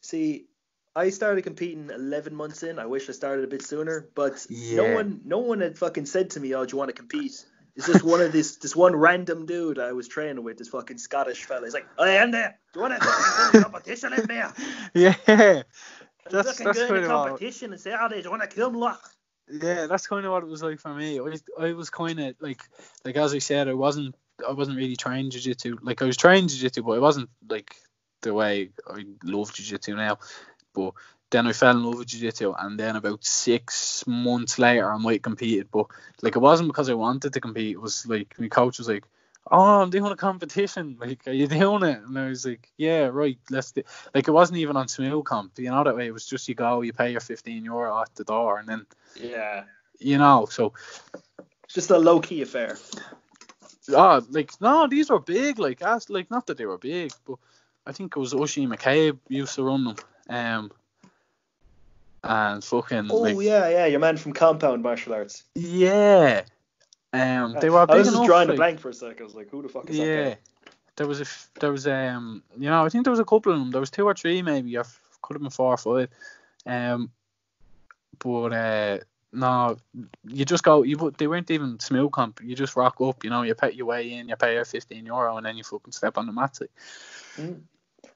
see. 0.00 0.46
I 0.94 1.08
started 1.08 1.42
competing 1.42 1.88
11 1.88 2.34
months 2.34 2.62
in. 2.62 2.78
I 2.78 2.84
wish 2.84 3.08
I 3.08 3.12
started 3.12 3.44
a 3.44 3.48
bit 3.48 3.62
sooner, 3.62 4.08
but 4.14 4.46
no 4.50 4.94
one, 4.94 5.20
no 5.24 5.38
one 5.38 5.60
had 5.60 5.78
fucking 5.78 6.04
said 6.04 6.30
to 6.30 6.40
me, 6.40 6.54
"Oh, 6.54 6.66
do 6.66 6.72
you 6.72 6.78
want 6.78 6.88
to 6.90 6.94
compete?" 6.94 7.44
It's 7.74 7.86
just 7.86 8.04
one 8.04 8.20
of 8.20 8.32
this, 8.32 8.56
this 8.56 8.76
one 8.76 8.94
random 8.94 9.46
dude 9.46 9.78
I 9.78 9.92
was 9.92 10.06
training 10.06 10.44
with, 10.44 10.58
this 10.58 10.68
fucking 10.68 10.98
Scottish 10.98 11.44
fella. 11.44 11.64
He's 11.64 11.72
like, 11.72 11.86
oh, 11.98 12.04
"I 12.04 12.10
am 12.10 12.30
there. 12.30 12.58
Do 12.74 12.80
you 12.80 12.82
want 12.82 13.00
to 13.00 13.08
fucking 13.08 13.52
do 13.52 13.58
a 13.58 13.62
competition 13.62 14.10
with 14.10 14.28
me?" 14.28 14.42
Yeah. 14.94 15.14
That's- 15.26 15.62
fucking 16.30 16.66
that's 16.66 16.78
go 16.78 16.94
in 16.94 17.02
what- 17.02 17.08
competition 17.08 17.72
and 17.72 17.80
say, 17.80 17.94
"Oh, 17.98 18.08
do 18.08 18.18
you 18.18 18.30
want 18.30 18.42
to 18.48 18.48
come 18.48 18.76
look?" 18.76 19.00
Yeah, 19.50 19.86
that's 19.86 20.06
kind 20.06 20.24
of 20.24 20.32
what 20.32 20.42
it 20.42 20.48
was 20.48 20.62
like 20.62 20.80
for 20.80 20.94
me. 20.94 21.18
I 21.18 21.22
was, 21.22 21.42
I 21.58 21.72
was 21.72 21.90
kind 21.90 22.20
of 22.20 22.36
like, 22.40 22.62
like 23.04 23.16
as 23.16 23.34
I 23.34 23.38
said, 23.38 23.68
I 23.68 23.74
wasn't, 23.74 24.14
I 24.46 24.52
wasn't 24.52 24.76
really 24.76 24.96
trying 24.96 25.30
jiu-jitsu. 25.30 25.78
Like 25.82 26.00
I 26.00 26.04
was 26.04 26.16
trying 26.16 26.48
jiu-jitsu, 26.48 26.82
but 26.82 26.92
it 26.92 27.00
wasn't 27.00 27.28
like 27.48 27.74
the 28.22 28.32
way 28.32 28.70
I 28.86 29.04
love 29.24 29.52
jiu-jitsu 29.52 29.96
now. 29.96 30.18
But 30.74 30.92
then 31.32 31.48
I 31.48 31.52
fell 31.52 31.76
in 31.76 31.82
love 31.82 31.98
with 31.98 32.08
jiu-jitsu, 32.08 32.54
and 32.56 32.78
then 32.78 32.94
about 32.96 33.24
six 33.24 34.04
months 34.06 34.58
later, 34.58 34.92
I 34.92 34.98
might 34.98 35.22
competed. 35.22 35.68
But 35.72 35.86
like 36.22 36.36
it 36.36 36.40
wasn't 36.40 36.68
because 36.68 36.88
I 36.88 36.94
wanted 36.94 37.32
to 37.32 37.40
compete. 37.40 37.72
It 37.72 37.80
was 37.80 38.06
like 38.06 38.38
my 38.38 38.48
coach 38.48 38.78
was 38.78 38.88
like, 38.88 39.04
"Oh, 39.50 39.82
I'm 39.82 39.90
doing 39.90 40.12
a 40.12 40.16
competition. 40.16 40.96
Like, 41.00 41.26
are 41.26 41.32
you 41.32 41.48
doing 41.48 41.82
it?" 41.82 41.98
And 42.02 42.18
I 42.18 42.28
was 42.28 42.46
like, 42.46 42.70
"Yeah, 42.76 43.06
right. 43.06 43.38
Let's 43.50 43.72
do." 43.72 43.82
Like 44.14 44.28
it 44.28 44.32
wasn't 44.32 44.58
even 44.60 44.76
on 44.76 44.86
Smoothcomp. 44.86 45.58
You 45.58 45.70
know 45.70 45.82
that 45.82 45.96
way. 45.96 46.06
It 46.06 46.14
was 46.14 46.26
just 46.26 46.48
you 46.48 46.54
go, 46.54 46.82
you 46.82 46.92
pay 46.92 47.10
your 47.10 47.20
15 47.20 47.64
euro 47.64 48.00
at 48.00 48.14
the 48.14 48.24
door, 48.24 48.58
and 48.58 48.68
then 48.68 48.86
Yeah, 49.16 49.64
you 49.98 50.18
know, 50.18 50.46
so 50.46 50.74
it's 51.64 51.74
just 51.74 51.90
a 51.90 51.98
low 51.98 52.20
key 52.20 52.42
affair. 52.42 52.76
oh, 53.90 54.22
like 54.30 54.52
no, 54.60 54.86
these 54.86 55.10
were 55.10 55.20
big. 55.20 55.58
Like 55.58 55.82
as 55.82 56.10
like 56.10 56.30
not 56.30 56.46
that 56.46 56.58
they 56.58 56.66
were 56.66 56.78
big, 56.78 57.12
but 57.26 57.38
I 57.86 57.92
think 57.92 58.16
it 58.16 58.20
was 58.20 58.34
Oshie 58.34 58.68
McCabe 58.68 59.18
used 59.28 59.54
to 59.56 59.64
run 59.64 59.84
them. 59.84 59.96
Um, 60.28 60.72
and 62.24 62.62
fucking 62.62 63.08
Oh 63.10 63.16
like 63.16 63.36
yeah, 63.40 63.68
yeah, 63.68 63.86
your 63.86 64.00
man 64.00 64.16
from 64.16 64.32
Compound 64.32 64.82
Martial 64.82 65.14
Arts. 65.14 65.44
yeah, 65.54 66.42
um, 67.12 67.56
they 67.60 67.70
were 67.70 67.86
I 67.88 67.96
was 67.96 68.10
just 68.10 68.24
drawing 68.24 68.50
a 68.50 68.54
blank 68.54 68.80
for 68.80 68.90
a 68.90 68.94
sec. 68.94 69.20
I 69.20 69.24
was 69.24 69.34
like, 69.34 69.50
"Who 69.50 69.62
the 69.62 69.68
fuck 69.68 69.88
is 69.90 69.96
that 69.96 70.06
yeah, 70.06 70.34
there 70.96 71.06
was 71.06 71.20
a 71.20 71.24
f- 71.24 71.50
there 71.60 71.72
was 71.72 71.86
um 71.86 72.42
you 72.58 72.68
know 72.68 72.84
I 72.84 72.88
think 72.88 73.04
there 73.04 73.10
was 73.12 73.20
a 73.20 73.24
couple 73.24 73.52
of 73.52 73.58
them. 73.58 73.70
There 73.70 73.80
was 73.80 73.90
two 73.90 74.04
or 74.04 74.14
three 74.14 74.42
maybe. 74.42 74.78
I 74.78 74.82
could 75.20 75.34
have 75.34 75.42
been 75.42 75.50
four 75.50 75.74
or 75.74 75.76
five. 75.76 76.08
Um, 76.66 77.10
but 78.18 78.52
uh. 78.52 78.98
No, 79.34 79.78
you 80.28 80.44
just 80.44 80.62
go. 80.62 80.82
You 80.82 81.10
they 81.16 81.26
weren't 81.26 81.50
even 81.50 81.78
Smoothcomp. 81.78 82.42
You 82.42 82.54
just 82.54 82.76
rock 82.76 83.00
up. 83.00 83.24
You 83.24 83.30
know, 83.30 83.40
you 83.40 83.54
pay 83.54 83.72
your 83.72 83.86
way 83.86 84.12
in. 84.12 84.28
You 84.28 84.36
pay 84.36 84.52
your 84.52 84.66
fifteen 84.66 85.06
euro, 85.06 85.38
and 85.38 85.46
then 85.46 85.56
you 85.56 85.64
fucking 85.64 85.94
step 85.94 86.18
on 86.18 86.26
the 86.26 86.32
mat. 86.32 86.58
like. 86.60 86.70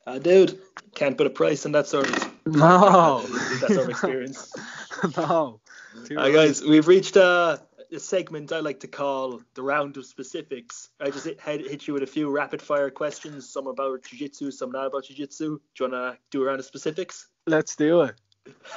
Uh, 0.07 0.21
dude, 0.21 0.61
can't 0.95 1.19
put 1.19 1.27
a 1.27 1.31
price 1.31 1.67
on 1.67 1.73
that 1.73 1.89
sort 1.89 2.09
of 2.09 2.47
No. 2.47 3.23
that 3.61 3.69
sort 3.69 3.79
of 3.79 3.89
experience. 3.89 4.53
no. 5.17 5.61
Hi 6.17 6.31
guys, 6.31 6.63
we've 6.63 6.87
reached 6.87 7.17
uh, 7.17 7.57
a 7.91 7.99
segment 7.99 8.53
I 8.53 8.61
like 8.61 8.81
to 8.81 8.87
call 8.87 9.41
the 9.55 9.63
round 9.63 9.97
of 9.97 10.07
specifics. 10.07 10.91
I 11.01 11.11
just 11.11 11.25
hit, 11.25 11.41
hit 11.41 11.69
hit 11.69 11.89
you 11.89 11.95
with 11.95 12.05
a 12.05 12.07
few 12.07 12.31
rapid 12.31 12.63
fire 12.63 12.91
questions, 12.91 13.49
some 13.49 13.67
about 13.67 14.05
jiu-jitsu, 14.05 14.53
some 14.53 14.71
not 14.71 14.87
about 14.87 15.05
jiu-jitsu. 15.07 15.59
Do 15.75 15.85
you 15.85 15.91
wanna 15.91 16.19
do 16.31 16.43
a 16.43 16.47
round 16.47 16.61
of 16.61 16.67
specifics? 16.67 17.29
Let's 17.47 17.75
do 17.75 18.03
it. 18.03 18.15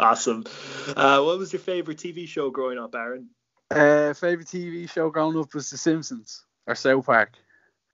awesome. 0.00 0.42
Uh, 0.88 1.22
what 1.22 1.38
was 1.38 1.52
your 1.52 1.60
favorite 1.60 1.98
TV 1.98 2.26
show 2.26 2.50
growing 2.50 2.78
up, 2.78 2.96
Aaron? 2.96 3.28
Uh, 3.70 4.12
favorite 4.12 4.48
TV 4.48 4.90
show 4.90 5.08
growing 5.10 5.38
up 5.38 5.54
was 5.54 5.70
The 5.70 5.76
Simpsons 5.76 6.44
or 6.66 6.74
South 6.74 7.06
Park. 7.06 7.38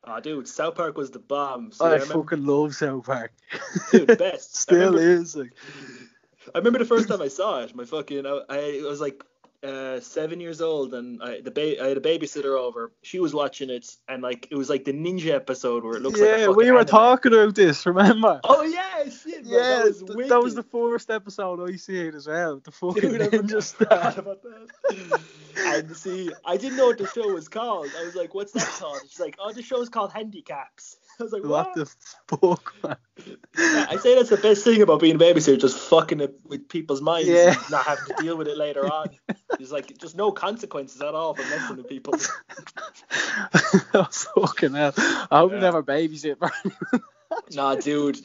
Oh, 0.06 0.20
dude, 0.20 0.46
South 0.46 0.74
Park 0.74 0.96
was 0.98 1.10
the 1.10 1.18
bomb. 1.18 1.72
See, 1.72 1.84
I, 1.84 1.88
I 1.88 1.92
remember, 1.94 2.14
fucking 2.14 2.44
love 2.46 2.74
South 2.74 3.04
Park. 3.06 3.32
dude, 3.90 4.06
best. 4.18 4.20
I 4.54 4.58
Still 4.58 4.78
remember- 4.92 5.00
is. 5.00 5.34
Like, 5.36 5.52
I 6.54 6.58
remember 6.58 6.78
the 6.78 6.84
first 6.84 7.08
time 7.08 7.22
I 7.22 7.28
saw 7.28 7.60
it. 7.62 7.74
My 7.74 7.84
fucking, 7.84 8.26
I, 8.26 8.40
I 8.50 8.80
was 8.86 9.00
like 9.00 9.24
uh, 9.62 9.98
seven 10.00 10.40
years 10.40 10.60
old, 10.60 10.92
and 10.92 11.22
I 11.22 11.40
the 11.40 11.50
ba- 11.50 11.82
I 11.82 11.88
had 11.88 11.96
a 11.96 12.00
babysitter 12.00 12.58
over. 12.58 12.92
She 13.00 13.18
was 13.18 13.32
watching 13.32 13.70
it, 13.70 13.96
and 14.08 14.22
like 14.22 14.46
it 14.50 14.56
was 14.56 14.68
like 14.68 14.84
the 14.84 14.92
ninja 14.92 15.30
episode 15.34 15.84
where 15.84 15.96
it 15.96 16.02
looks 16.02 16.20
like 16.20 16.28
yeah, 16.40 16.48
we 16.48 16.70
were 16.70 16.80
anime. 16.80 16.86
talking 16.88 17.32
about 17.32 17.54
this. 17.54 17.86
Remember? 17.86 18.40
Oh 18.44 18.62
yeah, 18.62 19.04
shit. 19.08 19.44
yeah, 19.44 19.58
that 19.58 19.84
was, 19.84 20.02
th- 20.02 20.28
that 20.28 20.42
was 20.42 20.54
the 20.54 20.62
first 20.64 21.08
episode 21.10 21.66
I 21.66 21.76
seen 21.76 22.14
as 22.14 22.26
well. 22.26 22.60
The 22.62 22.70
fucking 22.72 23.00
Dude, 23.12 23.20
ninja 23.22 23.74
forgot 23.74 24.12
star. 24.12 24.18
about 24.18 24.42
that. 24.42 25.20
and 25.56 25.96
see, 25.96 26.32
I 26.44 26.56
didn't 26.56 26.76
know 26.76 26.86
what 26.86 26.98
the 26.98 27.06
show 27.06 27.28
was 27.32 27.48
called. 27.48 27.90
I 27.98 28.04
was 28.04 28.14
like, 28.14 28.34
"What's 28.34 28.52
that 28.52 28.66
called?" 28.78 29.00
She's 29.08 29.20
like, 29.20 29.36
"Oh, 29.38 29.52
the 29.52 29.62
show's 29.62 29.88
called 29.88 30.12
Handicaps." 30.12 30.96
I 31.20 31.22
was 31.22 31.32
like, 31.32 31.42
What 31.44 31.68
"What?" 31.68 31.74
the 31.74 31.86
fuck? 32.28 32.74
Yeah, 33.56 33.86
I 33.88 33.96
say 33.96 34.14
that's 34.16 34.30
the 34.30 34.36
best 34.36 34.64
thing 34.64 34.82
about 34.82 35.00
being 35.00 35.16
a 35.16 35.18
babysitter, 35.18 35.60
just 35.60 35.78
fucking 35.78 36.20
it 36.20 36.34
with 36.44 36.68
people's 36.68 37.00
minds 37.00 37.28
Yeah. 37.28 37.54
and 37.56 37.70
not 37.70 37.84
having 37.84 38.06
to 38.06 38.14
deal 38.22 38.36
with 38.36 38.48
it 38.48 38.56
later 38.56 38.84
on. 38.86 39.10
There's 39.56 39.70
like 39.72 39.96
just 39.98 40.16
no 40.16 40.32
consequences 40.32 41.00
at 41.00 41.14
all 41.14 41.34
for 41.34 41.42
messing 41.42 41.76
with 41.76 41.88
people. 41.88 42.14
fucking 44.10 44.74
hell. 44.74 44.92
I 44.96 45.26
hope 45.38 45.52
you 45.52 45.56
Yeah. 45.58 45.62
never 45.62 45.82
babysit. 45.82 46.36
Nah, 47.52 47.74
dude, 47.74 48.18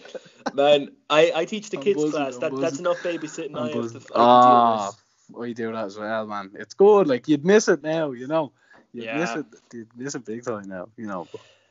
man, 0.53 0.91
I, 1.09 1.31
I 1.35 1.45
teach 1.45 1.69
the 1.71 1.77
I'm 1.77 1.83
kids 1.83 1.97
buzzing, 2.01 2.11
class. 2.11 2.35
I'm 2.35 2.41
That, 2.41 2.61
that's 2.61 2.79
enough 2.79 2.97
babysitting 3.03 3.57
I 3.57 3.69
have 3.69 3.71
to, 3.71 3.79
I 3.79 3.81
have 3.81 3.91
to 3.91 3.97
deal 3.97 4.13
Ah, 4.15 4.85
with. 4.87 5.03
I 5.39 5.51
do 5.53 5.71
that 5.71 5.85
as 5.85 5.97
well, 5.97 6.25
man. 6.27 6.51
It's 6.55 6.73
good. 6.73 7.07
Like 7.07 7.27
you'd 7.27 7.45
miss 7.45 7.67
it 7.67 7.83
now, 7.83 8.11
you 8.11 8.27
know. 8.27 8.51
You'd 8.93 9.13
miss 9.13 9.35
it. 9.35 9.45
You'd 9.73 9.97
miss 9.97 10.15
it 10.15 10.25
big 10.25 10.43
time 10.43 10.67
now, 10.67 10.89
you 10.97 11.07
know. 11.07 11.27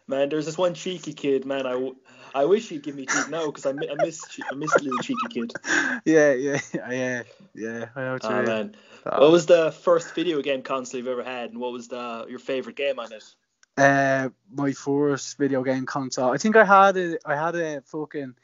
Man, 0.06 0.28
there's 0.28 0.46
this 0.46 0.56
one 0.56 0.74
cheeky 0.74 1.12
kid, 1.12 1.44
man. 1.44 1.66
I, 1.66 1.72
w- 1.72 1.96
I 2.34 2.44
wish 2.46 2.68
he'd 2.68 2.82
give 2.82 2.94
me 2.94 3.04
teeth 3.04 3.28
now 3.28 3.46
because 3.46 3.66
I, 3.66 3.72
mi- 3.72 3.90
I 3.90 3.94
miss 3.94 4.26
che- 4.26 4.42
I 4.50 4.54
miss 4.54 4.72
the 4.74 4.84
little 4.84 4.98
cheeky 4.98 5.26
kid. 5.28 5.52
yeah, 6.04 6.32
yeah, 6.32 6.60
yeah, 6.90 7.22
yeah. 7.54 7.86
I 7.94 8.00
know 8.00 8.12
what 8.14 8.22
you 8.22 8.28
Oh 8.30 8.36
mean. 8.36 8.44
man, 8.46 8.76
Ah. 9.04 9.20
what 9.20 9.30
was 9.30 9.46
the 9.46 9.70
first 9.72 10.14
video 10.14 10.40
game 10.40 10.62
console 10.62 10.98
you've 10.98 11.08
ever 11.08 11.22
had, 11.24 11.50
and 11.50 11.58
what 11.60 11.72
was 11.72 11.88
the 11.88 12.26
your 12.28 12.38
favorite 12.38 12.76
game 12.76 12.98
on 12.98 13.12
it? 13.12 13.24
Uh, 13.76 14.30
my 14.50 14.72
first 14.72 15.36
video 15.38 15.62
game 15.62 15.84
console. 15.86 16.32
I 16.32 16.38
think 16.38 16.56
I 16.56 16.64
had 16.64 16.96
a, 16.96 17.18
I 17.28 17.36
had 17.36 17.54
a 17.54 17.82
fucking 17.82 18.34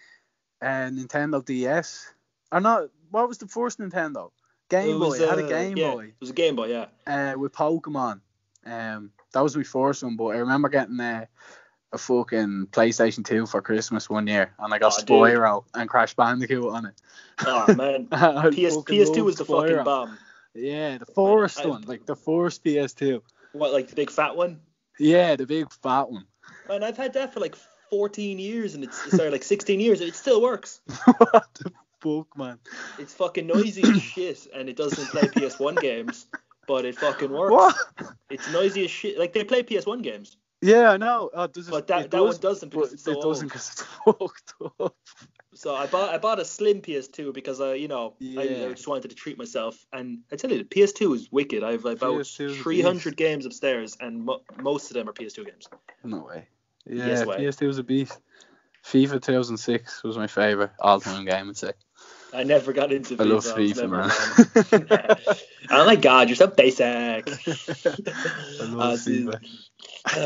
uh, 0.60 0.66
Nintendo 0.92 1.44
DS. 1.44 2.12
Or 2.52 2.60
not. 2.60 2.90
What 3.10 3.28
was 3.28 3.38
the 3.38 3.48
first 3.48 3.78
Nintendo? 3.78 4.30
Game 4.68 4.98
Boy. 4.98 5.06
was, 5.06 5.22
I 5.22 5.26
had 5.26 5.38
a 5.38 5.44
uh, 5.44 5.48
Game 5.48 5.76
yeah, 5.76 5.92
Boy. 5.92 6.04
It 6.04 6.14
was 6.20 6.30
a 6.30 6.34
Game 6.34 6.56
Boy, 6.56 6.66
yeah. 6.66 6.86
uh, 7.06 7.38
with 7.38 7.52
Pokemon. 7.52 8.20
Um, 8.64 9.10
that 9.32 9.42
was 9.42 9.56
my 9.56 9.62
first 9.62 10.02
one, 10.02 10.16
but 10.16 10.26
I 10.28 10.38
remember 10.38 10.68
getting 10.68 10.98
uh, 11.00 11.26
a 11.92 11.98
fucking 11.98 12.68
PlayStation 12.70 13.24
2 13.24 13.46
for 13.46 13.60
Christmas 13.62 14.08
one 14.08 14.26
year, 14.26 14.52
and 14.58 14.72
I 14.72 14.78
got 14.78 14.96
dude. 14.98 15.06
Spyro 15.06 15.64
and 15.74 15.88
Crash 15.88 16.14
Bandicoot 16.14 16.64
on 16.64 16.86
it. 16.86 16.94
Oh 17.46 17.74
man, 17.74 18.06
PS, 18.10 18.76
PS2 18.76 19.24
was 19.24 19.36
the 19.36 19.44
fucking 19.44 19.84
bomb. 19.84 20.18
Yeah, 20.54 20.98
the 20.98 21.06
first 21.06 21.60
I- 21.60 21.66
one, 21.66 21.82
like 21.82 22.06
the 22.06 22.16
first 22.16 22.64
PS2. 22.64 23.20
What 23.52 23.72
like 23.72 23.88
the 23.88 23.96
big 23.96 24.10
fat 24.10 24.36
one? 24.36 24.60
Yeah, 24.98 25.36
the 25.36 25.46
big 25.46 25.72
fat 25.72 26.10
one. 26.10 26.26
Man, 26.68 26.82
I've 26.82 26.96
had 26.96 27.12
that 27.14 27.32
for 27.32 27.40
like 27.40 27.56
14 27.90 28.38
years, 28.38 28.74
and 28.74 28.84
it's 28.84 29.10
sorry, 29.10 29.30
like 29.30 29.42
16 29.42 29.80
years, 29.80 30.00
and 30.00 30.08
it 30.08 30.14
still 30.14 30.42
works. 30.42 30.80
what 31.04 31.46
the 31.54 31.72
man. 32.36 32.58
It's 32.98 33.14
fucking 33.14 33.46
noisy 33.46 33.82
as 33.82 34.02
shit, 34.14 34.46
and 34.54 34.68
it 34.68 34.76
doesn't 34.76 35.06
play 35.08 35.22
PS1 35.22 35.80
games, 35.80 36.26
but 36.66 36.84
it 36.84 36.96
fucking 36.98 37.30
works. 37.30 37.52
What? 37.52 38.14
It's 38.30 38.50
noisy 38.52 38.84
as 38.84 38.90
shit. 38.90 39.18
Like 39.18 39.32
they 39.32 39.44
play 39.44 39.62
PS1 39.62 40.02
games, 40.02 40.36
Yeah, 40.60 40.90
I 40.90 40.96
know. 40.96 41.30
Oh, 41.34 41.46
does 41.46 41.68
it, 41.68 41.70
but 41.70 41.86
that 41.88 42.06
it 42.06 42.10
that 42.10 42.16
does, 42.18 42.34
one 42.34 42.40
doesn't 42.40 42.68
because 42.70 42.92
it's 42.92 43.04
so 43.04 43.12
it 43.12 43.22
doesn't 43.22 43.48
because 43.48 43.70
it's 43.70 43.82
fucked 44.04 44.54
up. 44.80 44.96
So 45.56 45.74
I 45.74 45.86
bought 45.86 46.10
I 46.12 46.18
bought 46.18 46.40
a 46.40 46.44
slim 46.44 46.80
PS2 46.80 47.32
because 47.32 47.60
I 47.60 47.74
you 47.74 47.86
know 47.88 48.14
I, 48.36 48.42
I 48.42 48.72
just 48.72 48.88
wanted 48.88 49.08
to 49.10 49.14
treat 49.14 49.38
myself, 49.38 49.86
and 49.92 50.20
I 50.32 50.36
tell 50.36 50.50
you 50.50 50.58
the 50.58 50.64
PS2 50.64 51.14
is 51.14 51.28
wicked. 51.30 51.62
I've 51.62 51.84
about 51.84 52.14
PS2 52.14 52.60
300 52.60 53.16
games 53.16 53.46
upstairs, 53.46 53.96
and 54.00 54.24
mo- 54.24 54.42
most 54.60 54.90
of 54.90 54.94
them 54.94 55.08
are 55.08 55.12
PS2 55.12 55.46
games. 55.46 55.68
No 56.02 56.24
way. 56.24 56.48
Yeah, 56.86 57.06
Yes 57.06 57.26
way. 57.26 57.36
PS2 57.36 57.66
was 57.66 57.78
a 57.78 57.84
beast. 57.84 58.18
FIFA 58.84 59.22
2006 59.22 60.02
was 60.04 60.18
my 60.18 60.26
favorite 60.26 60.72
all-time 60.78 61.24
game, 61.24 61.48
I'd 61.48 61.56
say. 61.56 61.72
I 62.34 62.42
never 62.42 62.72
got 62.72 62.92
into. 62.92 63.14
I 63.18 63.22
love 63.24 63.44
was 63.44 63.52
FIFA, 63.52 63.76
never 63.76 63.96
man. 63.96 65.16
oh 65.70 65.86
my 65.86 65.96
god, 65.96 66.28
you're 66.28 66.36
so 66.36 66.46
basic. 66.48 66.84
I 66.86 67.22
love 68.64 68.80
Uh, 68.80 68.96
FIFA. 68.96 69.40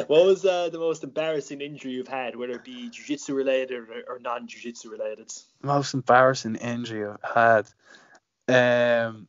what 0.09 0.24
was 0.26 0.44
uh, 0.44 0.68
the 0.70 0.78
most 0.78 1.04
embarrassing 1.04 1.61
injury 1.61 1.92
you've 1.92 2.09
had, 2.09 2.34
whether 2.36 2.54
it 2.54 2.64
be 2.64 2.88
jiu-jitsu 2.90 3.34
related 3.34 3.78
or, 3.78 3.86
or 4.09 4.18
non-jiu-jitsu 4.20 4.90
related? 4.90 5.30
Most 5.62 5.94
embarrassing 5.94 6.56
injury 6.56 7.06
I've 7.06 7.66
had. 8.48 9.06
Um, 9.09 9.28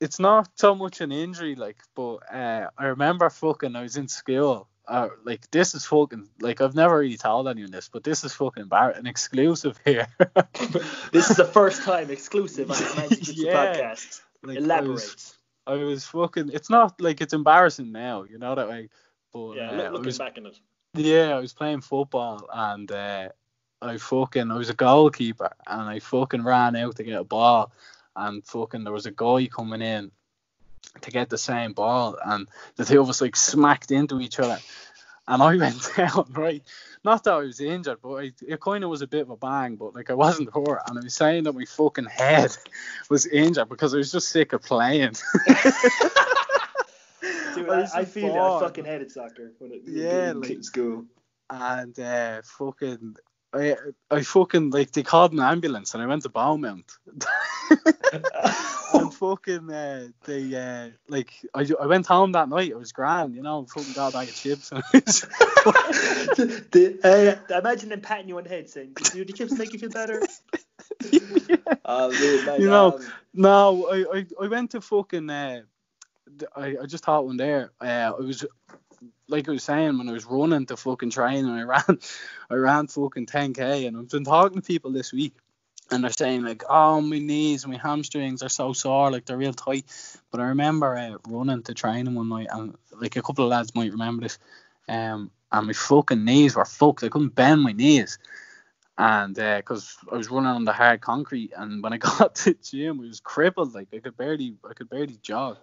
it's 0.00 0.20
not 0.20 0.50
so 0.56 0.74
much 0.74 1.00
an 1.00 1.12
injury, 1.12 1.54
like, 1.54 1.78
but 1.94 2.16
uh, 2.32 2.68
I 2.76 2.86
remember 2.86 3.30
fucking 3.30 3.74
I 3.74 3.82
was 3.82 3.96
in 3.96 4.08
school. 4.08 4.68
Uh, 4.86 5.08
like 5.24 5.50
this 5.50 5.74
is 5.74 5.86
fucking 5.86 6.28
like 6.40 6.60
I've 6.60 6.74
never 6.74 6.98
really 6.98 7.16
told 7.16 7.48
anyone 7.48 7.70
this, 7.70 7.88
but 7.88 8.04
this 8.04 8.22
is 8.24 8.34
fucking 8.34 8.64
embar- 8.64 8.98
an 8.98 9.06
exclusive 9.06 9.78
here. 9.84 10.06
This 11.12 11.30
is 11.30 11.36
the 11.36 11.44
first 11.44 11.82
time 11.84 12.10
exclusive 12.10 12.70
on 12.70 12.76
the 12.76 13.32
Yeah. 13.34 13.54
podcast. 13.74 14.20
Like, 14.42 14.56
I 14.58 14.60
was- 14.60 14.64
Elaborate. 14.64 15.34
I 15.66 15.74
was 15.76 16.04
fucking. 16.04 16.50
It's 16.52 16.68
not 16.68 17.00
like 17.00 17.22
it's 17.22 17.32
embarrassing 17.32 17.90
now, 17.92 18.24
you 18.24 18.38
know 18.38 18.54
that 18.54 18.68
way. 18.68 18.90
But 19.32 19.54
Yeah, 19.54 19.70
uh, 19.70 19.82
I 19.84 19.88
looking 19.88 20.04
was, 20.06 20.18
back 20.18 20.36
in 20.36 20.44
it. 20.46 20.58
yeah, 20.94 21.34
I 21.34 21.38
was 21.40 21.54
playing 21.54 21.80
football 21.80 22.46
and 22.52 22.90
uh, 22.92 23.28
I 23.80 23.96
fucking 23.96 24.50
I 24.50 24.54
was 24.56 24.68
a 24.68 24.74
goalkeeper 24.74 25.50
and 25.66 25.88
I 25.88 26.00
fucking 26.00 26.44
ran 26.44 26.76
out 26.76 26.96
to 26.96 27.02
get 27.04 27.18
a 27.18 27.24
ball 27.24 27.72
and 28.14 28.44
fucking 28.44 28.84
there 28.84 28.92
was 28.92 29.06
a 29.06 29.10
guy 29.10 29.46
coming 29.46 29.80
in 29.80 30.10
to 31.02 31.10
get 31.10 31.28
the 31.30 31.38
same 31.38 31.72
ball 31.72 32.16
and 32.24 32.48
the 32.76 32.84
two 32.84 33.00
of 33.00 33.08
us 33.08 33.20
like 33.20 33.36
smacked 33.36 33.90
into 33.90 34.20
each 34.20 34.38
other 34.38 34.58
and 35.26 35.42
I 35.42 35.56
went 35.64 35.90
down 35.96 36.26
right. 36.32 36.62
Not 37.02 37.24
that 37.24 37.34
I 37.34 37.38
was 37.38 37.60
injured, 37.60 37.98
but 38.02 38.14
I, 38.14 38.32
it 38.46 38.60
kind 38.60 38.84
of 38.84 38.90
was 38.90 39.02
a 39.02 39.06
bit 39.06 39.22
of 39.22 39.30
a 39.30 39.36
bang, 39.36 39.76
but 39.76 39.94
like 39.94 40.10
I 40.10 40.14
wasn't 40.14 40.50
hurt 40.54 40.82
and 40.88 40.98
I 40.98 41.02
was 41.02 41.14
saying 41.14 41.44
that 41.44 41.54
my 41.54 41.64
fucking 41.64 42.06
head 42.06 42.56
was 43.10 43.26
injured 43.26 43.68
because 43.68 43.94
I 43.94 43.98
was 43.98 44.12
just 44.12 44.28
sick 44.28 44.52
of 44.52 44.62
playing. 44.62 45.12
Dude, 47.54 47.68
I 47.70 47.82
I, 47.94 48.00
I 48.00 48.04
feel 48.04 48.32
that. 48.34 48.38
I 48.40 48.60
fucking 48.60 48.84
hated 48.84 49.10
soccer 49.10 49.52
when 49.58 49.72
it 49.72 49.82
Yeah, 49.86 50.32
like- 50.34 50.62
school. 50.64 51.04
and 51.50 51.98
uh, 51.98 52.42
fucking 52.44 53.16
I, 53.54 53.76
I 54.10 54.22
fucking 54.22 54.70
like 54.70 54.90
they 54.92 55.02
called 55.02 55.32
an 55.32 55.40
ambulance 55.40 55.94
and 55.94 56.02
I 56.02 56.06
went 56.06 56.22
to 56.22 56.28
Beaumont 56.28 56.90
and 58.94 59.14
fucking 59.14 59.70
uh, 59.70 60.08
they 60.24 60.54
uh, 60.54 60.90
like 61.08 61.32
I, 61.54 61.66
I 61.80 61.86
went 61.86 62.06
home 62.06 62.32
that 62.32 62.48
night. 62.48 62.70
It 62.70 62.78
was 62.78 62.92
grand 62.92 63.34
you 63.34 63.42
know 63.42 63.66
fucking 63.66 63.92
got 63.92 64.08
a 64.08 64.12
bag 64.12 64.28
of 64.28 64.34
chips. 64.34 64.72
The, 65.64 67.40
uh, 67.50 67.58
imagine 67.58 67.88
them 67.88 68.00
patting 68.02 68.28
you 68.28 68.36
on 68.36 68.44
the 68.44 68.50
head 68.50 68.68
saying, 68.68 68.92
"Do 69.12 69.24
the 69.24 69.32
chips 69.32 69.52
make 69.52 69.72
you 69.72 69.78
feel 69.78 69.90
better?" 69.90 70.22
Oh, 71.86 72.10
dude, 72.10 72.60
You 72.60 72.68
know, 72.68 72.92
um, 72.92 73.06
no 73.32 73.88
I, 73.90 74.18
I, 74.18 74.26
I 74.42 74.48
went 74.48 74.72
to 74.72 74.80
fucking 74.80 75.28
uh, 75.30 75.62
I, 76.54 76.76
I 76.82 76.86
just 76.86 77.04
thought 77.04 77.26
one 77.26 77.36
there. 77.36 77.72
Uh, 77.80 78.12
I 78.18 78.20
was 78.20 78.44
like 79.28 79.48
I 79.48 79.52
was 79.52 79.64
saying 79.64 79.98
when 79.98 80.08
I 80.08 80.12
was 80.12 80.26
running 80.26 80.66
to 80.66 80.76
fucking 80.76 81.10
train 81.10 81.46
and 81.46 81.58
I 81.58 81.62
ran 81.62 81.98
I 82.50 82.54
ran 82.54 82.86
fucking 82.86 83.26
10k 83.26 83.86
and 83.86 83.96
I've 83.96 84.08
been 84.08 84.24
talking 84.24 84.60
to 84.60 84.66
people 84.66 84.92
this 84.92 85.12
week 85.12 85.34
and 85.90 86.02
they're 86.02 86.10
saying 86.10 86.42
like 86.42 86.62
oh 86.68 87.00
my 87.00 87.18
knees 87.18 87.66
my 87.66 87.76
hamstrings 87.76 88.42
are 88.42 88.48
so 88.48 88.72
sore 88.72 89.10
like 89.10 89.24
they're 89.24 89.36
real 89.36 89.52
tight. 89.52 89.84
But 90.30 90.40
I 90.40 90.44
remember 90.44 90.96
uh, 90.96 91.18
running 91.28 91.62
to 91.64 91.74
training 91.74 92.14
one 92.14 92.28
night 92.28 92.48
and 92.50 92.76
like 93.00 93.16
a 93.16 93.22
couple 93.22 93.44
of 93.44 93.50
lads 93.50 93.74
might 93.74 93.92
remember 93.92 94.22
this 94.22 94.38
um 94.88 95.30
and 95.52 95.66
my 95.66 95.72
fucking 95.72 96.24
knees 96.24 96.56
were 96.56 96.64
fucked. 96.64 97.04
I 97.04 97.08
couldn't 97.08 97.34
bend 97.34 97.62
my 97.62 97.72
knees 97.72 98.18
and 98.96 99.34
because 99.34 99.96
I 100.10 100.16
was 100.16 100.30
running 100.30 100.50
on 100.50 100.64
the 100.64 100.72
hard 100.72 101.00
concrete 101.00 101.52
and 101.56 101.82
when 101.82 101.92
I 101.92 101.96
got 101.98 102.34
to 102.36 102.50
the 102.52 102.58
gym 102.62 103.00
I 103.00 103.06
was 103.06 103.20
crippled 103.20 103.74
like 103.74 103.88
I 103.92 103.98
could 103.98 104.16
barely 104.16 104.56
I 104.68 104.74
could 104.74 104.88
barely 104.88 105.18
jog 105.22 105.58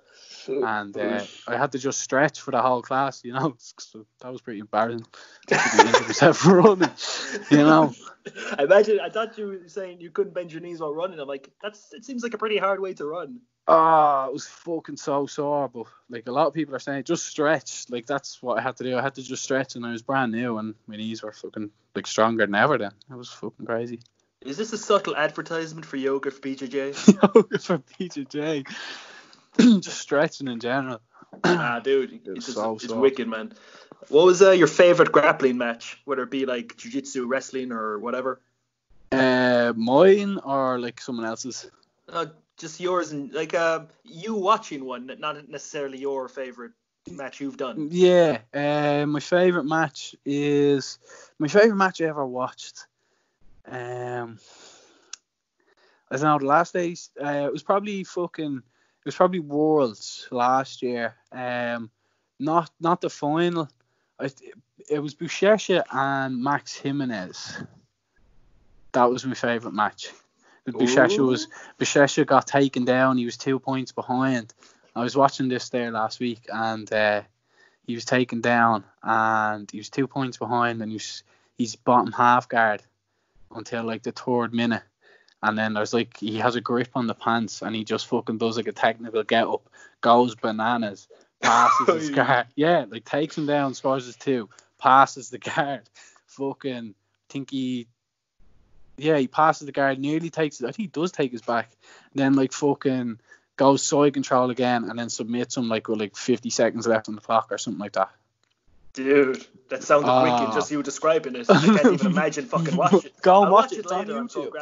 and 0.48 0.96
uh, 0.98 1.24
I 1.48 1.58
had 1.58 1.72
to 1.74 1.80
just 1.80 2.02
stretch 2.02 2.42
for 2.42 2.52
the 2.52 2.62
whole 2.62 2.82
class, 2.82 3.24
you 3.24 3.34
know. 3.34 3.56
So 3.80 4.06
that 4.22 4.32
was 4.32 4.42
pretty 4.42 4.60
embarrassing. 4.60 5.06
Myself 5.50 6.46
running, 6.46 6.90
you 7.50 7.58
know. 7.58 7.94
I 8.58 8.64
imagine. 8.64 9.00
I 9.00 9.10
thought 9.10 9.38
you 9.38 9.48
were 9.48 9.68
saying 9.68 10.02
you 10.02 10.12
couldn't 10.12 10.34
bend 10.34 10.52
your 10.52 10.62
knees 10.62 10.80
while 10.80 10.94
running. 10.94 11.20
I'm 11.20 11.28
like, 11.28 11.52
that's. 11.62 11.94
It 11.94 12.06
seems 12.06 12.24
like 12.24 12.34
a 12.34 12.38
pretty 12.38 12.58
hard 12.58 12.80
way 12.80 12.94
to 12.94 13.06
run. 13.06 13.40
Oh, 13.68 14.26
it 14.28 14.34
was 14.34 14.47
fucking 14.47 14.97
so 14.97 15.28
sore, 15.28 15.70
but 15.70 15.86
like 16.09 16.28
a 16.28 16.32
lot 16.32 16.47
of 16.47 16.53
people 16.53 16.76
are 16.76 16.80
saying, 16.80 17.03
just 17.03 17.28
stretch. 17.28 17.86
Like 17.89 18.05
that's 18.05 18.41
what 18.41 18.57
I 18.57 18.62
had 18.62 18.78
to 18.78 18.84
do. 18.84 18.97
I 18.97 19.01
had 19.01 19.16
to 19.16 19.24
just 19.24 19.43
stretch, 19.43 19.76
and 19.76 19.86
I 19.86 19.91
was 19.91 20.01
brand 20.01 20.32
new, 20.32 20.57
and 20.57 20.76
my 20.88 20.95
knees 20.95 21.22
were 21.22 21.32
fucking 21.32 21.70
like 21.95 22.07
stronger 22.07 22.45
than 22.45 22.55
ever. 22.55 22.78
Then 22.78 22.91
it 23.09 23.16
was 23.16 23.30
fucking 23.30 23.66
crazy. 23.66 23.99
Is 24.41 24.57
this 24.57 24.74
a 24.74 24.78
subtle 24.78 25.16
advertisement 25.16 25.86
for 25.86 25.97
yoga 25.97 26.32
for 26.32 26.39
BJJ? 26.39 27.34
Yoga 27.36 27.59
for 27.59 27.78
BJJ, 27.78 28.68
just 29.82 29.99
stretching 29.99 30.47
in 30.47 30.59
general. 30.59 30.99
ah, 31.43 31.80
dude, 31.80 32.12
was 32.26 32.38
it's, 32.38 32.45
just, 32.47 32.57
so 32.57 32.74
it's 32.74 32.88
wicked, 32.88 33.28
man. 33.28 33.53
What 34.09 34.26
was 34.26 34.41
uh, 34.41 34.51
your 34.51 34.68
favorite 34.68 35.12
grappling 35.12 35.59
match? 35.59 36.01
Whether 36.05 36.24
it 36.24 36.32
be 36.32 36.47
like 36.47 36.76
jiu-jitsu, 36.76 37.28
wrestling, 37.28 37.72
or 37.72 37.99
whatever. 37.99 38.41
Uh, 39.12 39.74
mine 39.76 40.39
or 40.43 40.80
like 40.80 40.99
someone 40.99 41.26
else's. 41.26 41.70
Uh, 42.09 42.26
just 42.62 42.80
yours 42.80 43.12
and 43.12 43.34
like 43.34 43.53
uh, 43.53 43.82
you 44.03 44.36
watching 44.36 44.86
one, 44.86 45.12
not 45.20 45.49
necessarily 45.49 45.97
your 45.97 46.30
favorite 46.30 46.72
match 47.09 47.41
you've 47.41 47.57
done. 47.57 47.89
Yeah, 47.91 48.39
uh, 48.53 49.05
my 49.07 49.20
favorite 49.20 49.66
match 49.66 50.16
is 50.24 50.99
my 51.39 51.47
favorite 51.47 51.76
match 51.76 51.99
I 51.99 52.05
ever 52.05 52.26
watched. 52.26 52.86
Um, 53.66 54.39
I 56.09 56.18
don't 56.18 56.22
know. 56.22 56.39
The 56.39 56.45
last 56.45 56.74
days, 56.74 57.09
uh, 57.22 57.45
it 57.47 57.51
was 57.51 57.64
probably 57.64 58.03
fucking. 58.03 58.57
It 58.57 59.05
was 59.05 59.16
probably 59.16 59.39
Worlds 59.39 60.28
last 60.30 60.84
year. 60.84 61.16
Um, 61.32 61.89
not 62.39 62.70
not 62.80 63.01
the 63.01 63.09
final. 63.09 63.68
It 64.89 64.99
was 64.99 65.16
Buchecha 65.16 65.84
and 65.91 66.43
Max 66.43 66.80
Gimenis. 66.80 67.66
That 68.91 69.09
was 69.09 69.26
my 69.26 69.34
favorite 69.34 69.74
match. 69.74 70.12
Buchecha 70.68 71.26
was 71.26 71.47
Buchecha 71.80 72.26
got 72.26 72.47
taken 72.47 72.86
down. 72.86 73.18
He 73.18 73.26
was 73.26 73.38
two 73.38 73.59
points 73.59 73.91
behind. 73.91 74.53
I 74.95 75.03
was 75.03 75.16
watching 75.16 75.47
this 75.47 75.70
there 75.70 75.91
last 75.91 76.20
week, 76.20 76.47
and 76.51 76.91
uh, 76.91 77.22
he 77.88 77.95
was 77.95 78.05
taken 78.05 78.41
down, 78.41 78.84
and 79.01 79.70
he 79.72 79.78
was 79.78 79.89
two 79.89 80.07
points 80.07 80.38
behind, 80.38 80.82
and 80.82 80.91
he 80.91 80.95
was, 80.95 81.24
he's 81.57 81.76
bottom 81.76 82.12
half 82.12 82.47
guard 82.49 82.84
until 83.55 83.84
like 83.84 84.03
the 84.03 84.12
third 84.12 84.53
minute, 84.53 84.84
and 85.41 85.57
then 85.57 85.74
there's 85.74 85.93
like 85.93 86.18
he 86.18 86.38
has 86.38 86.55
a 86.55 86.62
grip 86.62 86.89
on 86.95 87.07
the 87.07 87.16
pants, 87.16 87.62
and 87.62 87.76
he 87.76 87.84
just 87.84 88.07
fucking 88.07 88.38
does 88.38 88.57
like 88.57 88.68
a 88.68 88.72
technical 88.72 89.24
get 89.24 89.47
up, 89.47 89.68
goes 90.01 90.36
bananas, 90.36 91.07
passes 91.41 91.88
his 91.88 92.09
guard, 92.16 92.47
yeah, 92.55 92.86
like 92.89 93.05
takes 93.05 93.38
him 93.38 93.45
down, 93.45 93.74
scores 93.74 94.05
his 94.05 94.16
two, 94.16 94.49
passes 94.78 95.30
the 95.30 95.38
guard, 95.38 95.82
fucking 96.28 96.95
think 97.30 97.51
he. 97.51 97.88
Yeah, 98.98 99.18
he 99.18 99.28
passes 99.28 99.66
the 99.66 99.72
guard, 99.72 100.00
nearly 100.00 100.30
takes 100.30 100.60
it. 100.62 100.66
I 100.66 100.68
think 100.72 100.78
he 100.78 100.88
does 100.88 101.12
take 101.12 101.32
his 101.32 101.42
back. 101.42 101.70
Then 102.14 102.34
like 102.34 102.52
fucking 102.54 103.20
goes 103.58 103.84
side 103.84 104.14
control 104.14 104.50
again 104.50 104.89
and 104.89 104.98
then 104.98 105.10
submits 105.10 105.58
him 105.58 105.70
like 105.70 105.88
with 105.88 106.00
like 106.00 106.16
50 106.16 106.50
seconds 106.50 106.88
left 106.88 107.10
on 107.10 107.16
the 107.16 107.22
clock 107.22 107.48
or 107.52 107.58
something 107.58 107.80
like 107.80 107.94
that. 107.94 108.12
Dude, 108.94 109.46
that 109.70 109.84
sounded 109.84 110.10
Ah. 110.10 110.39
wicked. 110.39 110.54
Just 110.54 110.70
you 110.72 110.84
describing 110.84 111.36
it. 111.36 111.50
I 111.50 111.60
can't 111.62 111.94
even 111.94 112.08
imagine 112.12 112.46
fucking 112.46 112.76
watch 112.78 113.06
it. 113.06 113.14
Go 113.22 113.44
and 113.44 113.52
watch 113.52 113.72
watch 113.72 113.74
it. 113.74 113.80
It's 113.80 113.92
on 113.92 114.06
YouTube. 114.08 114.56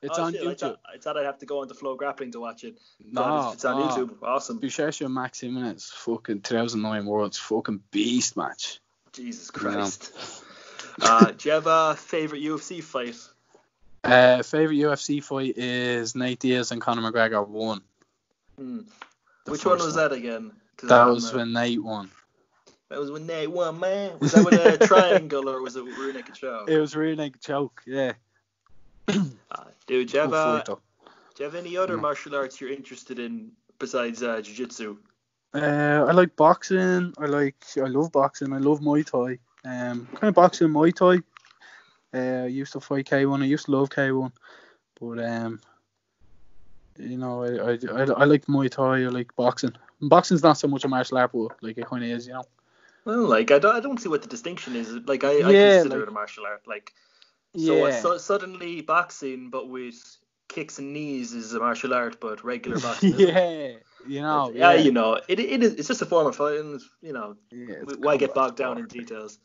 It's 0.00 0.18
Oh, 0.18 0.22
on 0.24 0.32
shit, 0.32 0.42
I 0.42 0.44
YouTube. 0.46 0.58
thought, 0.60 0.80
I 0.94 0.98
thought 0.98 1.16
I'd 1.16 1.26
have 1.26 1.38
to 1.40 1.46
go 1.46 1.60
on 1.60 1.68
to 1.68 1.74
FloGrappling 1.74 2.32
to 2.32 2.40
watch 2.40 2.62
it. 2.64 2.78
No, 3.04 3.20
God, 3.22 3.46
it's, 3.46 3.54
it's 3.54 3.64
on 3.64 3.78
no. 3.80 3.88
YouTube. 3.88 4.14
Awesome. 4.22 4.60
Buchecha 4.60 5.04
and 5.06 5.14
Max 5.14 5.40
Gimenis, 5.40 5.90
fucking 5.90 6.42
2009 6.42 7.06
Worlds, 7.06 7.38
fucking 7.38 7.80
beast 7.90 8.36
match. 8.36 8.80
Jesus 9.12 9.50
Christ. 9.50 10.12
Uh, 11.00 11.32
do 11.32 11.48
you 11.48 11.52
have 11.54 11.66
a 11.66 11.94
favorite 11.96 12.42
UFC 12.42 12.82
fight? 12.82 13.16
Uh, 14.04 14.42
favorite 14.42 14.76
UFC 14.76 15.22
fight 15.22 15.54
is 15.58 16.14
Nate 16.14 16.38
Diaz 16.38 16.70
and 16.72 16.80
Conor 16.80 17.02
McGregor 17.10 17.46
won. 17.46 17.80
Hmm. 18.56 18.80
Which 19.46 19.64
one 19.64 19.78
was 19.78 19.94
that 19.96 20.12
again? 20.12 20.52
That 20.84 21.06
was 21.06 21.32
uh, 21.32 21.38
when 21.38 21.52
Nate 21.52 21.82
won. 21.82 22.10
that 22.90 22.98
was 23.00 23.10
when 23.10 23.26
Nate 23.26 23.50
won, 23.50 23.80
man. 23.80 24.12
Was 24.20 24.32
that 24.32 24.44
with 24.44 24.54
a 24.54 24.86
triangle 24.86 25.48
or 25.48 25.60
was 25.62 25.76
it 25.76 25.82
rear 25.82 26.12
naked 26.12 26.34
choke? 26.34 26.68
It 26.68 26.78
was 26.78 26.94
like 26.94 27.36
a 27.36 27.38
joke, 27.38 27.82
yeah. 27.86 28.12
Uh, 29.08 29.64
dude, 29.86 30.08
do 30.08 30.14
you 30.16 30.20
have 30.20 30.32
uh. 30.32 30.62
Do 30.64 30.76
you 31.38 31.44
have 31.44 31.54
any 31.54 31.76
other 31.76 31.96
Mm. 31.96 32.02
martial 32.02 32.34
arts 32.34 32.60
you're 32.60 32.70
interested 32.70 33.18
in 33.18 33.52
besides 33.78 34.22
uh, 34.22 34.40
jiu-jitsu? 34.40 34.98
Uh, 35.54 36.04
I 36.08 36.12
like 36.12 36.36
boxing. 36.36 37.14
I 37.18 37.26
like. 37.26 37.56
I 37.76 37.86
love 37.86 38.12
boxing. 38.12 38.52
I 38.52 38.58
love 38.58 38.80
Muay 38.80 39.04
Thai. 39.06 39.38
Um, 39.64 40.06
kind 40.14 40.28
of 40.28 40.34
boxing, 40.34 40.68
Muay 40.68 40.94
Thai. 40.94 41.22
Uh, 42.14 42.44
I 42.44 42.46
used 42.46 42.72
to 42.72 42.80
fight 42.80 43.06
K1. 43.06 43.42
I 43.42 43.46
used 43.46 43.66
to 43.66 43.72
love 43.72 43.90
K1, 43.90 44.32
but 45.00 45.18
um, 45.24 45.60
you 46.98 47.18
know, 47.18 47.44
I 47.44 47.72
I, 47.72 47.78
I, 47.92 48.02
I 48.04 48.24
like 48.24 48.46
Muay 48.46 48.70
Thai. 48.70 49.04
I 49.04 49.08
like 49.08 49.34
boxing. 49.36 49.76
Boxing's 50.00 50.42
not 50.42 50.58
so 50.58 50.68
much 50.68 50.84
a 50.84 50.88
martial 50.88 51.18
art, 51.18 51.32
but 51.32 51.62
like 51.62 51.76
it 51.78 51.86
kind 51.86 52.04
of 52.04 52.10
is, 52.10 52.26
you 52.26 52.32
know. 52.34 52.44
Well, 53.04 53.26
like 53.26 53.50
I 53.50 53.58
don't, 53.58 53.74
I 53.76 53.80
don't 53.80 53.98
see 54.00 54.08
what 54.08 54.22
the 54.22 54.28
distinction 54.28 54.74
is. 54.76 54.90
Like 54.90 55.24
I, 55.24 55.28
I 55.42 55.52
Yeah, 55.52 55.82
consider 55.82 55.96
like- 55.98 56.02
it 56.04 56.08
a 56.08 56.12
martial 56.12 56.46
art. 56.46 56.62
Like 56.66 56.92
so, 57.56 57.86
Yeah. 57.86 58.00
so 58.00 58.18
suddenly 58.18 58.80
boxing, 58.82 59.50
but 59.50 59.68
with 59.68 59.96
kicks 60.48 60.78
and 60.78 60.92
knees, 60.92 61.34
is 61.34 61.52
a 61.54 61.58
martial 61.58 61.92
art, 61.94 62.20
but 62.20 62.42
regular 62.44 62.78
boxing. 62.80 63.14
yeah, 63.18 63.72
you 64.06 64.22
know. 64.22 64.50
yeah, 64.54 64.72
you 64.74 64.92
know, 64.92 65.20
it, 65.28 65.38
it 65.40 65.62
is. 65.62 65.74
It's 65.74 65.88
just 65.88 66.02
a 66.02 66.06
form 66.06 66.26
of 66.26 66.36
fighting. 66.36 66.80
You 67.02 67.12
know, 67.12 67.36
Yeah, 67.50 67.74
why 67.98 68.16
get 68.16 68.34
bogged 68.34 68.56
down 68.56 68.78
in 68.78 68.86
details? 68.86 69.38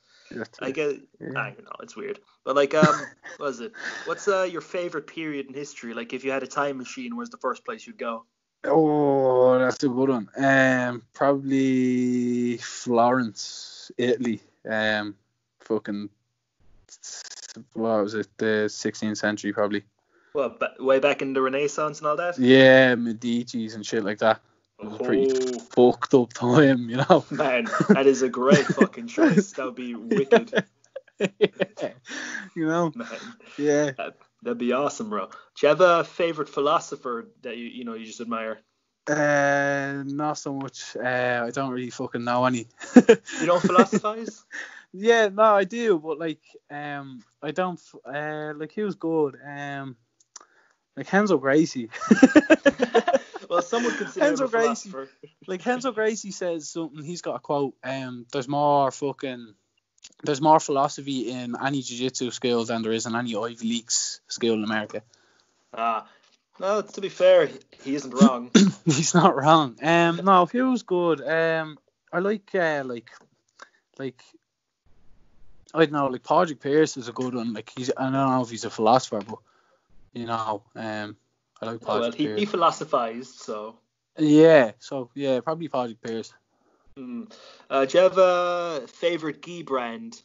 I 0.60 0.68
it. 0.70 0.76
get. 0.76 1.02
Yeah. 1.20 1.40
I 1.40 1.52
don't 1.52 1.64
know. 1.64 1.72
It's 1.82 1.96
weird. 1.96 2.20
But 2.44 2.56
like, 2.56 2.74
um, 2.74 2.96
what 3.38 3.50
is 3.50 3.60
it? 3.60 3.74
What's 4.06 4.28
uh 4.28 4.44
your 4.44 4.62
favorite 4.62 5.08
period 5.08 5.48
in 5.48 5.54
history? 5.54 5.94
Like, 5.94 6.14
if 6.14 6.24
you 6.24 6.32
had 6.32 6.44
a 6.44 6.48
time 6.48 6.78
machine, 6.78 7.16
where's 7.16 7.30
the 7.30 7.38
first 7.38 7.66
place 7.66 7.86
you'd 7.86 7.98
go? 7.98 8.26
Oh, 8.66 9.60
that's 9.60 9.84
a 9.84 9.90
good 9.90 10.10
one. 10.10 10.30
Um, 10.38 11.04
probably 11.14 12.58
Florence, 12.58 13.92
Italy. 13.98 14.42
Um, 14.70 15.16
fucking, 15.60 16.10
what 17.74 18.04
was 18.04 18.14
it? 18.14 18.28
The 18.38 18.68
16th 18.70 19.18
century, 19.18 19.52
probably. 19.52 19.84
Well, 20.34 20.58
way 20.80 21.00
back 21.00 21.22
in 21.22 21.34
the 21.34 21.42
Renaissance 21.42 22.00
and 22.00 22.08
all 22.08 22.16
that. 22.16 22.40
Yeah, 22.40 22.96
Medici's 22.96 23.76
and 23.76 23.86
shit 23.86 24.06
like 24.06 24.20
that. 24.20 24.40
Was 24.80 25.00
a 25.00 25.04
pretty 25.04 25.32
Oh 25.76 25.92
fucked 25.92 26.14
up 26.14 26.34
time, 26.34 26.90
you 26.90 26.98
know. 26.98 27.26
man, 27.32 27.66
that 27.90 28.06
is 28.06 28.22
a 28.22 28.30
great 28.30 28.66
fucking 28.80 29.08
choice. 29.08 29.52
That 29.54 29.66
would 29.66 29.76
be 29.76 29.96
wicked, 29.96 30.66
you 32.56 32.68
know. 32.68 32.92
man. 32.96 33.08
Yeah. 33.58 33.92
That'd 34.42 34.58
be 34.58 34.74
awesome, 34.74 35.10
bro. 35.10 35.28
Do 35.28 35.32
you 35.62 35.70
have 35.70 35.82
a 35.82 36.04
favorite 36.04 36.50
philosopher 36.50 37.30
that 37.44 37.56
you 37.56 37.66
you 37.66 37.86
know 37.86 37.94
you 37.94 38.06
just 38.06 38.20
admire? 38.20 38.60
Uh, 39.08 40.04
not 40.06 40.38
so 40.38 40.54
much. 40.54 40.96
Uh, 40.96 41.44
I 41.46 41.52
don't 41.52 41.72
really 41.72 41.90
fucking 41.90 42.24
know 42.24 42.46
any. 42.46 42.68
You 42.96 43.46
don't 43.46 43.62
philosophize? 43.62 44.44
Yeah, 44.94 45.30
no, 45.30 45.44
I 45.44 45.64
do, 45.64 45.98
but 45.98 46.20
like, 46.20 46.42
um, 46.70 47.24
I 47.42 47.52
don't. 47.52 47.82
Uh, 48.06 48.54
like 48.56 48.72
he 48.72 48.84
was 48.84 48.96
good. 48.96 49.38
Um, 49.44 49.96
like 50.96 51.12
Renzo 51.12 51.38
Gracie. 51.38 51.90
Well, 53.54 53.62
some 53.62 53.84
would 53.84 53.98
consider 53.98 54.26
Enzo 54.26 54.50
Gracie. 54.50 54.90
philosopher. 54.90 55.10
like 55.46 55.64
Renzo 55.64 55.92
Gracie 55.92 56.32
says 56.32 56.68
something. 56.68 57.04
He's 57.04 57.22
got 57.22 57.36
a 57.36 57.40
quote. 57.40 57.76
Um, 57.84 58.26
there's 58.32 58.48
more 58.48 58.90
fucking. 58.90 59.54
There's 60.24 60.42
more 60.42 60.60
philosophy 60.60 61.30
in 61.30 61.56
any 61.64 61.84
jiu-jitsu 61.84 62.32
skill 62.32 62.66
than 62.66 62.82
there 62.82 62.92
is 62.92 63.06
in 63.06 63.16
any 63.16 63.36
Ivy 63.36 63.68
Leagues 63.68 64.22
skill 64.28 64.56
in 64.56 64.64
America. 64.64 65.04
Ah, 65.72 66.08
no. 66.60 66.82
To 66.82 67.00
be 67.00 67.10
fair, 67.10 67.48
he 67.84 67.94
isn't 67.94 68.12
wrong. 68.12 68.50
He's 68.86 69.14
not 69.14 69.36
wrong. 69.36 69.78
Um, 69.84 70.22
no, 70.24 70.48
he 70.48 70.60
was 70.62 70.82
good. 70.82 71.22
Um, 71.22 71.78
I 72.12 72.20
like 72.20 72.56
uh, 72.56 72.82
like, 72.86 73.12
like, 74.00 74.24
I 75.76 75.86
don't 75.86 75.92
know, 75.92 76.08
like 76.08 76.24
Patrick 76.24 76.60
Pearse 76.60 76.98
is 76.98 77.08
a 77.08 77.14
good 77.14 77.36
one. 77.36 77.54
Like 77.54 77.72
he's, 77.78 77.92
I 77.96 78.04
don't 78.04 78.14
know 78.14 78.42
if 78.42 78.50
he's 78.50 78.66
a 78.66 78.72
philosopher, 78.72 79.22
but 79.22 79.40
you 80.14 80.26
know, 80.26 80.64
um, 80.76 81.18
I 81.64 81.72
like 81.72 81.82
Patrick 81.82 82.02
well, 82.02 82.12
he, 82.12 82.42
he 82.42 82.46
philosophized, 82.46 83.36
so. 83.36 83.78
yeah, 84.18 84.72
so 84.80 85.10
yeah, 85.16 85.40
probably 85.40 85.70
Patrick 85.70 86.02
Pearse. 86.02 86.34
Hmm. 86.98 87.24
Uh, 87.70 87.86
do 87.86 87.98
you 87.98 88.04
have 88.04 88.18
a 88.18 88.84
favorite 88.88 89.42
gi 89.42 89.64
brand? 89.64 90.22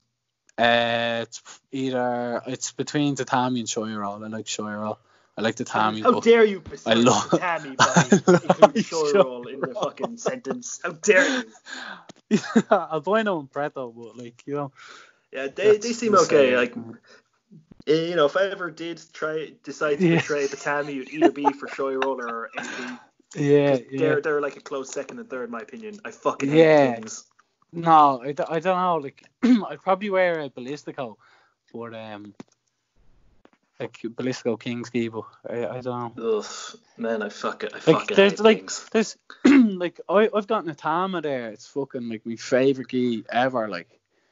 Uh, 0.58 1.20
it's 1.22 1.42
either 1.70 2.42
it's 2.46 2.72
between 2.72 3.14
Tatami 3.14 3.60
and 3.60 3.68
Shoyoroll. 3.68 4.24
I 4.24 4.28
like 4.28 4.46
Shoyoroll. 4.46 4.98
I 5.36 5.40
like 5.40 5.54
Tatami. 5.54 6.00
How 6.00 6.18
dare 6.18 6.44
you 6.44 6.60
I 6.84 6.94
love- 6.94 7.30
Tammy 7.30 7.76
by 7.76 8.08
including 8.10 9.54
in 9.54 9.60
the 9.60 9.76
fucking 9.80 10.16
sentence? 10.16 10.80
How 10.82 10.90
dare 10.90 11.44
you? 12.30 12.38
Albino 12.70 13.42
Preto, 13.44 13.90
but 13.96 14.16
like 14.16 14.42
you 14.46 14.54
know, 14.56 14.72
Yeah, 15.32 15.46
they, 15.54 15.78
they 15.78 15.92
seem 15.92 16.12
the 16.12 16.18
okay. 16.22 16.56
Like, 16.56 16.74
you 17.88 18.16
know, 18.16 18.26
if 18.26 18.36
I 18.36 18.42
ever 18.50 18.70
did 18.70 19.00
try 19.12 19.52
decide 19.64 19.98
to 19.98 20.08
Yeah. 20.08 20.16
betray 20.16 20.46
Batami, 20.46 21.00
it'd 21.00 21.10
either 21.14 21.32
be 21.32 21.52
for 21.52 21.66
Shoy 21.68 21.94
Roller 22.02 22.26
or 22.26 22.50
AP. 22.58 22.64
yeah, 23.36 23.76
yeah. 23.90 23.98
They're 23.98 24.20
they're 24.20 24.40
like 24.40 24.56
a 24.56 24.60
close 24.60 24.90
second 24.92 25.18
and 25.18 25.28
third, 25.28 25.44
in 25.44 25.50
my 25.50 25.60
opinion. 25.60 26.00
I 26.04 26.10
fucking 26.10 26.50
Yeah. 26.50 26.86
hate 26.86 26.96
things. 26.96 27.24
No, 27.72 28.20
I, 28.22 28.32
d- 28.32 28.44
I 28.48 28.60
don't 28.60 28.78
know. 28.80 28.96
Like, 28.96 29.22
I'd 29.42 29.82
probably 29.82 30.10
wear 30.10 30.40
a 30.40 30.48
Ballistico, 30.50 31.16
but 31.72 31.94
um, 31.94 32.34
like 33.78 33.92
Ballistico 34.02 34.58
King's 34.58 34.90
but 34.90 35.24
I, 35.50 35.76
I 35.76 35.80
don't 35.80 36.16
know. 36.16 36.38
Ugh, 36.38 36.78
man, 36.96 37.22
I 37.22 37.28
fuck 37.28 37.64
it. 37.64 37.72
I 37.72 37.76
Like, 37.76 37.84
fucking 37.84 38.16
there's 38.16 38.32
hate 38.32 38.40
like, 38.40 38.58
things. 38.58 38.88
there's 38.92 39.18
like 39.44 40.00
I 40.08 40.28
I've 40.34 40.46
gotten 40.46 40.70
a 40.70 40.74
Tama 40.74 41.20
there. 41.20 41.50
It's 41.50 41.66
fucking 41.66 42.08
like 42.08 42.24
my 42.24 42.36
favorite 42.36 42.88
key 42.88 43.24
ever. 43.30 43.68
Like, 43.68 43.88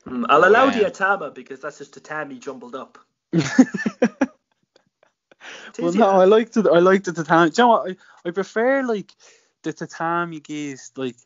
Mm, 0.06 0.24
I'll 0.28 0.44
allow 0.44 0.66
Yeah. 0.66 0.84
the 0.84 0.90
Atama 0.90 1.34
because 1.34 1.60
that's 1.60 1.78
just 1.78 1.96
a 1.96 2.00
Tatami 2.00 2.38
jumbled 2.38 2.76
up. 2.76 2.96
It 3.32 3.42
well, 5.78 5.92
no. 5.92 6.08
I 6.10 6.24
like 6.24 6.52
the 6.52 6.70
I 6.70 6.78
like 6.78 7.04
the 7.04 7.12
tatami. 7.12 7.50
Do 7.50 7.62
you 7.62 7.64
know 7.64 7.68
what? 7.68 7.90
I, 7.90 8.28
I 8.28 8.30
prefer 8.30 8.82
like 8.82 9.12
the 9.62 9.72
tatami 9.72 10.40
gis. 10.40 10.92
Like, 10.96 11.16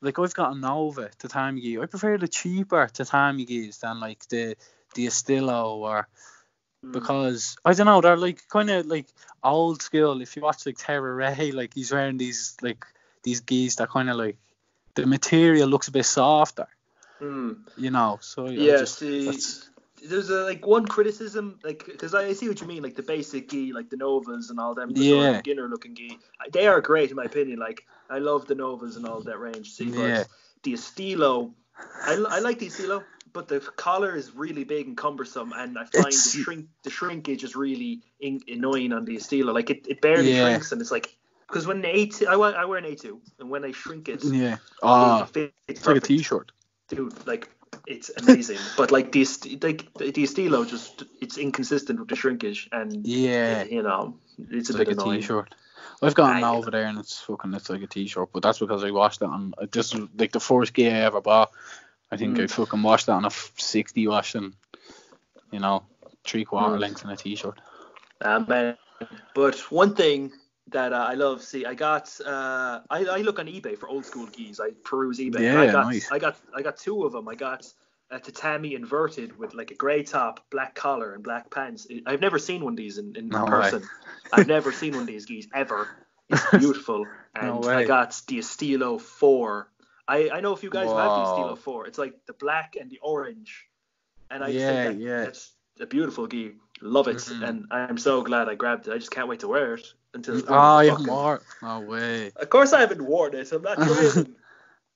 like 0.00 0.18
I've 0.18 0.34
got 0.34 0.56
a 0.56 0.58
Nova 0.58 1.10
tatami 1.18 1.60
gi. 1.60 1.80
I 1.80 1.86
prefer 1.86 2.18
the 2.18 2.28
cheaper 2.28 2.88
tatami 2.92 3.44
gis 3.44 3.78
than 3.78 4.00
like 4.00 4.26
the 4.28 4.56
the 4.94 5.06
Estilo 5.06 5.76
or 5.76 6.08
Mm. 6.84 6.90
because 6.94 7.56
I 7.64 7.74
don't 7.74 7.86
know, 7.86 8.00
they're 8.00 8.16
like 8.16 8.48
kind 8.48 8.68
of 8.68 8.86
like 8.86 9.06
old 9.44 9.80
school. 9.82 10.20
If 10.20 10.34
you 10.34 10.42
watch 10.42 10.66
like 10.66 10.78
Terere, 10.78 11.52
like 11.54 11.74
he's 11.74 11.92
wearing 11.92 12.16
these 12.18 12.56
like 12.60 12.84
these 13.22 13.38
gis 13.38 13.76
that 13.76 13.88
kind 13.90 14.10
of 14.10 14.16
like 14.16 14.36
the 14.96 15.06
material 15.06 15.68
looks 15.68 15.86
a 15.86 15.92
bit 15.92 16.04
softer, 16.06 16.66
Mm. 17.20 17.58
you 17.76 17.92
know. 17.92 18.18
So 18.20 18.48
I 18.48 18.50
Yeah, 18.50 18.78
just, 18.78 18.98
see, 18.98 19.26
that's- 19.26 19.70
there's 20.08 20.30
a, 20.30 20.42
like 20.44 20.66
one 20.66 20.86
criticism, 20.86 21.58
like 21.62 21.84
because 21.86 22.14
I 22.14 22.32
see 22.32 22.48
what 22.48 22.60
you 22.60 22.66
mean, 22.66 22.82
like 22.82 22.96
the 22.96 23.02
basic 23.02 23.48
gi, 23.50 23.72
like 23.72 23.88
the 23.90 23.96
Novas 23.96 24.50
and 24.50 24.58
all 24.58 24.74
them, 24.74 24.92
the 24.92 25.08
sort 25.08 25.18
of 25.26 25.32
Yeah. 25.32 25.36
beginner 25.40 25.68
looking 25.68 25.94
gi. 25.94 26.18
They 26.52 26.66
are 26.66 26.80
great 26.80 27.10
in 27.10 27.16
my 27.16 27.24
opinion. 27.24 27.58
Like 27.58 27.86
I 28.10 28.18
love 28.18 28.46
the 28.46 28.54
Novas 28.54 28.96
and 28.96 29.06
all 29.06 29.20
that 29.22 29.38
range. 29.38 29.70
See, 29.72 29.90
but 29.90 29.98
Yeah. 30.00 30.24
the 30.62 30.72
Estilo, 30.74 31.52
I, 32.04 32.14
I 32.28 32.38
like 32.40 32.58
the 32.58 32.66
Estilo, 32.66 33.04
but 33.32 33.48
the 33.48 33.60
collar 33.60 34.14
is 34.16 34.34
really 34.34 34.64
big 34.64 34.86
and 34.88 34.96
cumbersome, 34.96 35.52
and 35.54 35.78
I 35.78 35.84
find 35.84 36.06
It's- 36.06 36.32
the 36.32 36.42
shrink 36.42 36.66
the 36.82 36.90
shrinkage 36.90 37.44
is 37.44 37.54
really 37.56 38.02
in, 38.20 38.40
annoying 38.48 38.92
on 38.92 39.04
the 39.04 39.16
Estilo. 39.16 39.52
Like 39.54 39.70
it, 39.70 39.86
it 39.88 40.00
barely 40.00 40.32
Yeah. 40.32 40.48
shrinks, 40.48 40.72
and 40.72 40.80
it's 40.80 40.90
like 40.90 41.16
because 41.46 41.66
when 41.66 41.82
the 41.82 41.88
A2, 41.88 42.26
I, 42.28 42.36
wear- 42.36 42.56
I 42.56 42.64
wear 42.64 42.78
an 42.78 42.84
A2, 42.86 43.20
and 43.38 43.50
when 43.50 43.62
I 43.64 43.72
shrink 43.72 44.08
it, 44.08 44.24
yeah. 44.24 44.56
Oh, 44.82 45.22
it 45.22 45.28
fits 45.28 45.52
it's 45.68 45.86
like 45.86 45.96
a 45.98 46.00
t-shirt. 46.00 46.50
dude, 46.88 47.14
like 47.26 47.50
it's 47.86 48.10
amazing. 48.16 48.58
but 48.76 48.90
like 48.90 49.12
the 49.12 49.24
like 49.62 49.92
the 49.94 50.10
the 50.10 50.22
Estilo 50.24 50.64
just 50.68 51.04
it's 51.20 51.38
inconsistent 51.38 51.98
with 51.98 52.08
the 52.08 52.16
shrinkage 52.16 52.68
and 52.72 53.06
Yeah. 53.06 53.64
you 53.64 53.82
know 53.82 54.14
it's 54.38 54.70
a 54.70 54.72
It's 54.72 54.78
bit 54.78 54.78
like 54.78 54.88
a 54.88 55.00
annoying. 55.00 55.20
t-shirt. 55.20 55.54
I've 56.02 56.14
got 56.14 56.36
an 56.36 56.44
Ah, 56.44 56.54
over 56.54 56.70
there 56.70 56.86
and 56.86 56.98
it's 56.98 57.20
fucking 57.20 57.54
it's 57.54 57.70
like 57.70 57.82
a 57.82 57.86
t-shirt, 57.86 58.30
but 58.32 58.42
that's 58.42 58.58
because 58.58 58.82
I 58.84 58.90
washed 58.90 59.22
it 59.22 59.26
on 59.28 59.54
just 59.70 59.94
like 60.18 60.32
the 60.32 60.40
first 60.40 60.74
gear 60.74 60.90
I 60.94 61.00
ever 61.00 61.20
bought. 61.20 61.50
I 62.10 62.16
think 62.16 62.36
Mm. 62.36 62.42
I 62.44 62.46
fucking 62.48 62.82
washed 62.82 63.06
that 63.06 63.12
on 63.12 63.24
a 63.24 63.30
60 63.30 64.06
wash 64.08 64.34
and 64.34 64.52
you 65.50 65.60
know 65.60 65.84
three 66.24 66.44
quarter 66.44 66.76
Mm. 66.76 66.80
lengths 66.80 67.04
in 67.04 67.10
a 67.10 67.16
t-shirt. 67.16 67.60
Um. 68.20 68.46
But 69.34 69.58
one 69.72 69.94
thing 69.96 70.32
that 70.72 70.92
uh, 70.92 71.06
I 71.08 71.14
love, 71.14 71.42
see, 71.42 71.64
I 71.64 71.74
got 71.74 72.18
uh, 72.24 72.80
I, 72.90 73.04
I 73.04 73.18
look 73.22 73.38
on 73.38 73.46
eBay 73.46 73.76
for 73.78 73.88
old 73.88 74.04
school 74.06 74.26
gis. 74.26 74.60
I 74.60 74.70
peruse 74.84 75.18
eBay. 75.18 75.48
and 75.48 75.58
I 75.58 75.72
got 75.72 75.86
nice. 75.86 76.10
I 76.10 76.18
got 76.18 76.36
I 76.54 76.62
got 76.62 76.76
two 76.76 77.04
of 77.04 77.12
them. 77.12 77.28
I 77.28 77.34
got 77.34 77.72
a 78.10 78.18
tatami 78.20 78.74
inverted 78.74 79.38
with 79.38 79.54
like 79.54 79.70
a 79.70 79.74
grey 79.74 80.02
top, 80.02 80.44
black 80.50 80.74
collar, 80.74 81.14
and 81.14 81.22
black 81.22 81.50
pants. 81.50 81.86
I've 82.06 82.20
never 82.20 82.38
seen 82.38 82.62
one 82.62 82.74
of 82.74 82.76
these 82.76 82.98
in, 82.98 83.16
in 83.16 83.28
No 83.28 83.44
way. 83.44 83.50
person. 83.50 83.88
I've 84.32 84.46
never 84.46 84.70
seen 84.72 84.92
one 84.92 85.02
of 85.02 85.06
these 85.06 85.24
gis 85.26 85.48
ever. 85.54 85.88
It's 86.28 86.44
beautiful. 86.58 87.06
No 87.40 87.56
And 87.56 87.64
way. 87.64 87.74
I 87.74 87.84
got 87.84 88.20
the 88.28 88.38
Estilo 88.38 89.00
4. 89.00 89.68
I, 90.08 90.28
I 90.30 90.40
know 90.40 90.52
if 90.52 90.62
you 90.62 90.68
guys 90.70 90.90
have 90.90 91.14
the 91.14 91.22
Estilo 91.22 91.56
4. 91.56 91.86
It's 91.86 91.98
like 91.98 92.14
the 92.26 92.34
black 92.34 92.76
and 92.78 92.90
the 92.90 92.98
orange. 93.02 93.66
And 94.30 94.44
I 94.44 94.52
just 94.52 94.58
Yeah, 94.66 94.82
think 94.84 94.98
that, 94.98 95.02
yeah. 95.02 95.24
that's 95.24 95.52
a 95.80 95.86
beautiful 95.86 96.26
gi. 96.26 96.52
Love 96.82 97.08
it. 97.08 97.16
Mhm. 97.16 97.48
And 97.48 97.66
I'm 97.70 97.96
so 97.98 98.22
glad 98.22 98.48
I 98.48 98.56
grabbed 98.56 98.88
it. 98.88 98.92
I 98.92 98.98
just 98.98 99.10
can't 99.10 99.28
wait 99.28 99.40
to 99.40 99.48
wear 99.48 99.74
it 99.74 99.86
until. 100.14 100.42
Oh, 100.48 100.80
you 100.80 100.90
fucking- 100.90 101.06
more? 101.06 101.42
No 101.62 101.80
way. 101.80 102.32
Of 102.36 102.48
course, 102.50 102.72
I 102.72 102.80
haven't 102.80 103.02
worn 103.04 103.34
it. 103.34 103.50
I'm 103.52 103.62
not 103.62 103.76
training. 103.78 104.34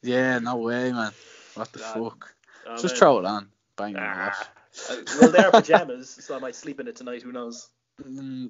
Yeah, 0.02 0.38
no 0.38 0.56
way, 0.56 0.92
man. 0.92 1.10
What 1.54 1.72
the 1.72 1.80
Nah. 1.80 1.92
fuck? 1.94 2.34
Oh, 2.66 2.72
Just 2.76 2.94
man. 2.94 2.96
throw 2.96 3.18
it 3.18 3.24
on. 3.24 3.48
Bang 3.76 3.96
it 3.96 4.00
Ah. 4.00 4.28
off. 4.28 4.50
Uh, 4.90 4.96
well, 5.20 5.30
they 5.32 5.38
are 5.38 5.50
pajamas, 5.62 6.10
so 6.10 6.36
I 6.36 6.38
might 6.38 6.54
sleep 6.54 6.78
in 6.78 6.86
it 6.86 6.94
tonight. 6.94 7.22
Who 7.22 7.32
knows? 7.32 7.70
Mm. 8.02 8.48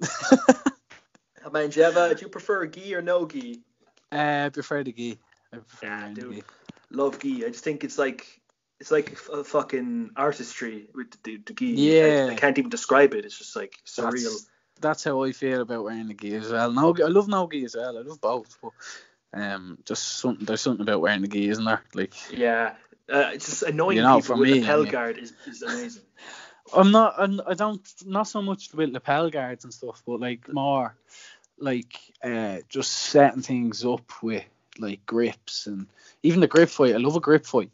Oh, 1.45 1.51
man, 1.51 1.71
do 1.71 1.81
you, 1.81 1.93
do 1.93 2.21
you 2.21 2.29
prefer 2.29 2.63
a 2.63 2.69
gi 2.69 2.95
or 2.95 3.01
no 3.01 3.25
gi? 3.27 3.61
Uh, 4.13 4.45
I 4.47 4.49
prefer 4.53 4.83
the 4.83 4.93
gi. 4.93 5.19
I 5.53 5.59
prefer 5.59 5.87
Yeah, 5.87 6.09
the 6.13 6.21
dude. 6.21 6.35
gi. 6.35 6.43
Love 6.91 7.19
gi. 7.21 7.45
I 7.47 7.49
just 7.49 7.63
think 7.65 7.85
it's 7.85 7.97
like 7.99 8.41
it's 8.81 8.91
like 8.91 9.17
a 9.33 9.43
fucking 9.45 10.11
artistry 10.17 10.89
with 10.95 11.11
the, 11.23 11.39
the 11.47 11.55
gi. 11.55 11.67
Yeah. 11.67 12.27
I, 12.29 12.33
I 12.33 12.35
can't 12.35 12.59
even 12.59 12.71
describe 12.71 13.15
it. 13.15 13.25
It's 13.25 13.39
just 13.39 13.55
like 13.57 13.75
surreal. 13.87 14.25
That's, 14.25 14.49
that's 14.81 15.05
how 15.05 15.23
I 15.25 15.33
feel 15.33 15.63
about 15.63 15.85
wearing 15.85 16.09
the 16.09 16.15
gi 16.15 16.35
as 16.37 16.51
well. 16.53 16.71
No, 16.73 16.95
I 16.97 17.09
love 17.09 17.29
no 17.29 17.49
gi 17.51 17.65
as 17.65 17.77
well. 17.77 17.99
I 17.99 18.03
love 18.03 18.21
both, 18.21 18.59
but 18.63 18.73
um, 19.35 19.79
just 19.85 20.19
something. 20.21 20.45
There's 20.47 20.61
something 20.61 20.83
about 20.83 21.01
wearing 21.01 21.23
the 21.23 21.29
gi, 21.29 21.49
isn't 21.49 21.65
there? 21.65 21.83
Like, 21.95 22.15
Yeah. 22.33 22.75
Uh, 23.09 23.31
it's 23.35 23.47
just 23.47 23.63
annoying 23.63 23.99
You 23.99 24.03
know, 24.03 24.17
people 24.21 24.35
for 24.37 24.41
with 24.41 24.51
me, 24.51 24.61
lapel 24.61 24.81
I 24.81 24.83
mean- 24.83 24.93
guard 24.93 25.19
is, 25.19 25.33
is 25.47 25.63
amazing. 25.63 26.03
I'm 26.75 26.91
not. 26.91 27.15
I'm, 27.19 27.41
I 27.47 27.55
don't. 27.55 27.81
Not 28.05 28.25
so 28.25 28.43
much 28.43 28.75
with 28.75 28.91
lapel 28.91 29.31
guards 29.31 29.63
and 29.63 29.73
stuff, 29.73 30.03
but 30.05 30.19
like 30.19 30.53
more, 30.53 30.97
like 31.59 31.97
uh, 32.25 32.59
just 32.69 32.93
setting 32.93 33.43
things 33.43 33.85
up 33.85 34.11
with 34.23 34.43
like 34.79 35.07
grips 35.07 35.69
and 35.69 35.87
even 36.25 36.41
the 36.41 36.49
grip 36.49 36.69
fight. 36.69 36.95
I 36.95 36.99
love 36.99 37.15
a 37.15 37.21
grip 37.21 37.47
fight. 37.47 37.71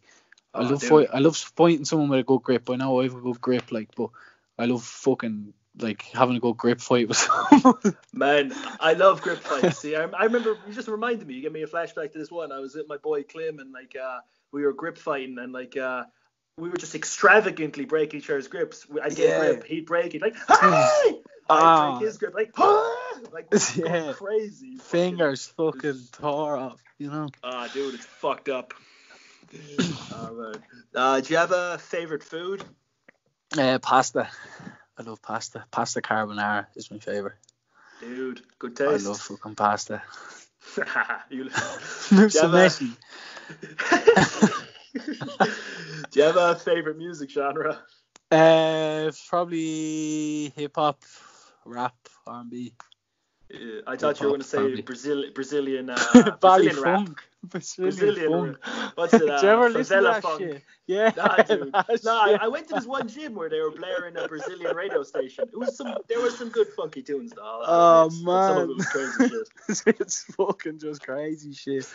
I 0.53 0.59
Oh, 0.61 0.65
love 0.65 0.83
fight. 0.83 1.09
I 1.11 1.21
love 1.21 1.39
fighting 1.39 1.87
someone 1.87 2.11
with 2.11 2.21
a 2.21 2.25
good 2.25 2.43
grip. 2.43 2.69
I 2.69 2.77
know 2.77 3.01
I 3.01 3.05
have 3.05 3.15
a 3.15 3.21
good 3.23 3.41
grip, 3.41 3.73
like, 3.73 3.95
but 3.97 4.11
I 4.59 4.67
love 4.67 4.85
fucking 4.85 5.55
like 5.79 6.03
having 6.13 6.37
a 6.37 6.41
good 6.41 6.57
grip 6.57 6.81
fight 6.81 7.09
with 7.09 7.17
someone. 7.17 7.97
Man, 8.13 8.53
I 8.79 8.93
love 8.93 9.23
grip 9.23 9.39
fights. 9.41 9.79
See, 9.79 9.97
I, 9.97 10.03
I 10.05 10.25
remember 10.25 10.57
you 10.69 10.75
just 10.75 10.89
reminded 10.89 11.27
me. 11.27 11.35
You 11.35 11.43
gave 11.43 11.53
me 11.53 11.63
a 11.63 11.67
flashback 11.67 12.13
to 12.13 12.19
this 12.19 12.31
one. 12.31 12.53
I 12.53 12.59
was 12.59 12.75
with 12.75 12.89
my 12.89 12.99
boy 12.99 13.23
Clem 13.23 13.59
and 13.59 13.73
like 13.73 13.97
uh, 13.97 14.21
we 14.53 14.63
were 14.65 14.73
grip 14.73 14.99
fighting 14.99 15.39
and 15.39 15.53
like 15.53 15.77
uh, 15.77 16.05
we 16.59 16.69
were 16.69 16.77
just 16.77 16.95
extravagantly 16.95 17.87
breaking 17.87 18.21
each 18.21 18.29
other's 18.31 18.49
grips. 18.49 18.87
I'd 19.03 19.17
get 19.17 19.29
Yeah. 19.31 19.37
a 19.37 19.39
grip, 19.55 19.65
he'd 19.65 19.87
break 19.87 20.15
it 20.15 20.21
like 20.23 20.37
hi. 20.49 21.09
I'd 21.09 21.21
Ah. 21.49 21.99
break 21.99 22.07
his 22.07 22.19
grip 22.19 22.35
like 22.35 22.51
hi. 22.55 23.21
Like 23.33 23.47
Yeah. 23.77 24.13
crazy. 24.13 24.77
Fingers 24.77 25.47
fucking 25.57 26.01
tore 26.13 26.57
off, 26.57 26.83
you 26.99 27.11
know. 27.11 27.29
Ah, 27.43 27.69
dude, 27.73 27.95
it's 27.95 28.05
fucked 28.07 28.49
up. 28.51 28.75
oh 30.13 30.35
man. 30.35 30.63
Uh, 30.95 31.21
do 31.21 31.33
you 31.33 31.39
have 31.39 31.53
a 31.53 31.79
favorite 31.79 32.23
food? 32.23 32.63
Uh, 33.57 33.79
pasta. 33.79 34.29
I 34.99 35.03
love 35.03 35.23
pasta. 35.23 35.65
Pasta 35.71 36.03
carbonara 36.03 36.67
is 36.77 36.91
my 36.91 36.99
favorite. 36.99 37.37
Dude, 38.01 38.43
good 38.59 38.77
taste. 38.77 39.07
I 39.07 39.09
love 39.09 39.21
fucking 39.21 39.55
pasta. 39.55 40.03
you, 41.31 41.45
Looks 42.11 42.35
Yeah, 42.35 42.47
man. 42.49 42.55
amazing. 42.55 42.97
Do 46.11 46.21
you 46.21 46.23
have 46.23 46.37
a 46.37 46.55
favorite 46.57 46.99
music 46.99 47.31
genre? 47.31 47.79
Uh, 48.31 49.11
probably 49.29 50.53
hip 50.57 50.73
hop, 50.75 51.03
rap, 51.65 51.95
R&B. 52.27 52.73
Uh, 53.55 53.83
I 53.87 53.97
thought 53.97 54.19
you 54.21 54.27
were 54.27 54.31
going 54.31 54.41
to 54.41 54.47
say. 54.47 54.81
Brazil, 54.81 55.25
Brazilian, 55.35 55.91
uh, 55.91 55.97
Brazilian 56.41 56.81
rap. 56.81 56.97
funk. 57.07 57.23
Brazilian, 57.45 57.97
Brazilian 57.97 58.57
funk. 58.65 58.97
What's 58.97 59.15
it? 59.15 59.19
Did 59.27 59.31
Uh, 59.31 59.41
you 59.43 59.49
ever 59.49 59.69
listen 59.71 59.97
to 59.99 60.03
that 60.05 60.23
funk. 60.23 60.41
shit? 60.41 60.63
Yeah. 60.87 61.11
Nah, 61.17 61.37
dude. 61.43 61.73
No, 62.05 62.13
I. 62.15 62.39
I 62.43 62.49
went 62.49 62.69
to 62.69 62.75
this 62.77 62.87
one 62.87 63.09
gym 63.09 63.35
where 63.35 63.49
they 63.51 63.61
were 63.61 63.71
blaring 63.73 64.17
a 64.17 64.27
Brazilian 64.29 64.75
radio 64.77 65.03
station. 65.03 65.45
It 65.53 65.59
was 65.59 65.77
some, 65.77 65.95
there 66.09 66.21
were 66.21 66.31
some 66.31 66.49
good 66.51 66.69
funky 66.77 67.03
tunes 67.03 67.33
though. 67.33 67.63
Oh, 67.67 68.07
admit, 68.07 68.25
but 68.25 68.49
Some 68.49 68.57
of 68.63 68.71
it 68.71 68.77
was 68.77 68.87
crazy 68.87 69.35
shit. 69.85 70.01
it's 70.01 70.25
fucking 70.37 70.79
just 70.79 71.03
crazy 71.03 71.53
shit. 71.53 71.87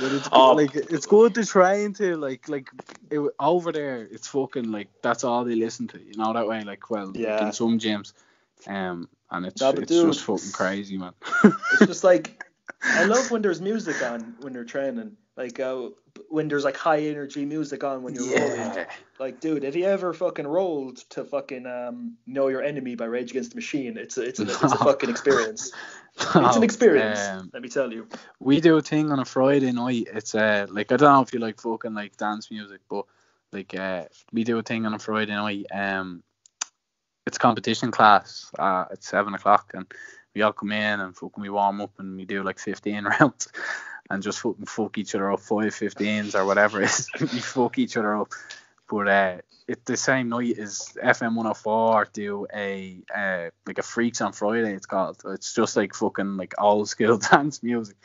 But 0.00 0.12
it's 0.12 0.28
Oh. 0.32 0.52
like 0.52 0.74
it's 0.74 1.06
good 1.06 1.34
to 1.36 1.44
try 1.46 1.74
into 1.76 2.16
like 2.16 2.48
like 2.48 2.70
it, 3.10 3.20
over 3.40 3.72
there. 3.72 4.06
It's 4.10 4.28
fucking 4.28 4.70
like 4.70 4.88
that's 5.02 5.24
all 5.24 5.44
they 5.44 5.54
listen 5.54 5.88
to. 5.88 5.98
You 5.98 6.14
know 6.16 6.32
that 6.34 6.46
way. 6.46 6.62
Like 6.62 6.88
well, 6.90 7.06
like, 7.06 7.16
Yeah. 7.16 7.46
in 7.46 7.52
some 7.52 7.78
gyms, 7.78 8.12
um, 8.66 9.08
and 9.30 9.46
it's 9.46 9.60
No, 9.60 9.70
it's 9.70 9.86
dude. 9.86 10.12
just 10.12 10.24
fucking 10.24 10.52
crazy, 10.52 10.98
man. 10.98 11.12
It's 11.44 11.86
just 11.86 12.04
like 12.04 12.44
I 12.82 13.04
love 13.04 13.30
when 13.30 13.42
there's 13.42 13.60
music 13.60 14.02
on 14.02 14.34
when 14.40 14.52
they're 14.52 14.64
training. 14.64 15.16
Like 15.36 15.60
uh, 15.60 15.90
when 16.30 16.48
there's 16.48 16.64
like 16.64 16.76
high 16.76 16.98
energy 17.02 17.44
music 17.44 17.84
on 17.84 18.02
when 18.02 18.14
you're 18.14 18.24
rolling. 18.24 18.86
Like, 19.20 19.38
dude, 19.40 19.62
have 19.62 19.76
you 19.76 19.84
ever 19.84 20.12
fucking 20.12 20.46
rolled 20.48 20.96
to 21.10 21.24
fucking 21.24 21.64
um, 21.64 22.16
Know 22.26 22.48
Your 22.48 22.60
Enemy 22.62 22.96
by 22.96 23.04
Rage 23.04 23.30
Against 23.30 23.50
the 23.50 23.56
Machine? 23.56 23.96
It's 23.96 24.18
a 24.18 24.22
it's 24.22 24.40
a, 24.40 24.42
it's 24.42 24.62
a 24.62 24.78
fucking 24.78 25.10
experience. 25.10 25.70
It's 26.20 26.56
an 26.56 26.64
experience. 26.64 27.20
Um, 27.20 27.48
let 27.52 27.62
me 27.62 27.68
tell 27.68 27.92
you. 27.92 28.08
we 28.40 28.60
do 28.60 28.76
a 28.76 28.82
thing 28.82 29.12
on 29.12 29.20
a 29.20 29.24
Friday 29.24 29.70
night. 29.70 30.08
It's 30.12 30.34
uh 30.34 30.66
like 30.68 30.90
I 30.90 30.96
don't 30.96 31.12
know 31.12 31.22
if 31.22 31.32
you 31.32 31.38
like 31.38 31.60
fucking 31.60 31.94
like 31.94 32.16
dance 32.16 32.50
music, 32.50 32.80
but 32.90 33.04
like 33.52 33.72
uh 33.78 34.06
we 34.32 34.42
do 34.42 34.58
a 34.58 34.62
thing 34.64 34.84
on 34.86 34.94
a 34.94 34.98
Friday 34.98 35.30
night. 35.36 35.66
Um, 35.72 36.24
it's 37.28 37.38
competition 37.38 37.92
class 37.92 38.50
uh, 38.58 38.86
at 38.90 39.04
seven 39.04 39.34
o'clock, 39.34 39.70
and 39.74 39.86
we 40.34 40.42
all 40.42 40.52
come 40.52 40.72
in 40.72 41.00
and 41.00 41.16
fucking 41.16 41.42
we 41.42 41.50
warm 41.50 41.80
up 41.80 41.92
and 41.98 42.16
we 42.16 42.24
do 42.24 42.42
like 42.42 42.58
fifteen 42.58 43.04
rounds, 43.20 43.48
and 44.10 44.22
just 44.22 44.40
fucking 44.40 44.66
fuck 44.66 44.98
each 44.98 45.14
other 45.14 45.30
up 45.30 45.40
five 45.40 45.74
15s 45.74 46.34
or 46.34 46.44
whatever 46.44 46.82
it 46.82 46.86
is. 46.86 47.08
we 47.20 47.26
fuck 47.26 47.78
each 47.78 47.96
other 47.96 48.16
up. 48.16 48.32
But 48.88 49.08
uh, 49.08 49.36
it 49.68 49.84
the 49.84 49.98
same 49.98 50.30
night 50.30 50.58
as 50.58 50.96
FM 51.02 51.36
104 51.36 52.08
do 52.14 52.46
a 52.54 53.02
uh, 53.14 53.50
like 53.66 53.78
a 53.78 53.82
Freaks 53.82 54.22
on 54.22 54.32
Friday. 54.32 54.72
It's 54.72 54.86
called. 54.86 55.20
It's 55.26 55.54
just 55.54 55.76
like 55.76 55.94
fucking 55.94 56.38
like 56.38 56.54
old 56.58 56.88
school 56.88 57.18
dance 57.30 57.62
music, 57.62 57.96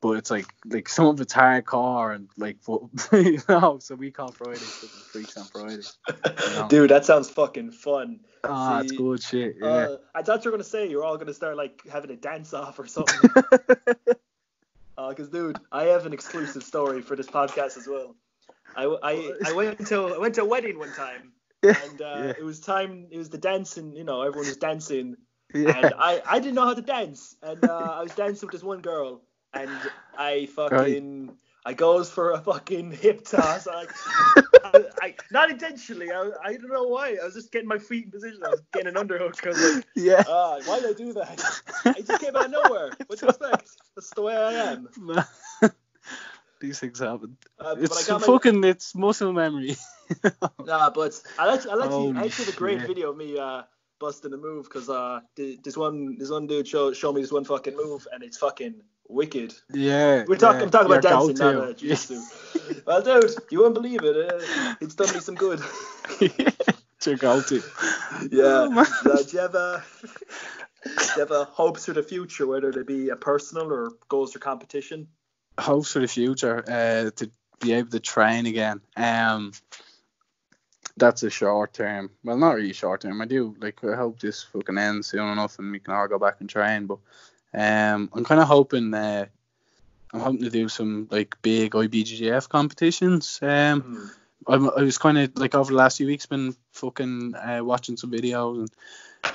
but 0.00 0.12
it's 0.12 0.30
like 0.30 0.46
like 0.66 0.88
some 0.88 1.06
of 1.06 1.20
it's 1.20 1.34
hardcore 1.34 2.14
and 2.14 2.28
like 2.36 2.58
you 3.12 3.40
know. 3.48 3.78
So 3.80 3.94
we 3.94 4.10
call 4.10 4.30
Friday 4.32 4.58
Freaks 4.58 5.36
on 5.36 5.44
Friday. 5.44 5.82
know. 6.54 6.68
Dude, 6.68 6.90
that 6.90 7.04
sounds 7.04 7.28
fucking 7.30 7.72
fun. 7.72 8.20
Ah, 8.44 8.80
it's 8.80 8.92
good 8.92 9.22
shit. 9.22 9.56
Yeah. 9.60 9.66
Uh, 9.66 9.96
I 10.14 10.22
thought 10.22 10.44
you 10.44 10.50
were 10.50 10.56
gonna 10.56 10.64
say 10.64 10.88
you're 10.88 11.04
all 11.04 11.16
gonna 11.16 11.34
start 11.34 11.56
like 11.56 11.82
having 11.90 12.10
a 12.10 12.16
dance 12.16 12.54
off 12.54 12.78
or 12.78 12.86
something. 12.86 13.30
Because, 15.08 15.28
dude, 15.28 15.58
I 15.70 15.84
have 15.84 16.06
an 16.06 16.12
exclusive 16.12 16.64
story 16.64 17.02
for 17.02 17.14
this 17.14 17.28
podcast 17.28 17.76
as 17.76 17.86
well. 17.86 18.16
I, 18.76 18.84
I, 18.84 19.32
I 19.46 19.52
went 19.52 19.86
to 19.86 20.14
I 20.14 20.18
went 20.18 20.34
to 20.34 20.42
a 20.42 20.44
wedding 20.44 20.78
one 20.78 20.92
time, 20.92 21.32
and 21.62 22.02
uh, 22.02 22.14
Yeah. 22.16 22.32
it 22.36 22.42
was 22.44 22.60
time. 22.60 23.06
It 23.10 23.16
was 23.16 23.30
the 23.30 23.38
dancing. 23.38 23.94
You 23.94 24.02
know, 24.04 24.22
everyone 24.22 24.48
was 24.48 24.56
dancing, 24.56 25.16
yeah. 25.54 25.76
and 25.76 25.94
I, 25.98 26.20
I 26.28 26.38
didn't 26.40 26.56
know 26.56 26.64
how 26.64 26.74
to 26.74 26.82
dance, 26.82 27.36
and 27.42 27.64
uh, 27.64 27.92
I 27.94 28.02
was 28.02 28.14
dancing 28.14 28.46
with 28.46 28.52
this 28.52 28.62
one 28.62 28.80
girl, 28.80 29.22
and 29.52 29.70
I 30.16 30.46
fucking 30.54 31.36
I 31.64 31.74
goes 31.74 32.10
for 32.10 32.32
a 32.32 32.40
fucking 32.40 32.92
hip 33.02 33.24
toss. 33.24 33.66
I, 33.66 33.84
I, 34.64 34.84
I 35.02 35.14
not 35.30 35.50
intentionally. 35.50 36.10
I, 36.10 36.30
I 36.42 36.52
don't 36.52 36.72
know 36.72 36.84
why. 36.84 37.16
I 37.20 37.24
was 37.24 37.34
just 37.34 37.52
getting 37.52 37.68
my 37.68 37.78
feet 37.78 38.06
in 38.06 38.10
position. 38.10 38.40
I 38.44 38.48
was 38.48 38.62
getting 38.72 38.88
an 38.88 38.94
underhook. 38.94 39.44
I 39.44 39.48
was 39.50 39.74
like, 39.74 39.86
yeah. 39.94 40.22
ah, 40.26 40.60
why 40.64 40.80
did 40.80 40.90
I 40.90 40.92
do 40.94 41.12
that? 41.14 41.62
It 41.98 42.06
just 42.06 42.22
came 42.22 42.36
out 42.36 42.46
of 42.46 42.50
nowhere. 42.52 42.90
What 43.06 43.18
do 43.18 43.26
you 43.26 43.30
expect? 43.30 43.70
That's 43.94 44.10
the 44.14 44.22
way 44.22 44.36
I 44.36 44.72
am. 44.72 44.88
These 46.60 46.80
things 46.80 46.98
happen. 46.98 47.36
Uh, 47.58 47.74
but 47.74 47.78
I 47.78 47.82
It's 47.82 48.08
my, 48.08 48.18
fucking 48.18 48.64
it's 48.64 48.94
muscle 48.94 49.32
memory. 49.32 49.76
Nah, 50.64 50.90
but 50.90 51.20
I 51.38 51.52
actually, 51.54 51.70
I 51.70 51.74
actually, 51.74 51.88
Holy 51.88 52.18
I 52.18 52.24
actually 52.24 52.44
have 52.46 52.54
a 52.54 52.56
great 52.56 52.78
shit. 52.78 52.88
video 52.88 53.10
of 53.10 53.16
me 53.16 53.38
uh, 53.38 53.62
busting 53.98 54.32
a 54.32 54.36
move 54.36 54.64
because 54.64 54.88
uh, 54.88 55.20
this 55.36 55.76
one, 55.76 56.16
this 56.18 56.30
one 56.30 56.46
dude 56.46 56.68
show, 56.68 56.92
show 56.92 57.12
me 57.12 57.20
this 57.20 57.32
one 57.32 57.44
fucking 57.44 57.76
move 57.76 58.06
and 58.12 58.22
it's 58.22 58.38
fucking 58.38 58.82
wicked. 59.08 59.54
yeah. 59.72 60.24
We're 60.26 60.36
talking, 60.36 60.60
yeah, 60.60 60.64
I'm 60.64 60.70
talking 60.70 60.92
about 60.92 61.02
dancing, 61.02 61.36
not 61.36 61.54
uh, 61.54 61.72
jiu-jitsu. 61.72 62.20
well, 62.86 63.02
dude, 63.02 63.30
you 63.50 63.62
won't 63.62 63.74
believe 63.74 64.02
it. 64.02 64.32
Uh, 64.32 64.74
it's 64.80 64.94
done 64.94 65.12
me 65.12 65.20
some 65.20 65.34
good. 65.34 65.60
it's 66.20 67.06
your 67.06 67.16
go-to. 67.16 67.62
yeah. 68.30 68.68
Oh. 68.70 68.86
Uh, 69.04 69.22
do 69.22 69.32
you 69.32 69.38
have 69.38 69.54
a, 69.54 69.84
do 70.84 71.20
you 71.20 71.44
hopes 71.44 71.86
for 71.86 71.92
the 71.92 72.02
future, 72.02 72.46
whether 72.46 72.70
they 72.70 72.82
be 72.82 73.08
a 73.08 73.16
personal 73.16 73.72
or 73.72 73.92
goals 74.08 74.34
or 74.36 74.38
competition? 74.38 75.08
hopes 75.58 75.92
for 75.92 76.00
the 76.00 76.08
future 76.08 76.64
uh, 76.66 77.10
to 77.16 77.30
be 77.60 77.72
able 77.72 77.90
to 77.90 78.00
train 78.00 78.46
again. 78.46 78.80
Um, 78.96 79.52
that's 80.98 81.22
a 81.22 81.30
short 81.30 81.72
term. 81.72 82.10
Well, 82.24 82.36
not 82.36 82.56
really 82.56 82.72
short 82.72 83.02
term. 83.02 83.20
I 83.20 83.26
do 83.26 83.54
like. 83.60 83.82
I 83.84 83.96
hope 83.96 84.20
this 84.20 84.42
fucking 84.42 84.78
ends 84.78 85.08
soon 85.08 85.32
enough 85.32 85.58
and 85.58 85.72
we 85.72 85.78
can 85.78 85.94
all 85.94 86.08
go 86.08 86.18
back 86.18 86.36
and 86.40 86.48
train. 86.48 86.86
But 86.86 86.98
um, 87.54 88.10
I'm 88.12 88.24
kind 88.24 88.40
of 88.40 88.48
hoping. 88.48 88.92
Uh, 88.94 89.26
I'm 90.12 90.20
hoping 90.20 90.42
to 90.42 90.50
do 90.50 90.68
some 90.68 91.08
like 91.10 91.36
big 91.42 91.72
IBJJF 91.72 92.48
competitions. 92.48 93.38
Um, 93.42 93.80
Hmm. 93.82 94.06
I'm, 94.46 94.70
I 94.70 94.82
was 94.82 94.96
kind 94.98 95.18
of 95.18 95.36
like 95.36 95.54
over 95.54 95.70
the 95.70 95.76
last 95.76 95.98
few 95.98 96.06
weeks 96.06 96.24
been 96.24 96.56
fucking 96.72 97.34
uh, 97.34 97.60
watching 97.62 97.96
some 97.96 98.10
videos 98.10 98.60
and 98.60 98.70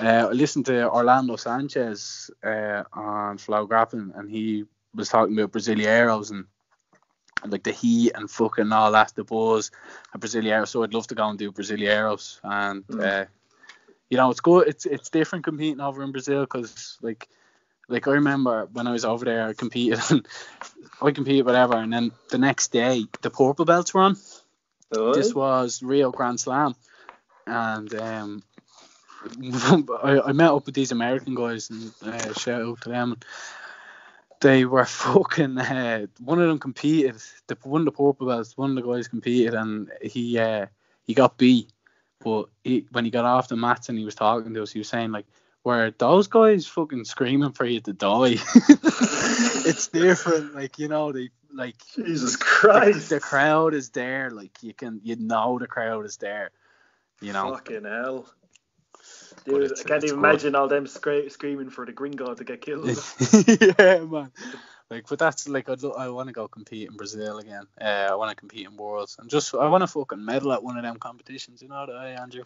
uh, 0.06 0.28
I 0.28 0.32
listened 0.32 0.66
to 0.66 0.90
Orlando 0.90 1.36
Sanchez 1.36 2.30
uh, 2.42 2.82
on 2.92 3.38
FloGrappling 3.38 4.18
and 4.18 4.28
he 4.28 4.64
was 4.94 5.08
talking 5.08 5.38
about 5.38 5.52
Brasileiros 5.52 6.30
and, 6.30 6.46
and 7.44 7.52
like 7.52 7.62
the 7.62 7.72
heat 7.72 8.10
and 8.16 8.28
fucking 8.30 8.72
all 8.72 8.90
that 8.92 9.12
the 9.14 9.22
buzz. 9.22 9.70
And 10.12 10.20
Brasileiros 10.20 10.68
so 10.68 10.82
I'd 10.82 10.94
love 10.94 11.06
to 11.08 11.14
go 11.14 11.28
and 11.28 11.38
do 11.38 11.52
Brasileiros. 11.52 12.40
And 12.42 12.84
Mm. 12.88 13.04
uh, 13.04 13.26
you 14.10 14.16
know 14.16 14.30
it's 14.30 14.40
good. 14.40 14.66
It's 14.66 14.86
it's 14.86 15.10
different 15.10 15.44
competing 15.44 15.80
over 15.80 16.02
in 16.02 16.10
Brazil 16.12 16.40
because 16.40 16.98
like 17.02 17.28
like 17.88 18.08
I 18.08 18.12
remember 18.12 18.66
when 18.72 18.86
I 18.88 18.92
was 18.92 19.04
over 19.04 19.24
there 19.24 19.46
I 19.48 19.52
competed 19.52 20.00
and 20.10 20.26
I 21.02 21.10
competed 21.12 21.46
whatever. 21.46 21.76
And 21.76 21.92
then 21.92 22.10
the 22.30 22.38
next 22.38 22.72
day 22.72 23.04
the 23.22 23.30
purple 23.30 23.64
belts 23.66 23.94
were 23.94 24.00
on. 24.00 24.16
This 25.14 25.34
was 25.34 25.82
Rio 25.82 26.10
Grand 26.12 26.38
Slam, 26.40 26.74
and 27.46 27.92
um, 27.94 28.42
I, 30.02 30.20
I 30.26 30.32
met 30.32 30.50
up 30.50 30.66
with 30.66 30.74
these 30.74 30.92
American 30.92 31.34
guys 31.34 31.70
and 31.70 31.92
uh, 32.02 32.32
shout 32.34 32.62
out 32.62 32.80
to 32.82 32.88
them. 32.90 33.18
They 34.44 34.66
were 34.66 34.84
fucking. 34.84 35.56
Uh, 35.56 36.06
one 36.20 36.38
of 36.38 36.48
them 36.48 36.58
competed. 36.58 37.16
The 37.46 37.56
one 37.62 37.80
of 37.80 37.84
the 37.86 37.92
purple 37.92 38.26
belts. 38.26 38.56
One 38.58 38.76
of 38.76 38.76
the 38.76 38.92
guys 38.92 39.08
competed 39.08 39.54
and 39.54 39.90
he 40.02 40.38
uh, 40.38 40.66
he 41.04 41.14
got 41.14 41.38
B. 41.38 41.68
But 42.22 42.50
he, 42.62 42.86
when 42.92 43.06
he 43.06 43.10
got 43.10 43.24
off 43.24 43.48
the 43.48 43.56
mats 43.56 43.88
and 43.88 43.98
he 43.98 44.04
was 44.04 44.14
talking 44.14 44.52
to 44.52 44.62
us, 44.62 44.70
he 44.70 44.78
was 44.78 44.88
saying 44.88 45.12
like, 45.12 45.24
"Where 45.62 45.90
those 45.90 46.26
guys 46.26 46.66
fucking 46.66 47.06
screaming 47.06 47.52
for 47.52 47.64
you 47.64 47.80
to 47.80 47.94
die?" 47.94 48.36
it's 49.64 49.88
different. 49.88 50.54
Like 50.54 50.78
you 50.78 50.88
know, 50.88 51.10
they 51.10 51.30
like 51.50 51.76
Jesus 51.94 52.36
Christ. 52.36 53.08
The, 53.08 53.14
the 53.16 53.20
crowd 53.20 53.72
is 53.72 53.90
there. 53.90 54.30
Like 54.30 54.62
you 54.62 54.74
can, 54.74 55.00
you 55.02 55.16
know, 55.16 55.58
the 55.58 55.66
crowd 55.66 56.04
is 56.04 56.18
there. 56.18 56.50
You 57.22 57.32
know. 57.32 57.52
Fucking 57.54 57.84
hell. 57.84 58.26
Dude, 59.44 59.72
I 59.78 59.82
can't 59.82 60.04
even 60.04 60.20
good. 60.20 60.28
imagine 60.28 60.54
all 60.54 60.68
them 60.68 60.86
scra- 60.86 61.30
screaming 61.30 61.70
for 61.70 61.84
the 61.84 61.92
gringo 61.92 62.34
to 62.34 62.44
get 62.44 62.60
killed. 62.60 62.86
yeah, 63.46 64.00
man. 64.04 64.32
Like, 64.90 65.08
but 65.08 65.18
that's 65.18 65.48
like 65.48 65.68
I'd, 65.68 65.84
I 65.84 66.08
want 66.08 66.28
to 66.28 66.32
go 66.32 66.46
compete 66.46 66.88
in 66.88 66.96
Brazil 66.96 67.38
again. 67.38 67.66
Uh, 67.80 68.08
I 68.10 68.14
want 68.14 68.30
to 68.30 68.36
compete 68.36 68.66
in 68.66 68.76
Worlds 68.76 69.16
and 69.18 69.30
just 69.30 69.54
I 69.54 69.68
want 69.68 69.82
to 69.82 69.86
fucking 69.86 70.24
medal 70.24 70.52
at 70.52 70.62
one 70.62 70.76
of 70.76 70.82
them 70.82 70.96
competitions. 70.96 71.62
You 71.62 71.68
know 71.68 71.86
that, 71.86 71.92
eh, 71.92 72.20
Andrew? 72.20 72.44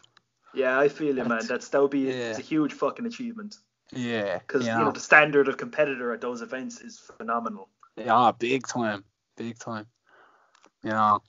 Yeah, 0.55 0.78
I 0.78 0.89
feel 0.89 1.16
you, 1.16 1.24
man. 1.24 1.47
That's 1.47 1.68
that 1.68 1.82
would 1.82 1.91
be 1.91 2.11
yeah. 2.11 2.36
a 2.36 2.41
huge 2.41 2.72
fucking 2.72 3.07
achievement. 3.07 3.57
Yeah, 3.93 4.39
because 4.39 4.66
you, 4.66 4.72
know, 4.72 4.78
you 4.78 4.84
know 4.86 4.93
the 4.93 5.01
standard 5.01 5.49
of 5.49 5.57
competitor 5.57 6.12
at 6.12 6.20
those 6.20 6.43
events 6.43 6.80
is 6.80 6.99
phenomenal. 7.16 7.68
Yeah, 7.97 8.32
big 8.39 8.66
time, 8.66 9.05
big 9.36 9.59
time. 9.59 9.86
You 10.82 10.91
know, 10.91 11.22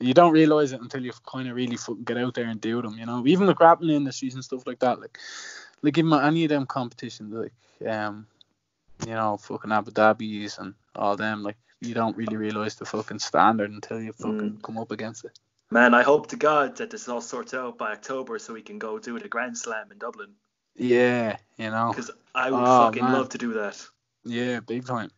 you 0.00 0.14
don't 0.14 0.32
realize 0.32 0.72
it 0.72 0.80
until 0.80 1.04
you 1.04 1.12
kind 1.30 1.48
of 1.48 1.54
really 1.54 1.76
fucking 1.76 2.04
get 2.04 2.16
out 2.16 2.34
there 2.34 2.46
and 2.46 2.60
do 2.60 2.80
them. 2.82 2.96
You 2.98 3.06
know, 3.06 3.26
even 3.26 3.46
the 3.46 3.54
grappling 3.54 3.94
industries 3.94 4.34
and 4.34 4.42
stuff 4.42 4.66
like 4.66 4.80
that. 4.80 5.00
Like, 5.00 5.18
like 5.82 5.98
even 5.98 6.12
any 6.12 6.44
of 6.44 6.48
them 6.48 6.66
competitions, 6.66 7.32
like 7.32 7.52
um, 7.88 8.26
you 9.06 9.14
know, 9.14 9.36
fucking 9.36 9.72
Abu 9.72 9.90
Dhabi's 9.90 10.58
and 10.58 10.74
all 10.96 11.16
them, 11.16 11.42
like 11.42 11.56
you 11.80 11.94
don't 11.94 12.16
really 12.16 12.36
realize 12.36 12.76
the 12.76 12.84
fucking 12.84 13.18
standard 13.18 13.70
until 13.70 14.00
you 14.00 14.12
fucking 14.12 14.52
mm. 14.52 14.62
come 14.62 14.78
up 14.78 14.90
against 14.90 15.24
it. 15.24 15.38
Man, 15.70 15.94
I 15.94 16.02
hope 16.02 16.26
to 16.28 16.36
God 16.36 16.76
that 16.78 16.90
this 16.90 17.08
all 17.08 17.20
sorts 17.20 17.54
out 17.54 17.78
by 17.78 17.92
October 17.92 18.38
so 18.38 18.54
we 18.54 18.62
can 18.62 18.78
go 18.78 18.98
do 18.98 19.18
the 19.18 19.28
Grand 19.28 19.56
Slam 19.56 19.92
in 19.92 19.98
Dublin. 19.98 20.30
Yeah, 20.76 21.36
you 21.58 21.70
know. 21.70 21.90
Because 21.90 22.10
I 22.34 22.50
would 22.50 22.60
oh, 22.60 22.86
fucking 22.86 23.04
man. 23.04 23.12
love 23.12 23.28
to 23.30 23.38
do 23.38 23.52
that. 23.54 23.80
Yeah, 24.24 24.60
big 24.60 24.84
time. 24.84 25.10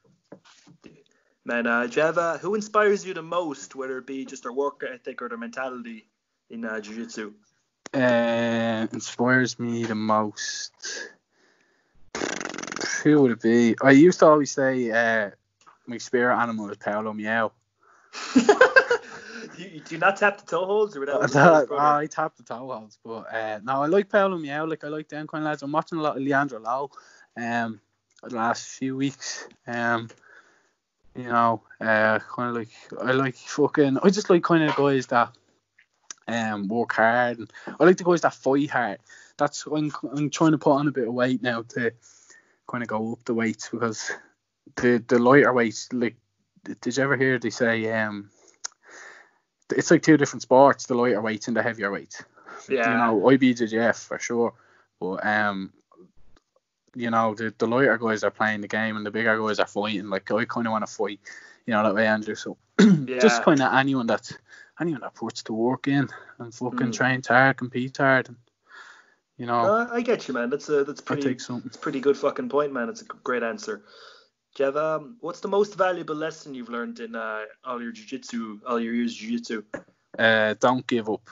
Man, 1.44 1.66
uh, 1.66 1.86
Java, 1.88 2.38
who 2.40 2.54
inspires 2.54 3.04
you 3.04 3.14
the 3.14 3.22
most, 3.22 3.74
whether 3.74 3.98
it 3.98 4.06
be 4.06 4.24
just 4.24 4.44
their 4.44 4.52
work 4.52 4.82
ethic 4.88 5.20
or 5.22 5.28
their 5.28 5.38
mentality 5.38 6.06
in 6.50 6.64
uh, 6.64 6.80
Jiu 6.80 6.94
Jitsu? 6.96 7.32
Uh, 7.92 8.86
inspires 8.92 9.58
me 9.58 9.84
the 9.84 9.94
most 9.94 10.72
who 13.02 13.22
would 13.22 13.32
it 13.32 13.42
be? 13.42 13.74
I 13.82 13.90
used 13.90 14.20
to 14.20 14.26
always 14.26 14.50
say 14.50 14.90
uh, 14.90 15.30
my 15.86 15.98
spirit 15.98 16.36
animal 16.36 16.70
is 16.70 16.78
you, 19.56 19.80
do 19.80 19.94
you 19.94 19.98
not 19.98 20.16
tap 20.16 20.38
the 20.38 20.46
toe 20.46 20.66
holds 20.66 20.96
or 20.96 21.00
without? 21.00 21.70
I, 21.72 22.00
I 22.02 22.06
tap 22.06 22.36
the 22.36 22.42
toe 22.42 22.58
holds, 22.58 22.98
but 23.04 23.34
uh, 23.34 23.60
no, 23.62 23.82
I 23.82 23.86
like 23.86 24.08
Paulo 24.10 24.38
Miyao. 24.38 24.68
Like 24.68 24.84
I 24.84 24.88
like 24.88 25.08
them 25.08 25.26
kind 25.26 25.42
of 25.44 25.46
lads. 25.46 25.62
I'm 25.62 25.72
watching 25.72 25.98
a 25.98 26.02
lot 26.02 26.16
of 26.16 26.22
Leandro 26.22 26.60
Lo, 26.60 26.90
um, 27.36 27.80
the 28.22 28.34
last 28.34 28.66
few 28.68 28.96
weeks. 28.96 29.48
Um, 29.66 30.08
you 31.14 31.24
know, 31.24 31.62
uh, 31.80 32.18
kind 32.18 32.50
of 32.50 32.56
like 32.56 32.70
I 33.00 33.12
like 33.12 33.36
fucking. 33.36 33.98
I 34.02 34.10
just 34.10 34.30
like 34.30 34.42
kind 34.42 34.62
of 34.64 34.76
guys 34.76 35.06
that 35.08 35.30
um 36.28 36.68
work 36.68 36.92
hard, 36.92 37.38
and 37.38 37.52
I 37.78 37.84
like 37.84 37.96
the 37.96 38.04
guys 38.04 38.22
that 38.22 38.34
fight 38.34 38.70
hard. 38.70 38.98
That's 39.36 39.66
I'm, 39.66 39.92
I'm 40.14 40.30
trying 40.30 40.52
to 40.52 40.58
put 40.58 40.72
on 40.72 40.88
a 40.88 40.92
bit 40.92 41.08
of 41.08 41.14
weight 41.14 41.42
now 41.42 41.62
to 41.62 41.92
kind 42.68 42.82
of 42.82 42.88
go 42.88 43.12
up 43.12 43.24
the 43.24 43.34
weights 43.34 43.68
because 43.68 44.10
the 44.76 45.02
the 45.06 45.18
lighter 45.18 45.52
weights 45.52 45.92
like 45.92 46.16
did 46.80 46.96
you 46.96 47.02
ever 47.02 47.16
hear 47.16 47.38
they 47.38 47.50
say 47.50 47.90
um 47.92 48.30
it's 49.74 49.90
like 49.90 50.02
two 50.02 50.16
different 50.16 50.42
sports 50.42 50.86
the 50.86 50.94
lighter 50.94 51.20
weights 51.20 51.48
and 51.48 51.56
the 51.56 51.62
heavier 51.62 51.90
weights 51.90 52.24
yeah 52.68 52.90
you 52.90 52.96
know 52.96 53.20
IBJJF 53.28 54.06
for 54.06 54.18
sure 54.18 54.54
but 55.00 55.26
um 55.26 55.72
you 56.94 57.10
know 57.10 57.34
the, 57.34 57.54
the 57.58 57.66
lighter 57.66 57.98
guys 57.98 58.24
are 58.24 58.30
playing 58.30 58.60
the 58.60 58.68
game 58.68 58.96
and 58.96 59.06
the 59.06 59.10
bigger 59.10 59.38
guys 59.38 59.58
are 59.58 59.66
fighting 59.66 60.08
like 60.08 60.30
I 60.30 60.44
kind 60.44 60.66
of 60.66 60.72
want 60.72 60.86
to 60.86 60.92
fight 60.92 61.20
you 61.66 61.72
know 61.72 61.82
that 61.82 61.94
way 61.94 62.06
Andrew 62.06 62.34
so 62.34 62.56
yeah. 62.80 63.18
just 63.18 63.42
kind 63.42 63.62
of 63.62 63.72
anyone 63.74 64.06
that 64.08 64.30
anyone 64.80 65.00
that 65.00 65.14
puts 65.14 65.42
the 65.42 65.52
work 65.52 65.88
in 65.88 66.08
and 66.38 66.54
fucking 66.54 66.88
mm. 66.88 66.92
trains 66.92 67.28
hard 67.28 67.56
compete 67.56 67.96
hard 67.96 68.28
and 68.28 68.36
you 69.38 69.46
know, 69.46 69.64
uh, 69.64 69.88
I 69.90 70.02
get 70.02 70.28
you, 70.28 70.34
man. 70.34 70.50
That's 70.50 70.68
a 70.68 70.84
that's 70.84 71.00
pretty. 71.00 71.30
It's 71.30 71.76
pretty 71.76 71.98
good 71.98 72.16
fucking 72.16 72.48
point, 72.48 72.72
man. 72.72 72.88
It's 72.88 73.02
a 73.02 73.04
great 73.04 73.42
answer. 73.42 73.82
Jeff, 74.54 74.76
um, 74.76 75.16
what's 75.20 75.40
the 75.40 75.48
most 75.48 75.74
valuable 75.76 76.14
lesson 76.14 76.54
you've 76.54 76.68
learned 76.68 77.00
in 77.00 77.16
uh, 77.16 77.40
all 77.64 77.82
your 77.82 77.90
jiu-jitsu, 77.90 78.60
all 78.66 78.78
your 78.78 78.92
years 78.92 79.12
of 79.12 79.18
jiu-jitsu? 79.18 79.64
Uh, 80.18 80.54
don't 80.60 80.86
give 80.86 81.08
up. 81.08 81.28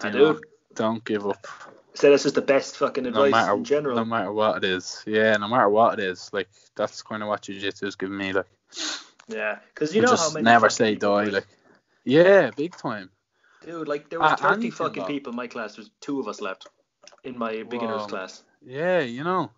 I 0.00 0.10
do. 0.10 0.18
Know, 0.18 0.40
don't 0.74 1.04
give 1.04 1.26
up. 1.26 1.46
So 1.94 2.10
that's 2.10 2.22
just 2.22 2.34
the 2.34 2.42
best 2.42 2.76
fucking 2.76 3.06
advice 3.06 3.32
no 3.32 3.38
matter, 3.38 3.54
in 3.54 3.64
general. 3.64 3.96
No 3.96 4.04
matter 4.04 4.32
what 4.32 4.58
it 4.58 4.64
is, 4.64 5.02
yeah, 5.06 5.36
no 5.36 5.48
matter 5.48 5.68
what 5.68 5.98
it 5.98 6.04
is, 6.04 6.30
like 6.32 6.48
that's 6.76 7.02
kind 7.02 7.22
of 7.22 7.28
what 7.28 7.42
jiu-jitsu 7.42 7.86
is 7.86 7.96
giving 7.96 8.16
me, 8.16 8.32
like. 8.32 8.46
Yeah, 9.28 9.58
because 9.74 9.94
you 9.94 10.02
know 10.02 10.08
just 10.08 10.28
how 10.28 10.34
many. 10.34 10.44
Never 10.44 10.70
say 10.70 10.94
die, 10.94 11.24
like. 11.24 11.46
Yeah, 12.04 12.50
big 12.56 12.76
time. 12.76 13.10
Dude, 13.64 13.88
like 13.88 14.08
there 14.08 14.20
was 14.20 14.32
uh, 14.32 14.36
30 14.36 14.70
fucking 14.70 15.04
people 15.04 15.30
in 15.30 15.36
my 15.36 15.46
class. 15.46 15.76
There's 15.76 15.90
two 16.00 16.18
of 16.20 16.28
us 16.28 16.40
left 16.40 16.66
in 17.24 17.36
my 17.36 17.62
beginners 17.62 18.06
class. 18.06 18.42
Yeah, 18.64 19.00
you 19.00 19.22
know, 19.22 19.50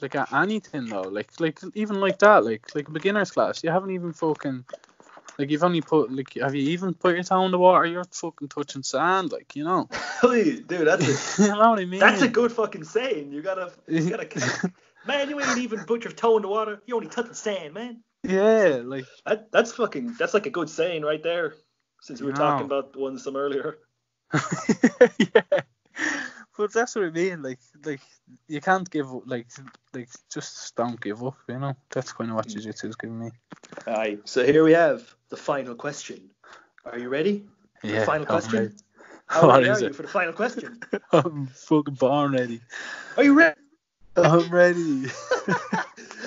like 0.00 0.14
at 0.14 0.32
anything 0.32 0.86
though, 0.86 1.02
like 1.02 1.38
like 1.40 1.60
even 1.74 2.00
like 2.00 2.18
that, 2.20 2.44
like 2.44 2.74
like 2.74 2.92
beginners 2.92 3.30
class, 3.30 3.62
you 3.62 3.70
haven't 3.70 3.90
even 3.90 4.12
fucking 4.12 4.64
like 5.38 5.50
you've 5.50 5.64
only 5.64 5.80
put 5.80 6.12
like 6.12 6.34
have 6.34 6.54
you 6.54 6.70
even 6.70 6.94
put 6.94 7.14
your 7.14 7.24
toe 7.24 7.44
in 7.44 7.50
the 7.50 7.58
water? 7.58 7.86
You're 7.86 8.04
fucking 8.04 8.48
touching 8.48 8.82
sand, 8.82 9.32
like 9.32 9.56
you 9.56 9.64
know. 9.64 9.88
Dude, 10.22 10.68
that's 10.68 11.38
a, 11.38 11.42
you 11.42 11.48
know 11.48 11.70
what 11.70 11.80
I 11.80 11.84
mean. 11.84 12.00
That's 12.00 12.22
a 12.22 12.28
good 12.28 12.52
fucking 12.52 12.84
saying. 12.84 13.32
You 13.32 13.42
gotta, 13.42 13.72
you 13.88 14.10
gotta, 14.10 14.72
man. 15.06 15.28
You 15.28 15.40
ain't 15.40 15.58
even 15.58 15.84
put 15.84 16.04
your 16.04 16.12
toe 16.12 16.36
in 16.36 16.42
the 16.42 16.48
water. 16.48 16.82
You 16.86 16.96
only 16.96 17.08
touching 17.08 17.34
sand, 17.34 17.74
man. 17.74 18.02
Yeah, 18.22 18.82
like 18.84 19.06
that, 19.26 19.50
that's 19.50 19.72
fucking. 19.72 20.14
That's 20.18 20.34
like 20.34 20.46
a 20.46 20.50
good 20.50 20.70
saying 20.70 21.02
right 21.02 21.22
there 21.22 21.54
since 22.00 22.20
we 22.20 22.26
were 22.26 22.32
no. 22.32 22.38
talking 22.38 22.66
about 22.66 22.92
the 22.92 23.00
one 23.00 23.18
some 23.18 23.36
earlier. 23.36 23.78
yeah, 25.18 25.60
but 26.56 26.72
that's 26.72 26.94
what 26.94 27.04
I 27.04 27.10
mean. 27.10 27.42
Like, 27.42 27.58
like 27.84 28.00
you 28.48 28.60
can't 28.60 28.88
give 28.88 29.12
up. 29.12 29.22
Like, 29.26 29.46
like 29.92 30.08
just 30.32 30.74
don't 30.76 31.00
give 31.00 31.22
up. 31.24 31.36
You 31.48 31.58
know, 31.58 31.76
that's 31.90 32.12
kind 32.12 32.30
of 32.30 32.36
what 32.36 32.48
jiu-jitsu 32.48 32.88
is 32.88 32.96
giving 32.96 33.18
me. 33.18 33.30
Alright, 33.86 34.28
so 34.28 34.44
here 34.44 34.64
we 34.64 34.72
have 34.72 35.14
the 35.28 35.36
final 35.36 35.74
question. 35.74 36.30
Are 36.84 36.98
you 36.98 37.08
ready? 37.08 37.44
Yeah. 37.82 38.00
The 38.00 38.06
final 38.06 38.26
question. 38.26 38.74
How 39.26 39.48
ready 39.48 39.68
are 39.68 39.78
it? 39.78 39.82
you 39.82 39.92
for 39.92 40.02
the 40.02 40.08
final 40.08 40.32
question? 40.32 40.80
I'm 41.12 41.46
fucking 41.46 41.94
born 41.94 42.32
ready. 42.32 42.60
Are 43.16 43.24
you 43.24 43.34
ready? 43.34 43.60
I'm 44.16 44.48
ready. 44.50 45.06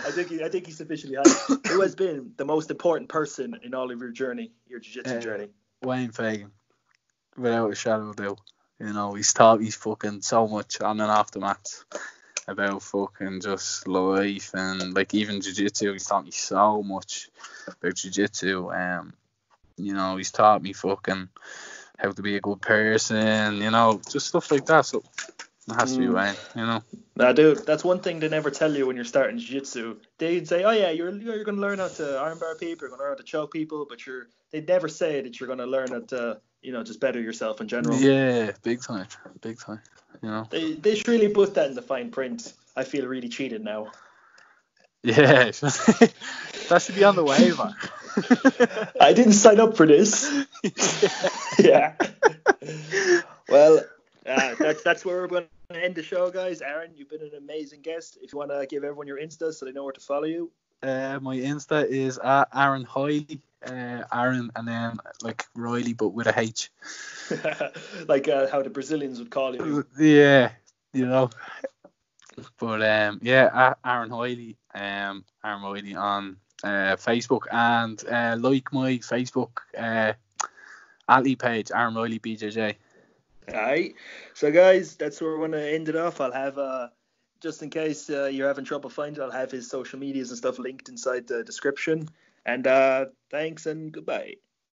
I 0.08 0.12
think 0.12 0.30
he, 0.30 0.44
I 0.44 0.50
think 0.50 0.66
he's 0.66 0.78
sufficiently 0.78 1.18
high. 1.18 1.56
Who 1.70 1.82
has 1.82 1.96
been 1.96 2.32
the 2.38 2.46
most 2.46 2.72
important 2.72 3.10
person 3.10 3.58
in 3.64 3.74
all 3.74 3.92
of 3.92 4.00
your 4.00 4.12
journey, 4.12 4.52
your 4.68 4.80
jiu-jitsu 4.80 5.18
uh, 5.18 5.22
journey? 5.22 5.48
Wayne 5.84 6.12
Fagan, 6.12 6.52
without 7.38 7.72
a 7.72 7.76
shadow 7.76 8.10
of 8.10 8.20
a 8.20 8.24
doubt. 8.24 8.40
You 8.80 8.94
know, 8.94 9.14
he's 9.14 9.34
taught 9.34 9.60
me 9.60 9.72
fucking 9.72 10.22
so 10.22 10.48
much 10.48 10.82
on 10.82 11.02
and 11.02 11.12
off 11.12 11.32
the 11.32 11.40
mats 11.40 11.84
about 12.48 12.82
fucking 12.84 13.42
just 13.42 13.88
life 13.88 14.52
and 14.54 14.94
like 14.94 15.14
even 15.14 15.42
jiu-jitsu. 15.42 15.94
He's 15.94 16.06
taught 16.06 16.26
me 16.26 16.32
so 16.32 16.84
much 16.84 17.30
about 17.68 17.96
jiu-jitsu. 17.96 18.72
Um, 18.72 19.14
you 19.78 19.94
know, 19.94 20.18
he's 20.18 20.32
taught 20.32 20.62
me 20.62 20.74
fucking 20.74 21.30
how 21.98 22.12
to 22.12 22.22
be 22.22 22.36
a 22.36 22.42
good 22.42 22.62
person. 22.62 23.58
You 23.62 23.72
know, 23.72 24.00
just 24.10 24.28
stuff 24.28 24.52
like 24.52 24.66
that. 24.68 24.86
So 24.86 25.04
it 25.70 25.74
has 25.76 25.94
to 25.94 26.00
be 26.00 26.08
right, 26.08 26.38
You 26.56 26.66
know. 26.66 26.84
Nah, 27.16 27.34
dude, 27.34 27.66
that's 27.66 27.84
one 27.84 28.00
thing 28.00 28.20
they 28.20 28.30
never 28.30 28.52
tell 28.52 28.74
you 28.74 28.88
when 28.88 28.96
you're 28.96 29.06
starting 29.06 29.40
jiu-jitsu. 29.40 29.98
They'd 30.20 30.48
say, 30.48 30.64
"Oh 30.64 30.72
yeah, 30.72 30.92
you're 30.92 31.10
you're 31.10 31.44
gonna 31.44 31.60
learn 31.60 31.80
how 31.80 31.88
to 31.88 32.04
armbar 32.04 32.60
people, 32.60 32.88
you're 32.88 32.90
gonna 32.90 33.02
learn 33.02 33.12
how 33.14 33.18
to 33.18 33.24
choke 33.24 33.52
people," 33.52 33.86
but 33.90 34.06
you're 34.06 34.28
they'd 34.52 34.68
never 34.68 34.88
say 34.88 35.22
that 35.22 35.40
you're 35.40 35.48
gonna 35.48 35.66
learn 35.66 35.90
how 35.90 36.02
to 36.02 36.40
you 36.68 36.74
know 36.74 36.84
just 36.84 37.00
better 37.00 37.22
yourself 37.22 37.62
in 37.62 37.70
general. 37.70 37.98
Yeah, 37.98 38.52
big 38.62 38.82
time, 38.82 39.08
big 39.40 39.58
time. 39.58 39.80
You 40.22 40.30
know. 40.30 40.48
They 40.50 40.74
they 40.74 40.96
should 40.96 41.08
really 41.08 41.30
put 41.30 41.54
that 41.54 41.70
in 41.70 41.76
the 41.76 41.82
fine 41.82 42.12
print. 42.12 42.52
I 42.76 42.84
feel 42.84 43.08
really 43.08 43.30
cheated 43.30 43.64
now. 43.64 43.94
Yeah, 45.02 45.46
that 45.52 46.82
should 46.82 46.96
be 46.96 47.06
on 47.06 47.16
the 47.16 47.24
waiver. 47.24 47.74
I 49.00 49.14
didn't 49.14 49.34
sign 49.34 49.62
up 49.62 49.78
for 49.78 49.86
this. 49.86 50.30
yeah. 51.60 51.96
well, 53.48 53.80
uh, 54.26 54.56
that's 54.60 54.84
that's 54.84 55.06
where 55.06 55.22
we're 55.22 55.28
going 55.28 55.46
to 55.70 55.82
end 55.82 55.96
the 55.96 56.04
show, 56.04 56.30
guys. 56.30 56.62
Aaron, 56.62 56.92
you've 56.98 57.10
been 57.10 57.22
an 57.22 57.32
amazing 57.38 57.82
guest. 57.82 58.18
If 58.22 58.34
you 58.34 58.40
want 58.40 58.52
to 58.52 58.68
give 58.70 58.84
everyone 58.84 59.08
your 59.08 59.20
Insta 59.20 59.54
so 59.54 59.66
they 59.66 59.72
know 59.72 59.86
where 59.86 59.94
to 59.94 60.02
follow 60.02 60.26
you. 60.26 60.52
Uh, 60.84 61.20
my 61.22 61.38
Insta 61.38 61.86
is 61.88 62.18
at 62.20 62.50
Aaron 62.54 62.86
Hiley, 62.86 63.40
uh, 63.66 64.04
Aaron, 64.14 64.52
and 64.56 64.68
then 64.68 64.98
like 65.22 65.46
Riley, 65.56 65.94
but 65.94 66.10
with 66.10 66.28
a 66.28 66.40
H. 66.40 66.72
like 68.08 68.28
uh, 68.28 68.48
how 68.48 68.62
the 68.62 68.70
Brazilians 68.70 69.20
would 69.20 69.32
call 69.32 69.56
you. 69.56 69.86
Yeah, 70.00 70.52
you 70.94 71.06
know. 71.06 71.30
But 72.60 72.84
um, 72.84 73.20
yeah, 73.24 73.74
Aaron 73.84 74.12
Hoyley, 74.12 74.58
um, 74.76 75.26
Aaron 75.44 75.62
Hoyley 75.62 75.96
on 75.96 76.38
uh, 76.64 76.96
Facebook 76.96 77.44
and 77.52 78.04
uh, 78.08 78.38
like 78.40 78.72
my 78.72 78.98
Facebook 78.98 79.58
uh, 79.78 80.14
Ali 81.10 81.36
page, 81.36 81.72
Aaron 81.74 81.96
Riley 81.96 82.20
BJJ. 82.20 82.76
Alright, 83.50 83.96
so 84.34 84.52
guys, 84.52 84.96
that's 84.96 85.22
where 85.22 85.38
we're 85.38 85.48
gonna 85.48 85.64
end 85.64 85.90
it 85.90 85.96
off. 85.96 86.20
I'll 86.20 86.34
have 86.34 86.58
uh, 86.58 86.90
just 87.42 87.62
in 87.62 87.70
case 87.70 88.10
uh, 88.10 88.26
you're 88.26 88.48
having 88.48 88.66
trouble 88.66 88.90
finding, 88.90 89.22
I'll 89.22 89.32
have 89.32 89.52
his 89.52 89.70
social 89.70 90.00
medias 90.00 90.30
and 90.30 90.38
stuff 90.38 90.60
linked 90.60 90.90
inside 90.90 91.28
the 91.28 91.44
description. 91.44 92.08
And 92.46 92.66
uh, 92.66 93.06
thanks 93.30 93.66
and 93.66 93.92
goodbye. 93.92 94.36